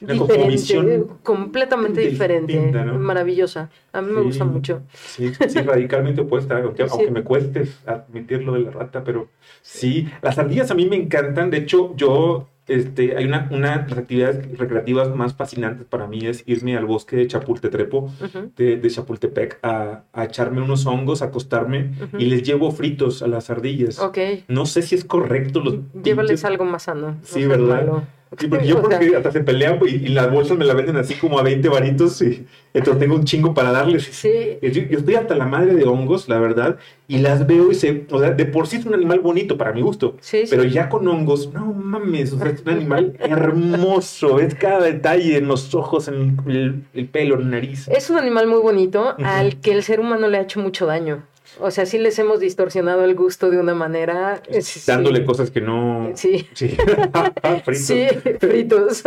[0.00, 2.98] Una diferente, completamente diferente, distinta, ¿no?
[2.98, 3.70] maravillosa.
[3.92, 4.82] A mí me gusta mucho.
[4.92, 6.90] Sí, sí, radicalmente opuesta, aunque, Sí.
[6.92, 9.28] aunque me cueste admitirlo de la rata, pero
[9.62, 13.88] sí, las ardillas a mí me encantan, de hecho yo, este, hay una, una de
[13.90, 18.76] las actividades recreativas más fascinantes para mí es irme al bosque de Chapultetrepo, Ujú, de,
[18.76, 23.50] de Chapultepec, a, a echarme unos hongos, a acostarme y les llevo fritos a las
[23.50, 23.98] ardillas.
[24.00, 24.18] Ok,
[24.48, 27.08] No sé si es correcto los llévales pinches- algo más sano.
[27.12, 27.86] no Sí, ¿verdad?
[27.86, 28.02] malo.
[28.38, 31.14] Sí, porque yo porque hasta se pelean y, y las bolsas me las venden así
[31.14, 34.04] como a 20 varitos y entonces tengo un chingo para darles.
[34.04, 36.76] Sí, Yo, yo estoy hasta la madre de hongos, la verdad,
[37.08, 39.72] y las veo y se, o sea, de por sí es un animal bonito para
[39.72, 40.46] mi gusto, sí, sí.
[40.50, 45.38] pero ya con hongos, no mames, o sea, es un animal hermoso, es cada detalle
[45.38, 47.88] en los ojos, en el, el pelo, en la nariz.
[47.88, 51.22] Es un animal muy bonito al que el ser humano le ha hecho mucho daño.
[51.60, 54.42] O sea, sí les hemos distorsionado el gusto de una manera.
[54.60, 54.80] sí.
[54.86, 56.10] Dándole cosas que no...
[56.14, 56.46] Sí.
[56.54, 56.76] Sí.
[57.64, 57.78] Fritos.
[57.86, 58.06] Sí,
[58.40, 59.02] fritos.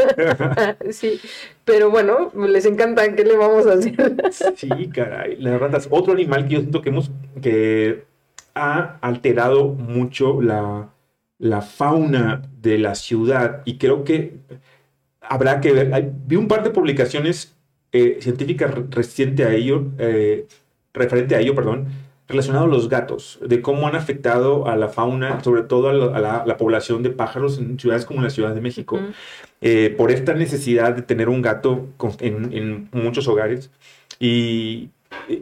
[0.92, 1.20] sí.
[1.66, 3.14] Pero bueno, les encanta.
[3.16, 4.16] ¿Qué le vamos a hacer?
[4.56, 5.36] Sí, caray.
[5.38, 5.88] Las ratas.
[5.92, 7.12] Otro animal que yo siento que hemos
[7.42, 8.04] que
[8.56, 10.90] ha alterado mucho la,
[11.38, 14.38] la fauna de la ciudad y creo que
[15.22, 15.94] habrá que ver.
[15.94, 17.56] hay- vi un par de publicaciones
[17.92, 20.48] eh, científicas re- reciente a ello, eh,
[20.94, 21.88] referente a ello, perdón,
[22.30, 26.06] relacionado a los gatos, de cómo han afectado a la fauna, sobre todo a la,
[26.16, 29.00] a la- la población de pájaros en ciudades como la Ciudad de México
[29.62, 33.72] eh, por esta necesidad de tener un gato con- en, en muchos hogares.
[34.20, 34.90] Y,
[35.28, 35.42] eh,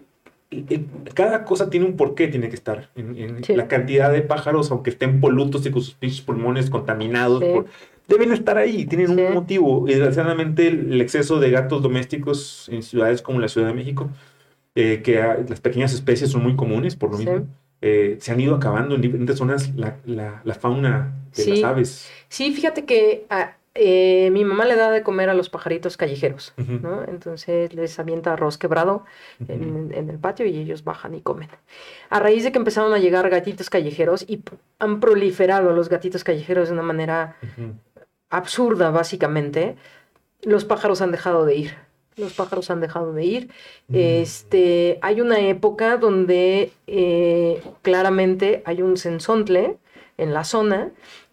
[1.14, 2.90] cada cosa tiene un porqué, tiene que estar.
[2.96, 3.54] En, en Sí.
[3.56, 7.50] La cantidad de pájaros, aunque estén polutos y con sus pinches pulmones contaminados, Sí.
[7.54, 7.66] por-
[8.08, 9.22] deben estar ahí, tienen Sí.
[9.22, 9.86] un motivo.
[9.88, 14.10] Y desgraciadamente el, el exceso de gatos domésticos en ciudades como la Ciudad de México,
[14.80, 15.16] eh, que
[15.50, 17.26] las pequeñas especies son muy comunes por lo Sí.
[17.26, 17.48] mismo.
[17.82, 21.50] eh, se han ido acabando en diferentes zonas la, la- la fauna de Sí.
[21.62, 22.10] las aves.
[22.28, 26.54] Sí, fíjate que ah, eh, mi mamá le da de comer a los pajaritos callejeros.
[26.58, 27.04] ¿no?
[27.08, 29.06] Entonces les avienta arroz quebrado
[29.48, 31.50] en, en el patio y ellos bajan y comen.
[32.10, 34.42] A raíz de que empezaron a llegar gatitos callejeros y
[34.80, 37.36] han proliferado los gatitos callejeros de una manera
[38.32, 39.76] absurda, básicamente,
[40.44, 41.76] los pájaros han dejado de ir.
[42.18, 43.48] Los pájaros han dejado de ir.
[43.88, 43.96] Mm.
[43.96, 49.78] Este, hay una época donde eh, claramente hay un sensontle
[50.20, 50.90] en la zona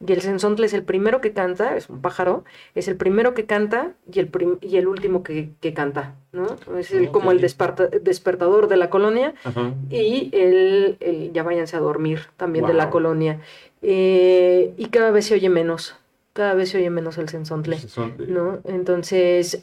[0.07, 2.45] y el sensontle es el primero que canta, es un pájaro,
[2.75, 4.31] es el primero que canta y el,
[4.61, 6.45] y el último que, que canta, ¿no?
[6.79, 9.73] Es el- como el despertador de la colonia Ajá.
[9.89, 13.41] y el, el ya váyanse a dormir también de la colonia.
[13.81, 15.97] Eh, y cada vez se oye menos,
[16.35, 18.59] cada vez se oye menos el sensontle, Son- ¿no?
[18.65, 19.63] Entonces,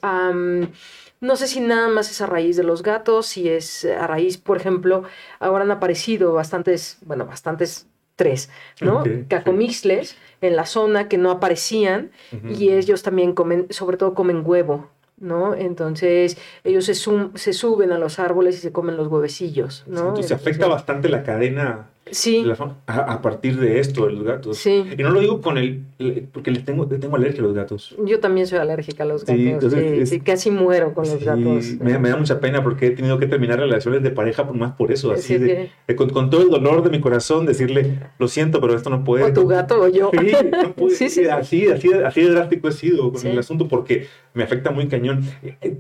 [1.22, 4.38] no sé si nada más es a raíz de los gatos, si es a raíz,
[4.38, 5.04] por ejemplo,
[5.40, 8.50] ahora han aparecido bastantes, bueno, bastantes tres,
[8.82, 9.02] ¿no?
[9.02, 9.26] Ok, sí.
[9.30, 12.12] Cacomixles en la zona que no aparecían
[12.48, 15.54] y ellos también comen, sobre todo comen huevo, ¿no?
[15.56, 20.08] Entonces ellos se, sum- se suben a los árboles y se comen los huevecillos, ¿no?
[20.10, 22.58] Entonces se afecta bastante la cadena Sí, la
[22.88, 24.58] a, a partir de esto de los gatos.
[24.58, 24.84] sí.
[24.98, 27.96] Y no lo digo con el, el- porque les tengo, tengo alergia a los gatos.
[28.04, 29.36] Yo también soy alérgica a los gatos.
[29.38, 31.74] Sí, Sí, entonces es- sí, casi muero con los gatos.
[31.80, 34.74] me, me da mucha pena porque he tenido que terminar relaciones de pareja por más
[34.74, 38.28] por eso, así Sí, de, con, con todo el dolor de mi corazón decirle, lo
[38.28, 39.24] siento, pero esto no puede.
[39.26, 40.10] O tu gato o yo.
[40.12, 41.28] Sí, no puede- Sí, sí, sí.
[41.30, 45.24] Así, así, así de drástico he sido con el asunto porque me afecta muy cañón.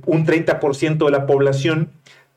[0.05, 1.89] Un 30% de la población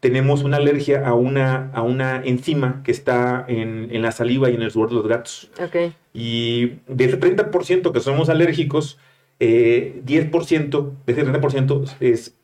[0.05, 4.55] tenemos una alergia a una, a una enzima que está en, en la saliva y
[4.55, 5.51] en el sudor de los gatos.
[5.59, 8.99] Ok, Y de ese 30% que somos alérgicos,
[9.41, 12.37] eh, 10% de ese 30% es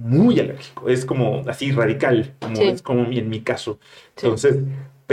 [0.00, 0.88] muy alérgico.
[0.88, 2.62] Es como así radical, como Sí.
[2.62, 3.78] es como en mi caso.
[4.16, 4.24] Sí.
[4.24, 4.56] Entonces,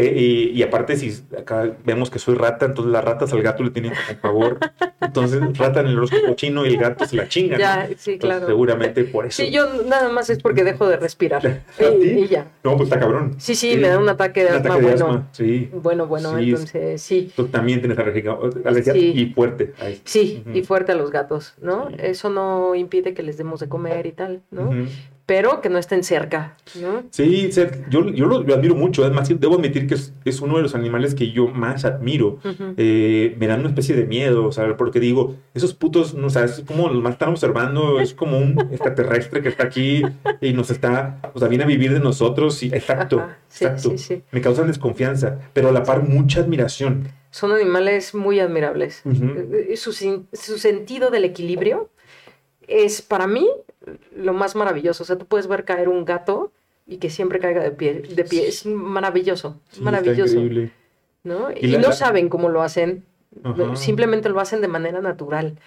[0.05, 3.71] y, y aparte, si acá vemos que soy rata, entonces las ratas al gato le
[3.71, 4.59] tienen como favor.
[5.01, 7.55] Entonces, rata en el horóscopo chino y el gato se la chinga.
[7.57, 7.59] ¿no?
[7.59, 8.47] ya, sí, Entonces, claro.
[8.47, 9.41] seguramente por eso.
[9.43, 11.63] Sí, yo nada más es porque dejo de respirar.
[11.79, 12.47] ¿Ah, y, ya.
[12.63, 13.35] No, pues está cabrón.
[13.37, 14.69] Sí, sí, me da un ataque de Un asma.
[14.75, 15.69] ataque de bueno, asma, sí.
[15.73, 17.31] bueno, bueno, Sí, entonces sí.
[17.35, 19.13] Tú también tienes alergia, alergia Sí.
[19.15, 19.73] y fuerte.
[19.79, 20.01] Ahí.
[20.03, 21.89] Sí, y fuerte a los gatos, ¿no?
[21.97, 24.69] Eso no impide que les demos de comer y tal, ¿no?
[24.69, 24.85] Ujú.
[25.29, 27.03] Pero que no estén cerca, ¿no?
[27.11, 27.51] Sí,
[27.91, 29.03] yo, yo lo, lo admiro mucho.
[29.03, 32.39] Además, debo admitir que es, es uno de los animales que yo más admiro.
[32.43, 32.73] Ujú.
[32.77, 36.57] Eh, me dan una especie de miedo, o sea, porque digo, esos putos, no sabes,
[36.57, 40.01] es como los más están observando, es como un extraterrestre que está aquí
[40.41, 42.63] y nos está, o sea, viene a vivir de nosotros.
[42.63, 43.89] Y, exacto, Ajá, sí, exacto.
[43.91, 44.23] sí, sí.
[44.31, 47.07] Me causan desconfianza, pero a la par mucha admiración.
[47.29, 49.03] Son animales muy admirables.
[49.05, 49.25] Ujú.
[49.53, 51.91] Eh, Su, sin- su sentido del equilibrio
[52.67, 53.47] es para mí
[54.15, 55.03] lo más maravilloso.
[55.03, 56.51] O sea, tú puedes ver caer un gato
[56.87, 58.01] y que siempre caiga de pie.
[58.15, 58.47] De pie.
[58.47, 60.33] Es maravilloso, Sí, maravilloso.
[60.39, 60.71] increíble.
[61.23, 61.51] ¿no?
[61.51, 63.03] Y Y, la- no saben cómo lo hacen,
[63.43, 63.75] Ajá.
[63.75, 65.57] simplemente lo hacen de manera natural.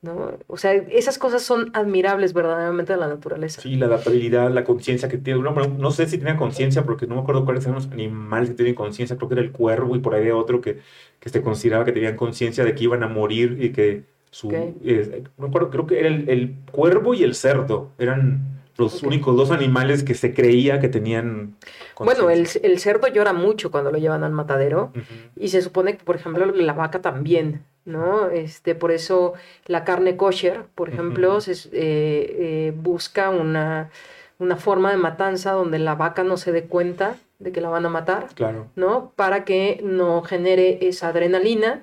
[0.00, 0.32] ¿no?
[0.48, 3.62] O sea, esas cosas son admirables verdaderamente de la naturaleza.
[3.62, 5.40] Sí, la adaptabilidad, la conciencia que tiene.
[5.40, 8.56] No, no sé si tenía conciencia, porque no me acuerdo cuáles eran los animales que
[8.56, 9.16] tienen conciencia.
[9.16, 10.80] Creo que era el cuervo y por ahí había otro que,
[11.20, 14.02] que se consideraba que tenían conciencia de que iban a morir y que
[14.32, 14.48] su.
[14.48, 14.54] Ok.
[14.54, 17.90] eh, no acuerdo, creo que era el, el cuervo y el cerdo.
[17.98, 21.54] Eran los únicos dos animales que se creía que tenían.
[21.98, 24.92] Bueno, el, cerdo llora mucho cuando lo llevan al matadero
[25.36, 28.28] y se supone que, por ejemplo, la vaca también, ¿no?
[28.30, 29.34] Este, por eso
[29.66, 33.90] la carne kosher, por ejemplo, se, eh, eh, busca una,
[34.38, 37.84] una forma de matanza donde la vaca no se dé cuenta de que la van
[37.84, 38.68] a matar, Claro.
[38.76, 39.12] ¿no?
[39.16, 41.82] Para que no genere esa adrenalina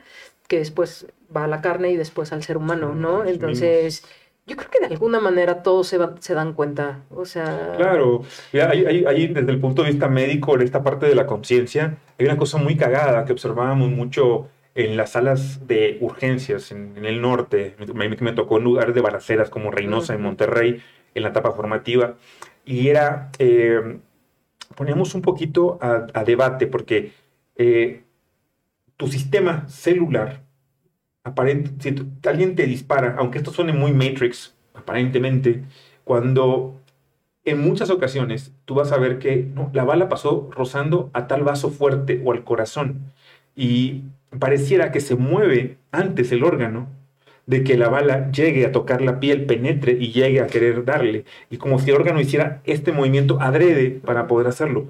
[0.49, 3.23] que después va a la carne y después al ser humano, ¿no?
[3.25, 4.03] Entonces,
[4.47, 7.73] yo creo que de alguna manera todos se, van- se dan cuenta, o sea...
[7.77, 12.25] Claro, Mira, desde el punto de vista médico, en esta parte de la conciencia, hay
[12.25, 17.21] una cosa muy cagada que observábamos mucho en las salas de urgencias en, en el
[17.21, 17.75] norte.
[17.93, 20.27] Me, me- tocó en lugares de balaceras como Reynosa en Ujú.
[20.29, 20.81] Monterrey,
[21.15, 22.15] en la etapa formativa,
[22.65, 23.99] y era, eh,
[24.75, 27.11] poníamos un poquito a, a debate porque
[27.55, 28.03] eh,
[28.99, 30.41] tu sistema celular,
[31.23, 35.63] aparente, si alguien te dispara, aunque esto suene muy Matrix, aparentemente,
[36.03, 36.75] cuando
[37.45, 41.69] en muchas ocasiones tú vas a ver que la bala pasó rozando a tal vaso
[41.69, 43.13] fuerte o al corazón
[43.55, 44.01] y
[44.37, 46.89] pareciera que se mueve antes el órgano
[47.45, 51.23] de que la bala llegue a tocar la piel, penetre y llegue a querer darle.
[51.49, 54.87] Y como si el órgano hiciera este movimiento adrede para poder hacerlo.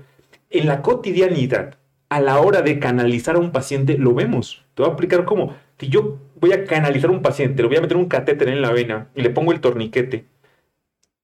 [0.50, 1.79] En la cotidianidad,
[2.10, 4.66] a la hora de canalizar a un paciente, lo vemos.
[4.74, 5.56] Te voy a explicar cómo.
[5.78, 8.62] Si yo voy a canalizar a un paciente, le voy a meter un catéter en
[8.62, 10.26] la vena y le pongo el torniquete,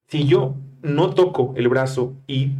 [0.06, 2.52] si yo no toco el brazo y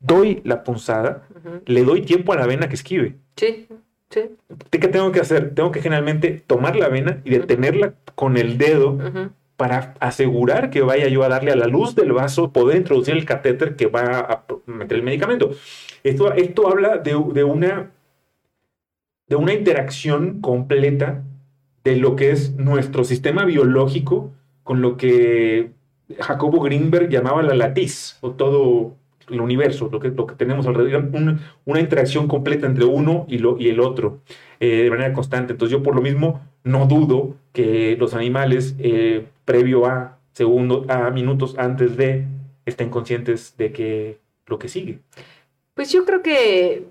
[0.00, 1.22] doy la punzada,
[1.64, 3.14] le doy tiempo a la vena que esquive.
[3.36, 3.68] Sí,
[4.10, 4.22] sí.
[4.70, 5.54] ¿Qué tengo que hacer?
[5.54, 8.98] Tengo que generalmente tomar la vena y detenerla con el dedo
[9.56, 13.24] para asegurar que vaya yo a darle a la luz del vaso, poder introducir el
[13.24, 15.50] catéter que va a meter el medicamento.
[16.02, 17.90] Esto, esto habla de, de una,
[19.28, 21.22] de una interacción completa
[21.84, 24.32] de lo que es nuestro sistema biológico
[24.62, 25.70] con lo que
[26.18, 28.94] Jacobo Greenberg llamaba la latiz, o todo
[29.28, 33.38] el universo, lo que, lo que tenemos alrededor, un- una interacción completa entre uno y,
[33.38, 34.20] lo, y el otro,
[34.60, 35.52] eh, de manera constante.
[35.52, 41.10] Entonces yo por lo mismo no dudo que los animales, eh, previo a segundos, a
[41.10, 42.24] minutos antes de,
[42.66, 45.00] estén conscientes de que lo que sigue.
[45.74, 46.86] Pues yo creo que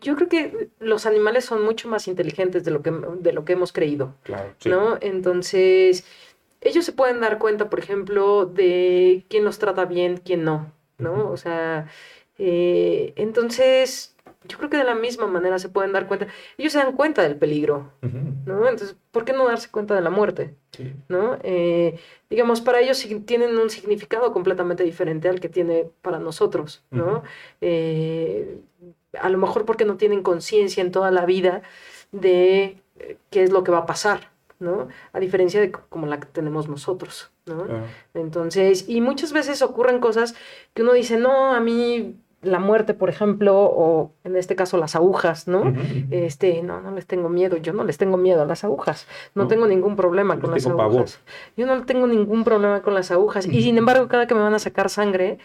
[0.00, 3.54] yo creo que los animales son mucho más inteligentes de lo que, de lo que
[3.54, 4.54] hemos creído, Claro.
[4.66, 4.98] ¿no?
[5.00, 6.04] Entonces,
[6.60, 11.28] ellos se pueden dar cuenta, por ejemplo, de quién los trata bien, quién no, ¿no?
[11.30, 11.88] O sea,
[12.38, 14.14] eh, entonces,
[14.46, 16.26] yo creo que de la misma manera se pueden dar cuenta.
[16.58, 17.92] Ellos se dan cuenta del peligro,
[18.44, 18.68] ¿no?
[18.68, 20.54] Entonces, ¿por qué no darse cuenta de la muerte?
[21.08, 21.38] ¿no?
[21.42, 21.98] Eh,
[22.30, 27.22] digamos, para ellos sí tienen un significado completamente diferente al que tiene para nosotros, ¿no?
[27.60, 28.58] Eh,
[29.20, 31.62] a lo mejor porque no tienen conciencia en toda la vida
[32.12, 34.88] de eh, qué es lo que va a pasar, ¿no?
[35.12, 37.64] A diferencia de como la que tenemos nosotros, ¿no?
[37.64, 37.84] Claro.
[38.14, 40.34] Entonces, y muchas veces ocurren cosas
[40.74, 44.94] que uno dice, no, a mí la muerte, por ejemplo, o en este caso las
[44.94, 45.72] agujas, ¿no?
[46.10, 49.44] Este, no, no les tengo miedo, yo no les tengo miedo a las agujas, no,
[49.44, 51.20] No, tengo ningún problema con las agujas.
[51.56, 53.46] Yo no tengo ningún problema con las agujas.
[53.46, 55.38] Y sin embargo, cada que me van a sacar sangre,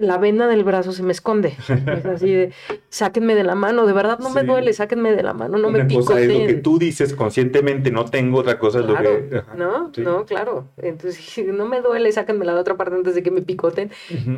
[0.00, 1.54] la vena del brazo se me esconde.
[1.68, 2.52] Es así de,
[2.88, 5.80] sáquenme de la mano, de verdad no me duele, sáquenme de la mano, no me
[5.80, 9.28] Una cosa es lo que tú dices conscientemente, no tengo, otra cosa es Claro, lo
[9.28, 9.36] que...
[9.36, 9.54] Ajá.
[9.54, 9.92] ¿no?
[9.94, 10.00] Sí.
[10.00, 10.66] No, claro.
[10.78, 13.90] Entonces, no me duele, sáquenme la otra parte antes de que me picoten.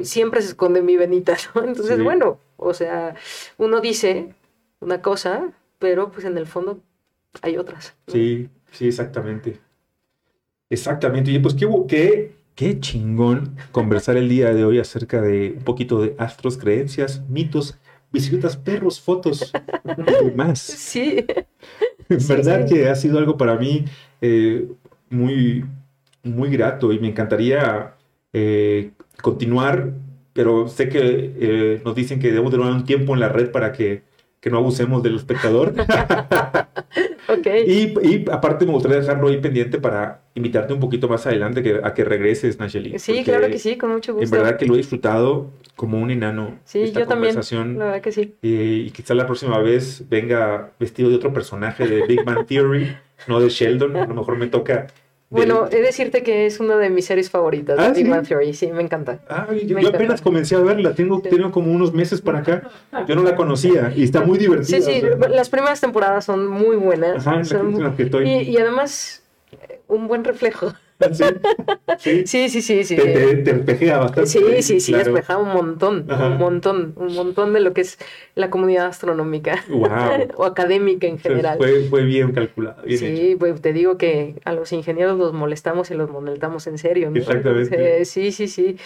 [0.02, 1.62] Siempre se esconde mi venita, ¿no?
[1.64, 2.02] Entonces, Sí.
[2.02, 3.14] bueno, o sea,
[3.58, 4.34] uno dice
[4.80, 6.80] una cosa, pero pues en el fondo
[7.40, 7.94] hay otras.
[8.06, 8.12] ¿no?
[8.12, 9.58] Sí, sí, exactamente.
[10.70, 11.30] Exactamente.
[11.30, 16.00] Y pues qué, qué, qué chingón conversar el día de hoy acerca de un poquito
[16.02, 17.78] de astros, creencias, mitos,
[18.12, 19.52] bicicletas, perros, fotos
[20.20, 20.60] y más.
[20.60, 21.24] Sí,
[22.08, 22.74] En verdad sí.
[22.74, 23.84] que ha sido algo para mí
[24.20, 24.68] eh,
[25.10, 25.64] muy,
[26.22, 27.94] muy grato y me encantaría
[28.32, 28.92] eh,
[29.22, 29.94] continuar,
[30.32, 31.00] pero sé que
[31.38, 34.02] eh, nos dicen que debemos durar un tiempo en la red para que,
[34.42, 35.72] que no abusemos del espectador.
[37.28, 37.46] ok.
[37.64, 41.80] Y, y aparte me gustaría dejarlo ahí pendiente para invitarte un poquito más adelante que,
[41.82, 42.98] a que regreses, Nacheli.
[42.98, 44.36] Sí, claro que sí, con mucho En gusto.
[44.36, 47.78] verdad que lo he disfrutado como un enano Sí, esta yo también, conversación.
[47.78, 48.34] La verdad que sí.
[48.42, 52.96] Eh, y quizá la próxima vez venga vestido de otro personaje de Big Bang Theory,
[53.28, 53.96] no de Sheldon.
[53.96, 54.88] A lo mejor me toca.
[55.32, 58.10] Bueno, he de decirte que es una de mis series favoritas, ¿Ah, Big sí?
[58.10, 59.18] Bang Theory, sí, me encanta.
[59.28, 59.96] Ay, yo, me yo encanta.
[59.96, 62.70] apenas comencé a verla, tengo, tengo como unos meses para acá.
[63.08, 64.76] Yo no la conocía y está muy divertida.
[64.78, 65.28] Sí, sí, o sea.
[65.30, 67.26] las primeras temporadas son muy buenas.
[67.26, 68.28] Ajá, son que- estoy.
[68.28, 69.22] y, y además,
[69.52, 70.74] eh, un buen reflejo.
[71.12, 71.24] Sí,
[71.98, 72.26] sí.
[72.26, 72.96] Sí, sí, sí, sí.
[72.96, 74.26] Te, te, bastante.
[74.26, 75.12] Sí, sí, sí, claro.
[75.12, 76.28] despeja un montón, Ajá.
[76.28, 77.98] un montón, un montón de lo que es
[78.34, 79.88] la comunidad astronómica Wow.
[80.36, 81.58] o académica en general.
[81.58, 83.16] Fue, fue bien calculado, bien hecho.
[83.16, 87.10] Sí, pues te digo que a los ingenieros los molestamos y los molestamos en serio,
[87.10, 87.16] ¿no?
[87.18, 87.74] Exactamente.
[87.74, 88.76] Entonces, sí, sí, sí.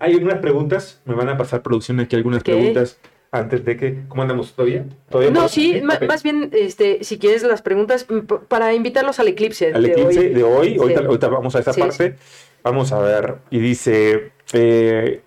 [0.00, 2.98] Hay unas preguntas, me van a pasar producción aquí algunas preguntas.
[3.34, 4.02] Antes de que...
[4.08, 4.84] ¿Cómo andamos todavía?
[5.08, 9.72] ¿Todavía No, sí, más bien, este, si quieres las preguntas, mm, para invitarlos al eclipse.
[9.74, 10.28] Al de eclipse hoy.
[10.28, 10.78] de hoy, Sí.
[10.80, 12.16] ahorita, ahorita vamos a esa Sí, parte.
[12.62, 13.36] Vamos a ver.
[13.50, 14.32] Y dice...
[14.52, 15.20] Eh,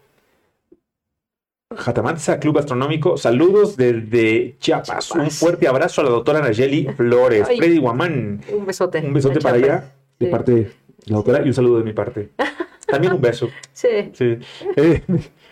[2.40, 5.12] Club Astronómico, saludos desde Chiapas.
[5.12, 7.46] Un fuerte abrazo a la doctora Nayeli Flores.
[7.50, 7.58] Ay.
[7.58, 9.00] Freddy Guamán, Un besote.
[9.00, 9.80] un besote para Chiapas.
[9.82, 10.32] allá, de Sí.
[10.32, 10.72] parte de
[11.06, 12.30] la doctora, y un saludo de mi parte.
[12.88, 13.50] También un beso.
[13.74, 14.38] Sí, Sí.
[14.76, 15.04] Eh,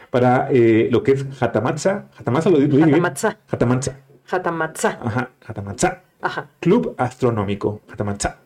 [0.10, 2.06] para eh, lo que es Jatamatza.
[2.16, 2.90] Jatamatza lo digo bien.
[2.90, 3.38] Jatamatza.
[3.48, 4.00] Jatamatza.
[4.26, 5.00] Jatamatza.
[5.04, 6.02] Ajá, Jatamatza.
[6.22, 7.82] Ajá, Club Astronómico.
[7.90, 8.40] Jatamatza.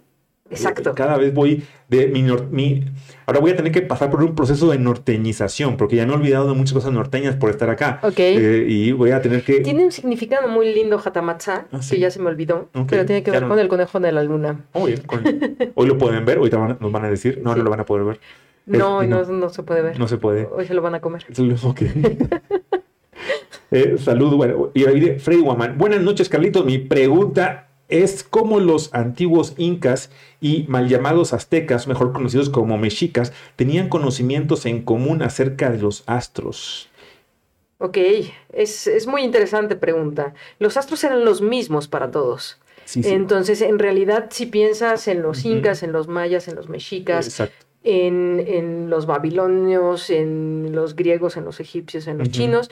[0.50, 0.96] exacto.
[0.96, 2.84] Cada vez voy de mi, mi-
[3.28, 6.16] Ahora voy a tener que pasar por un proceso de norteñización, porque ya me he
[6.16, 8.00] olvidado de muchas cosas norteñas por estar acá.
[8.02, 8.18] Ok.
[8.18, 9.60] Eh, y voy a tener que.
[9.62, 11.96] Tiene un significado muy lindo Jatamatza, Ah, sí.
[11.96, 14.12] que ya se me olvidó, Ok, pero tiene que ver no- con el conejo de
[14.12, 14.66] la luna.
[14.74, 14.84] Con-
[15.76, 17.40] Hoy lo pueden ver, van a- nos van a decir.
[17.44, 17.62] No, no Sí.
[17.62, 18.20] lo van a poder ver.
[18.70, 19.50] No, Este, no, no.
[19.50, 20.00] se puede ver.
[20.00, 20.48] No se puede.
[20.52, 21.26] Hoy se lo van a comer.
[21.64, 21.82] Ok.
[23.72, 25.78] Eh, salud, bueno, y ahí de Freddy Guamán.
[25.78, 26.66] Buenas noches, Carlitos.
[26.66, 30.10] Mi pregunta es cómo los antiguos incas
[30.42, 36.04] y mal llamados aztecas, mejor conocidos como mexicas, tenían conocimientos en común acerca de los
[36.08, 36.90] astros.
[37.78, 37.98] Ok,
[38.54, 40.34] es, es muy interesante pregunta.
[40.58, 42.58] Los astros eran los mismos para todos.
[42.86, 43.10] Sí, sí.
[43.10, 47.68] Entonces, en realidad, si piensas en los incas, en los mayas, en los mexicas, Exacto.
[47.84, 52.70] En, en los babilonios, en los griegos, en los egipcios, en los chinos,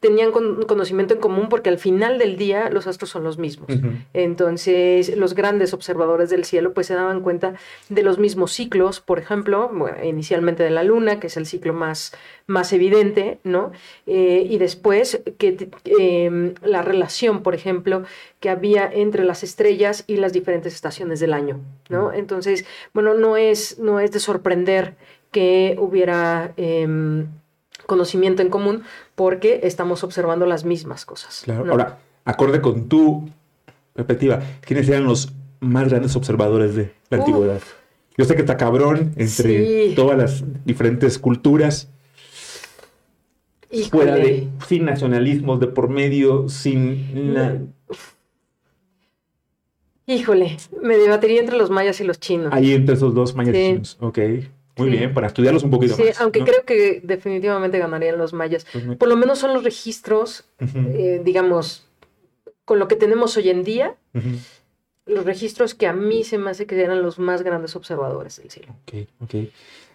[0.00, 3.68] tenían con- conocimiento en común porque al final del día los astros son los mismos.
[4.14, 7.54] Entonces, los grandes observadores del cielo pues se daban cuenta
[7.90, 11.74] de los mismos ciclos, por ejemplo, bueno, inicialmente de la luna, que es el ciclo
[11.74, 12.12] más,
[12.46, 13.72] más evidente, ¿no?
[14.06, 18.02] Eh, y después que eh, la relación, por ejemplo,
[18.40, 21.60] que había entre las estrellas y las diferentes estaciones del año,
[21.90, 22.12] ¿no?
[22.12, 22.64] Entonces,
[22.94, 24.94] bueno, no es, no es de sorprender
[25.30, 27.26] que hubiera em,
[27.86, 28.82] conocimiento en común
[29.20, 31.42] porque estamos observando las mismas cosas.
[31.44, 31.66] Claro.
[31.66, 31.72] ¿no?
[31.72, 33.28] Ahora, acorde con tu
[33.92, 35.30] perspectiva, ¿quiénes eran los
[35.60, 37.60] más grandes observadores de la antigüedad?
[38.16, 39.94] Yo sé que está cabrón entre Sí.
[39.94, 41.90] todas las diferentes culturas,
[43.90, 47.60] fuera de sin nacionalismos de por medio, sin na-
[50.06, 52.54] Híjole, me debatería entre los mayas y los chinos.
[52.54, 53.62] ahí entre esos dos mayas Sí.
[53.66, 53.98] chinos.
[54.00, 54.18] Ok,
[54.80, 54.96] muy Sí.
[54.98, 56.20] bien, para estudiarlos un poquito Sí, más.
[56.20, 56.46] aunque ¿no?
[56.46, 58.66] creo que definitivamente ganarían los mayas.
[58.98, 61.86] Por lo menos son los registros, eh, digamos,
[62.64, 63.94] con lo que tenemos hoy en día,
[65.06, 68.50] los registros que a mí se me hace que eran los más grandes observadores del
[68.50, 68.74] cielo.
[68.82, 69.34] Ok, ok.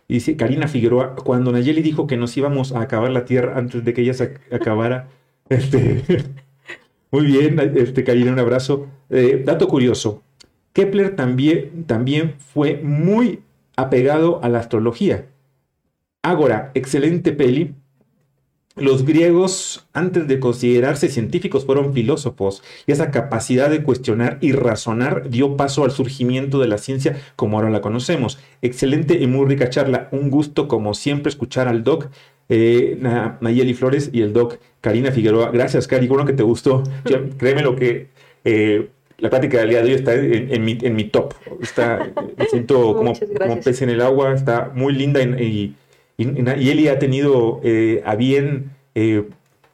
[0.07, 3.83] Y dice Karina Figueroa, cuando Nayeli dijo que nos íbamos a acabar la tierra antes
[3.83, 5.07] de que ella se ac- acabara,
[5.49, 6.03] este,
[7.11, 8.87] muy bien, este, Karina, un abrazo.
[9.09, 10.21] Eh, dato curioso,
[10.73, 13.39] Kepler también, también fue muy
[13.77, 15.25] apegado a la astrología.
[16.23, 17.75] Ágora, excelente peli.
[18.77, 25.29] Los griegos, antes de considerarse científicos, fueron filósofos, y esa capacidad de cuestionar y razonar
[25.29, 28.37] dio paso al surgimiento de la ciencia como ahora la conocemos.
[28.61, 30.09] Excelente y muy rica charla.
[30.11, 32.07] Un gusto, como siempre, escuchar al doc
[32.49, 35.51] eh, Na- Nayeli Flores y el doc Karina Figueroa.
[35.51, 36.83] Gracias, Cari, bueno que te gustó.
[37.05, 38.09] Ya, créeme lo que
[38.43, 41.33] eh, la plática del día de hoy está en, en mi, en mi top.
[41.61, 45.75] Está, me siento como, como pez en el agua, está muy linda y,
[46.17, 49.23] y, Eli ha tenido eh, a bien, eh,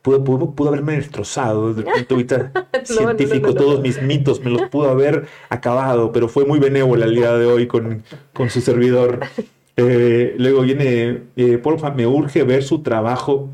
[0.01, 3.59] pudo, pudo, pudo haberme destrozado desde el punto de vista no, científico, no, no.
[3.59, 7.45] todos mis mitos me los pudo haber acabado, pero fue muy benévola el día de
[7.45, 8.03] hoy con,
[8.33, 9.19] con su servidor.
[9.77, 11.21] Eh, luego viene,
[11.63, 13.49] porfa, me urge ver su trabajo,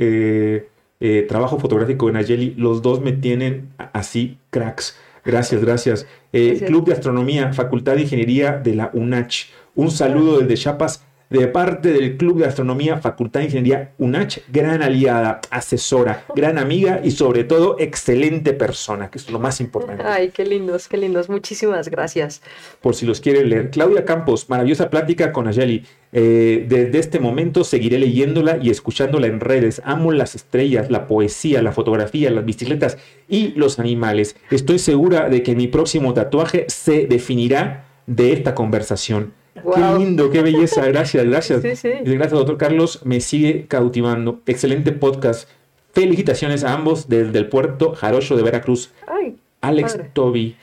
[1.30, 2.55] trabajo fotográfico en Ayeli.
[2.57, 4.97] Los dos me tienen así cracks.
[5.28, 6.08] Gracias, gracias.
[6.32, 6.70] Eh, Gracias.
[6.70, 9.48] Club de Astronomía, Facultad de Ingeniería de la UNACH.
[9.76, 14.40] Un saludo desde Chiapas de parte del Club de Astronomía, Facultad de Ingeniería UNACH.
[14.49, 20.04] Gran aliada, asesora, gran amiga y sobre todo excelente persona, que es lo más importante
[20.06, 21.30] Ay, qué lindos, qué lindos.
[21.30, 22.41] Muchísimas gracias.
[22.82, 23.72] por si los quieren leer.
[23.72, 25.86] Claudia Campos, maravillosa plática con Ayeli.
[26.14, 29.82] Eh, desde este momento seguiré leyéndola y escuchándola en redes.
[29.84, 32.98] Amo las estrellas, la poesía, la fotografía, las bicicletas
[33.28, 34.36] y los animales.
[34.49, 39.34] Estoy segura de que mi próximo tatuaje se definirá de esta conversación.
[39.64, 40.86] Qué lindo, qué belleza.
[40.86, 41.62] Gracias, gracias.
[41.80, 43.02] Sí, Gracias, doctor Carlos.
[43.06, 44.40] Me sigue cautivando.
[44.46, 45.50] Excelente podcast.
[45.92, 48.92] Felicitaciones a ambos desde el puerto Jarocho de Veracruz.
[49.08, 50.10] Ay, Alex Padre.
[50.14, 50.56] Toby,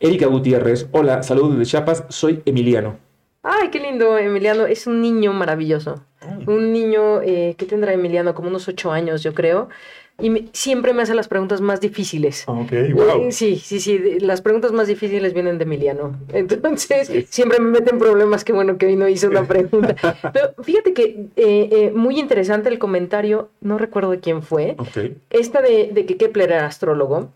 [0.00, 2.98] Erika Gutiérrez, hola, saludos desde Chiapas, soy Emiliano.
[3.42, 4.66] ay, qué lindo, Emiliano.
[4.66, 6.04] Es un niño maravilloso.
[6.46, 9.68] Un niño eh, que tendrá Emiliano como unos ocho años, yo creo.
[10.18, 12.44] Y me- siempre me hace las preguntas más difíciles.
[12.46, 13.26] Ok, wow.
[13.28, 14.18] Eh, Sí, sí, sí.
[14.20, 16.18] Las preguntas más difíciles vienen de Emiliano.
[16.32, 18.42] Entonces, siempre me meten problemas.
[18.44, 19.94] Qué bueno que hoy no hice una pregunta.
[20.32, 25.12] Pero fíjate que eh, eh, muy interesante el comentario, no recuerdo de quién fue, Ok.
[25.30, 27.32] esta de, de que Kepler era astrólogo.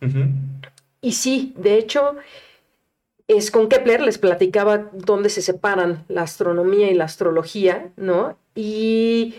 [1.02, 2.16] Y sí, de hecho,
[3.28, 8.36] es con Kepler les platicaba dónde se separan la astronomía y la astrología, ¿no?
[8.54, 9.34] Y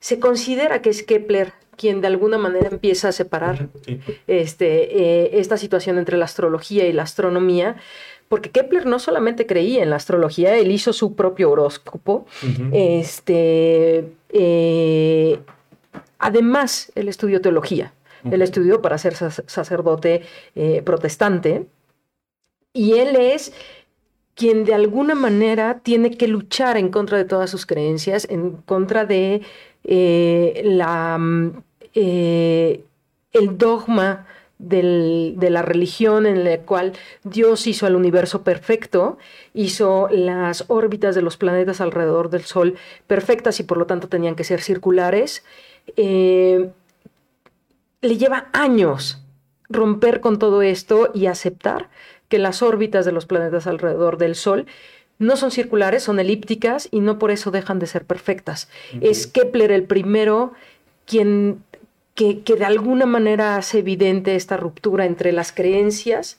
[0.00, 4.00] se considera que es Kepler quien de alguna manera empieza a separar Sí.
[4.26, 7.76] este, eh, esta situación entre la astrología y la astronomía,
[8.28, 12.26] porque Kepler no solamente creía en la astrología, él hizo su propio horóscopo.
[12.72, 15.38] Este, eh,
[16.18, 17.92] además, él estudió teología.
[18.24, 18.44] Él Ok.
[18.44, 20.22] estudió para ser sac- sacerdote
[20.56, 21.66] eh, protestante.
[22.72, 23.52] Y él es
[24.34, 29.04] quien de alguna manera tiene que luchar en contra de todas sus creencias, en contra
[29.06, 29.42] de
[29.86, 30.62] eh,
[31.18, 31.48] mm,
[31.94, 32.84] eh,
[33.32, 34.26] el dogma
[34.58, 36.94] de la religión en la cual
[37.24, 39.18] Dios hizo al universo perfecto,
[39.52, 42.76] hizo las órbitas de los planetas alrededor del Sol
[43.06, 45.44] perfectas y por lo tanto tenían que ser circulares.
[45.96, 46.70] Eh,
[48.00, 49.22] le lleva años
[49.68, 51.90] romper con todo esto y aceptar
[52.28, 54.66] que las órbitas de los planetas alrededor del Sol
[55.18, 58.68] no son circulares, son elípticas y no por eso dejan de ser perfectas.
[59.00, 60.52] Es Kepler el primero
[61.06, 61.62] quien
[62.14, 66.38] que, que de alguna manera hace evidente esta ruptura entre las creencias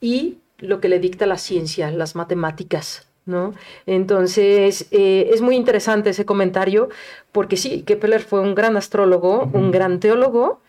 [0.00, 3.06] y lo que le dicta la ciencia, las matemáticas.
[3.26, 3.54] ¿No?
[3.86, 6.90] Entonces, eh, es muy interesante ese comentario,
[7.32, 10.60] porque sí, Kepler fue un gran astrólogo, un gran teólogo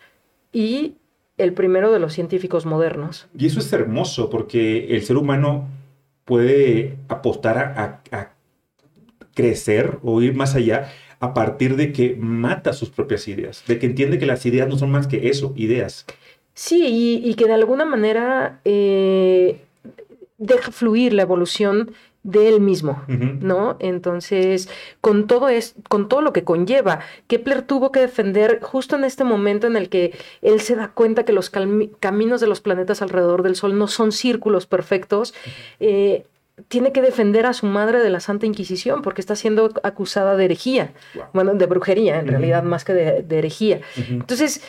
[0.52, 0.94] y
[1.36, 3.28] el primero de los científicos modernos.
[3.38, 5.68] Y eso es hermoso porque el ser humano
[6.28, 8.34] puede apostar a,
[9.34, 13.86] crecer o ir más allá a partir de que mata sus propias ideas, de que
[13.86, 16.04] entiende que las ideas no son más que eso, ideas.
[16.54, 19.60] Sí, y, y que de alguna manera eh,
[20.38, 21.92] deja fluir la evolución
[22.28, 23.02] de él mismo.
[23.08, 23.76] ¿no?
[23.80, 24.68] Entonces,
[25.00, 29.24] con todo es, con todo lo que conlleva, Kepler tuvo que defender justo en este
[29.24, 33.42] momento en el que él se da cuenta que los caminos de los planetas alrededor
[33.42, 35.34] del Sol no son círculos perfectos.
[35.80, 36.24] eh,
[36.66, 40.44] tiene que defender a su madre de la Santa Inquisición porque está siendo acusada de
[40.46, 41.24] herejía, Wow.
[41.32, 43.80] bueno, de brujería en realidad más que de, de herejía.
[43.96, 44.60] Entonces,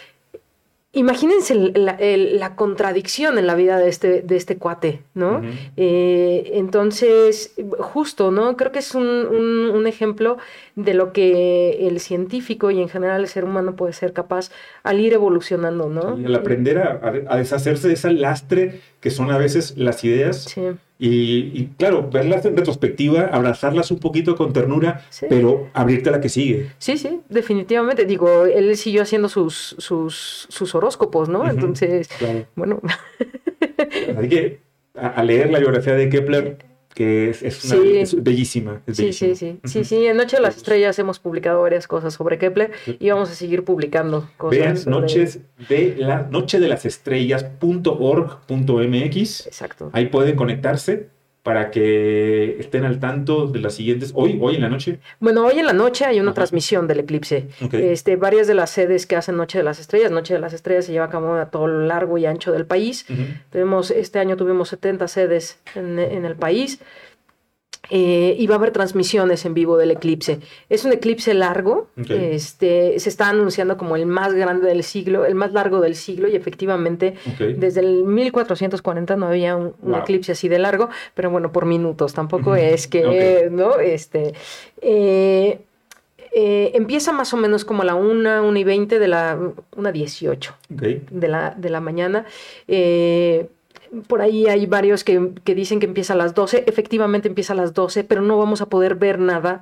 [0.91, 5.41] imagínense la, contradicción en la vida de este, de este cuate, ¿no?
[5.77, 8.57] Eh, entonces, justo, ¿no?
[8.57, 10.37] Creo que es un, un- un ejemplo
[10.75, 14.49] de lo que el científico y en general el ser humano puede ser capaz
[14.83, 16.19] al ir evolucionando, ¿no?
[16.19, 20.03] Y al aprender a, a- a deshacerse de ese lastre que son a veces las
[20.03, 20.61] ideas Sí,
[21.01, 25.27] y, y, claro, verlas en retrospectiva, abrazarlas un poquito con ternura, Sí.
[25.29, 26.71] pero abrirte a la que sigue.
[26.77, 28.03] sí, sí, definitivamente.
[28.05, 31.49] Digo, él siguió haciendo sus, sus, sus horóscopos, ¿no?
[31.49, 32.45] Entonces, Claro.
[32.55, 32.81] bueno,
[34.17, 34.59] Así que
[34.95, 36.57] a, a leer la biografía de Kepler,
[36.93, 37.97] que es, es una- Sí.
[37.97, 38.81] es bellísima.
[38.87, 39.59] es sí, sí, sí.
[39.63, 43.29] Sí, sí, en Noche de las Estrellas hemos publicado varias cosas sobre Kepler y vamos
[43.29, 44.59] a seguir publicando cosas.
[44.59, 45.39] Vean sobre- noches
[45.69, 49.47] de la noche de las estrellas.org.mx.
[49.47, 49.89] Exacto.
[49.93, 51.07] Ahí pueden conectarse
[51.43, 54.11] para que estén al tanto de las siguientes.
[54.13, 54.99] Hoy, hoy en la noche.
[55.19, 56.35] Bueno, hoy en la noche hay una Ajá.
[56.35, 57.47] transmisión del eclipse.
[57.71, 60.85] Este, varias de las sedes que hacen Noche de las Estrellas, Noche de las Estrellas
[60.85, 63.05] se lleva a cabo a todo lo largo y ancho del país.
[63.51, 66.79] Tenemos, este año tuvimos 70 sedes en, en el país.
[67.91, 70.39] Eh, y va a haber transmisiones en vivo del eclipse.
[70.69, 75.33] Es un eclipse largo, este, se está anunciando como el más grande del siglo, el
[75.33, 77.39] más largo del siglo, y efectivamente Ok.
[77.57, 80.01] desde el 1440 no había un, un Wow.
[80.01, 83.79] eclipse así de largo, pero bueno, por minutos, tampoco es que, ¿no?
[83.79, 84.33] Este,
[84.81, 85.59] eh,
[86.31, 89.35] eh, empieza más o menos como a la 1, 1 y 20 de la,
[89.75, 90.81] 1 18 Ok.
[91.09, 92.25] de la, de la mañana.
[92.67, 93.47] Eh,
[94.07, 97.55] por ahí hay varios que, que dicen que empieza a las 12, efectivamente empieza a
[97.55, 99.61] las 12, pero no vamos a poder ver nada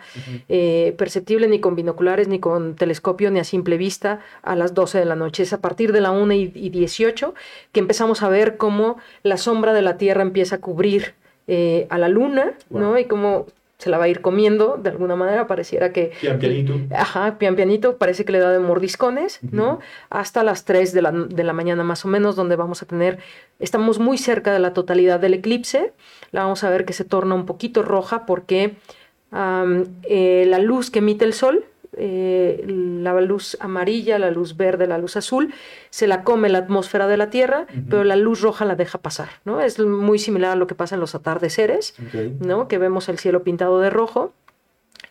[0.50, 5.00] eh, perceptible ni con binoculares, ni con telescopio, ni a simple vista a las 12
[5.00, 5.44] de la noche.
[5.44, 7.34] Es a partir de la 1 y, y 18
[7.72, 11.14] que empezamos a ver cómo la sombra de la Tierra empieza a cubrir
[11.50, 13.00] eh, a la Luna, ¿no?
[13.00, 13.46] Y cómo
[13.78, 16.12] se la va a ir comiendo, de alguna manera pareciera que...
[16.20, 16.74] Pian pianito.
[16.96, 19.80] Ajá, pian pianito, parece que le da de mordiscones, ¿no?
[20.10, 23.20] Hasta las 3 de la, de la mañana más o menos, donde vamos a tener,
[23.60, 25.94] estamos muy cerca de la totalidad del eclipse,
[26.32, 28.76] la vamos a ver que se torna un poquito roja porque
[29.32, 31.66] eh, la luz que emite el sol,
[31.98, 35.54] eh, la luz amarilla, la luz verde, la luz azul,
[35.90, 39.30] se la come la atmósfera de la Tierra, pero la luz roja la deja pasar,
[39.46, 39.62] ¿no?
[39.62, 41.96] Es muy similar a lo que pasa en los atardeceres.
[42.40, 42.68] ¿no?
[42.68, 44.34] Que vemos el cielo pintado de rojo.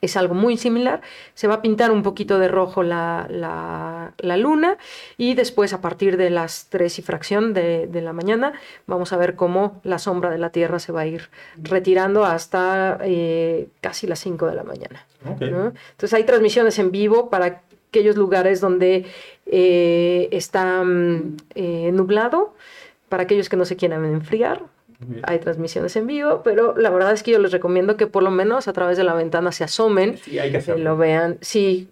[0.06, 1.00] Es algo muy similar.
[1.34, 4.78] Se va a pintar un poquito de rojo la, la, la luna
[5.16, 8.54] y después a partir de las 3 y fracción de, de, la mañana
[8.86, 12.98] vamos a ver cómo la sombra de la Tierra se va a ir retirando hasta
[13.02, 15.06] eh, casi las 5 de la mañana.
[15.24, 19.06] Entonces hay transmisiones en vivo para aquellos lugares donde
[19.46, 22.54] eh, está mm, eh, nublado,
[23.08, 24.62] para aquellos que no se quieran enfriar,
[25.00, 25.20] bien.
[25.24, 28.30] hay transmisiones en vivo, pero la verdad es que yo les recomiendo que por lo
[28.30, 30.84] menos a través de la ventana se asomen, Sí, hay que que hacerlo.
[30.84, 31.38] lo vean.
[31.40, 31.88] Sí,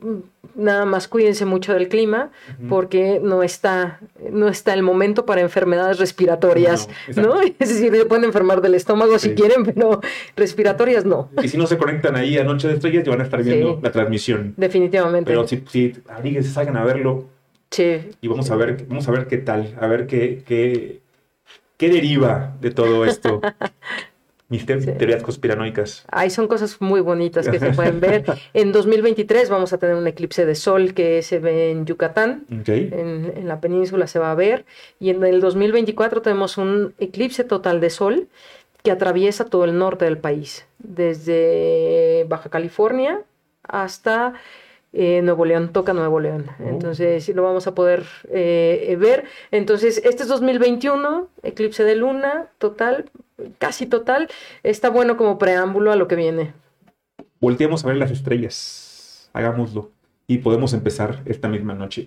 [0.55, 2.31] nada más cuídense mucho del clima,
[2.68, 3.98] porque no está,
[4.31, 7.35] no está el momento para enfermedades respiratorias, No.
[7.59, 10.01] Es decir, se pueden enfermar del estómago si quieren, pero
[10.36, 13.24] respiratorias no, Y si no se conectan ahí a Noche de Estrellas, ya van a
[13.24, 13.78] estar viendo Sí.
[13.82, 14.55] la transmisión.
[14.56, 15.31] definitivamente.
[15.31, 17.24] Pero si, si abríguense, salgan a verlo
[17.70, 21.01] Sí, y vamos a ver, vamos a ver qué tal, a ver qué, qué,
[21.76, 23.40] qué deriva de todo esto.
[24.51, 24.92] Mis te- Sí.
[24.98, 26.05] teorías conspiranoicas.
[26.12, 28.24] Ahí son cosas muy bonitas que se pueden ver.
[28.52, 33.48] En 2023 vamos a tener un eclipse de sol que se ve en Yucatán, en
[33.48, 34.66] la península se va a ver.
[35.01, 38.28] Y en el 2024 tenemos un eclipse total de sol
[38.82, 43.22] que atraviesa todo el norte del país, desde Baja California
[43.66, 44.34] hasta
[44.96, 46.46] eh, Nuevo León, toca Nuevo León.
[46.60, 46.68] Oh.
[46.68, 49.24] Entonces sí lo vamos a poder eh, eh, ver.
[49.50, 53.10] Entonces este es 2021, eclipse de luna total,
[53.58, 54.28] casi total.
[54.62, 56.52] Está bueno como preámbulo a lo que viene.
[57.40, 59.28] Volteemos a ver las estrellas.
[59.32, 59.90] Hagámoslo.
[60.26, 62.06] Y podemos empezar esta misma noche.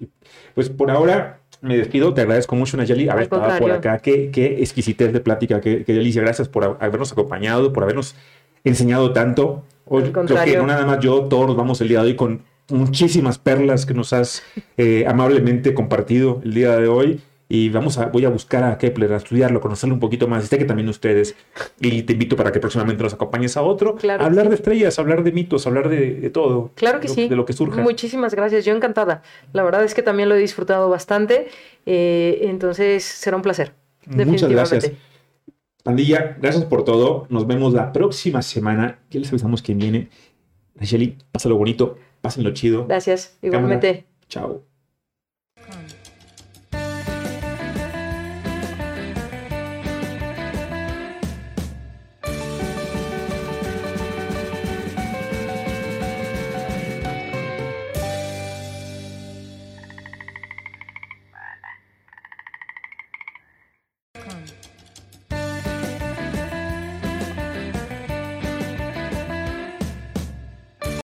[0.56, 2.14] Pues por ahora me despido.
[2.16, 4.00] Te agradezco mucho, Nayeli, haber estado por acá.
[4.00, 6.22] Qué, qué exquisitez de plática, qué, qué delicia.
[6.22, 8.16] Gracias por ha- habernos acompañado, por habernos
[8.64, 9.64] enseñado tanto.
[9.86, 12.44] Hoy, creo que no nada más yo, todos nos vamos el día de hoy con
[12.70, 14.44] muchísimas perlas que nos has
[14.78, 17.22] eh, amablemente compartido el día de hoy.
[17.50, 20.44] Y vamos a, voy a buscar a Kepler, a estudiarlo, a conocerlo un poquito más.
[20.44, 21.34] Y sé que también ustedes.
[21.80, 23.96] Y te invito para que próximamente nos acompañes a otro.
[23.96, 24.50] Claro hablar sí.
[24.50, 26.72] de estrellas, hablar de mitos, hablar de, de todo.
[26.76, 27.30] Claro que lo- sí.
[27.30, 27.82] De lo que surja.
[27.82, 29.22] Muchísimas gracias, yo encantada.
[29.54, 31.48] La verdad es que también lo he disfrutado bastante.
[31.86, 33.72] eh, entonces será un placer.
[34.08, 34.92] Muchas gracias.
[35.84, 37.28] Pandilla, gracias por todo.
[37.30, 39.00] Nos vemos la próxima semana.
[39.10, 40.10] Ya les avisamos quién viene.
[40.76, 42.88] Nacheli, pásalo bonito, pásenlo chido.
[42.88, 44.06] Gracias, igualmente.
[44.30, 44.64] Chao.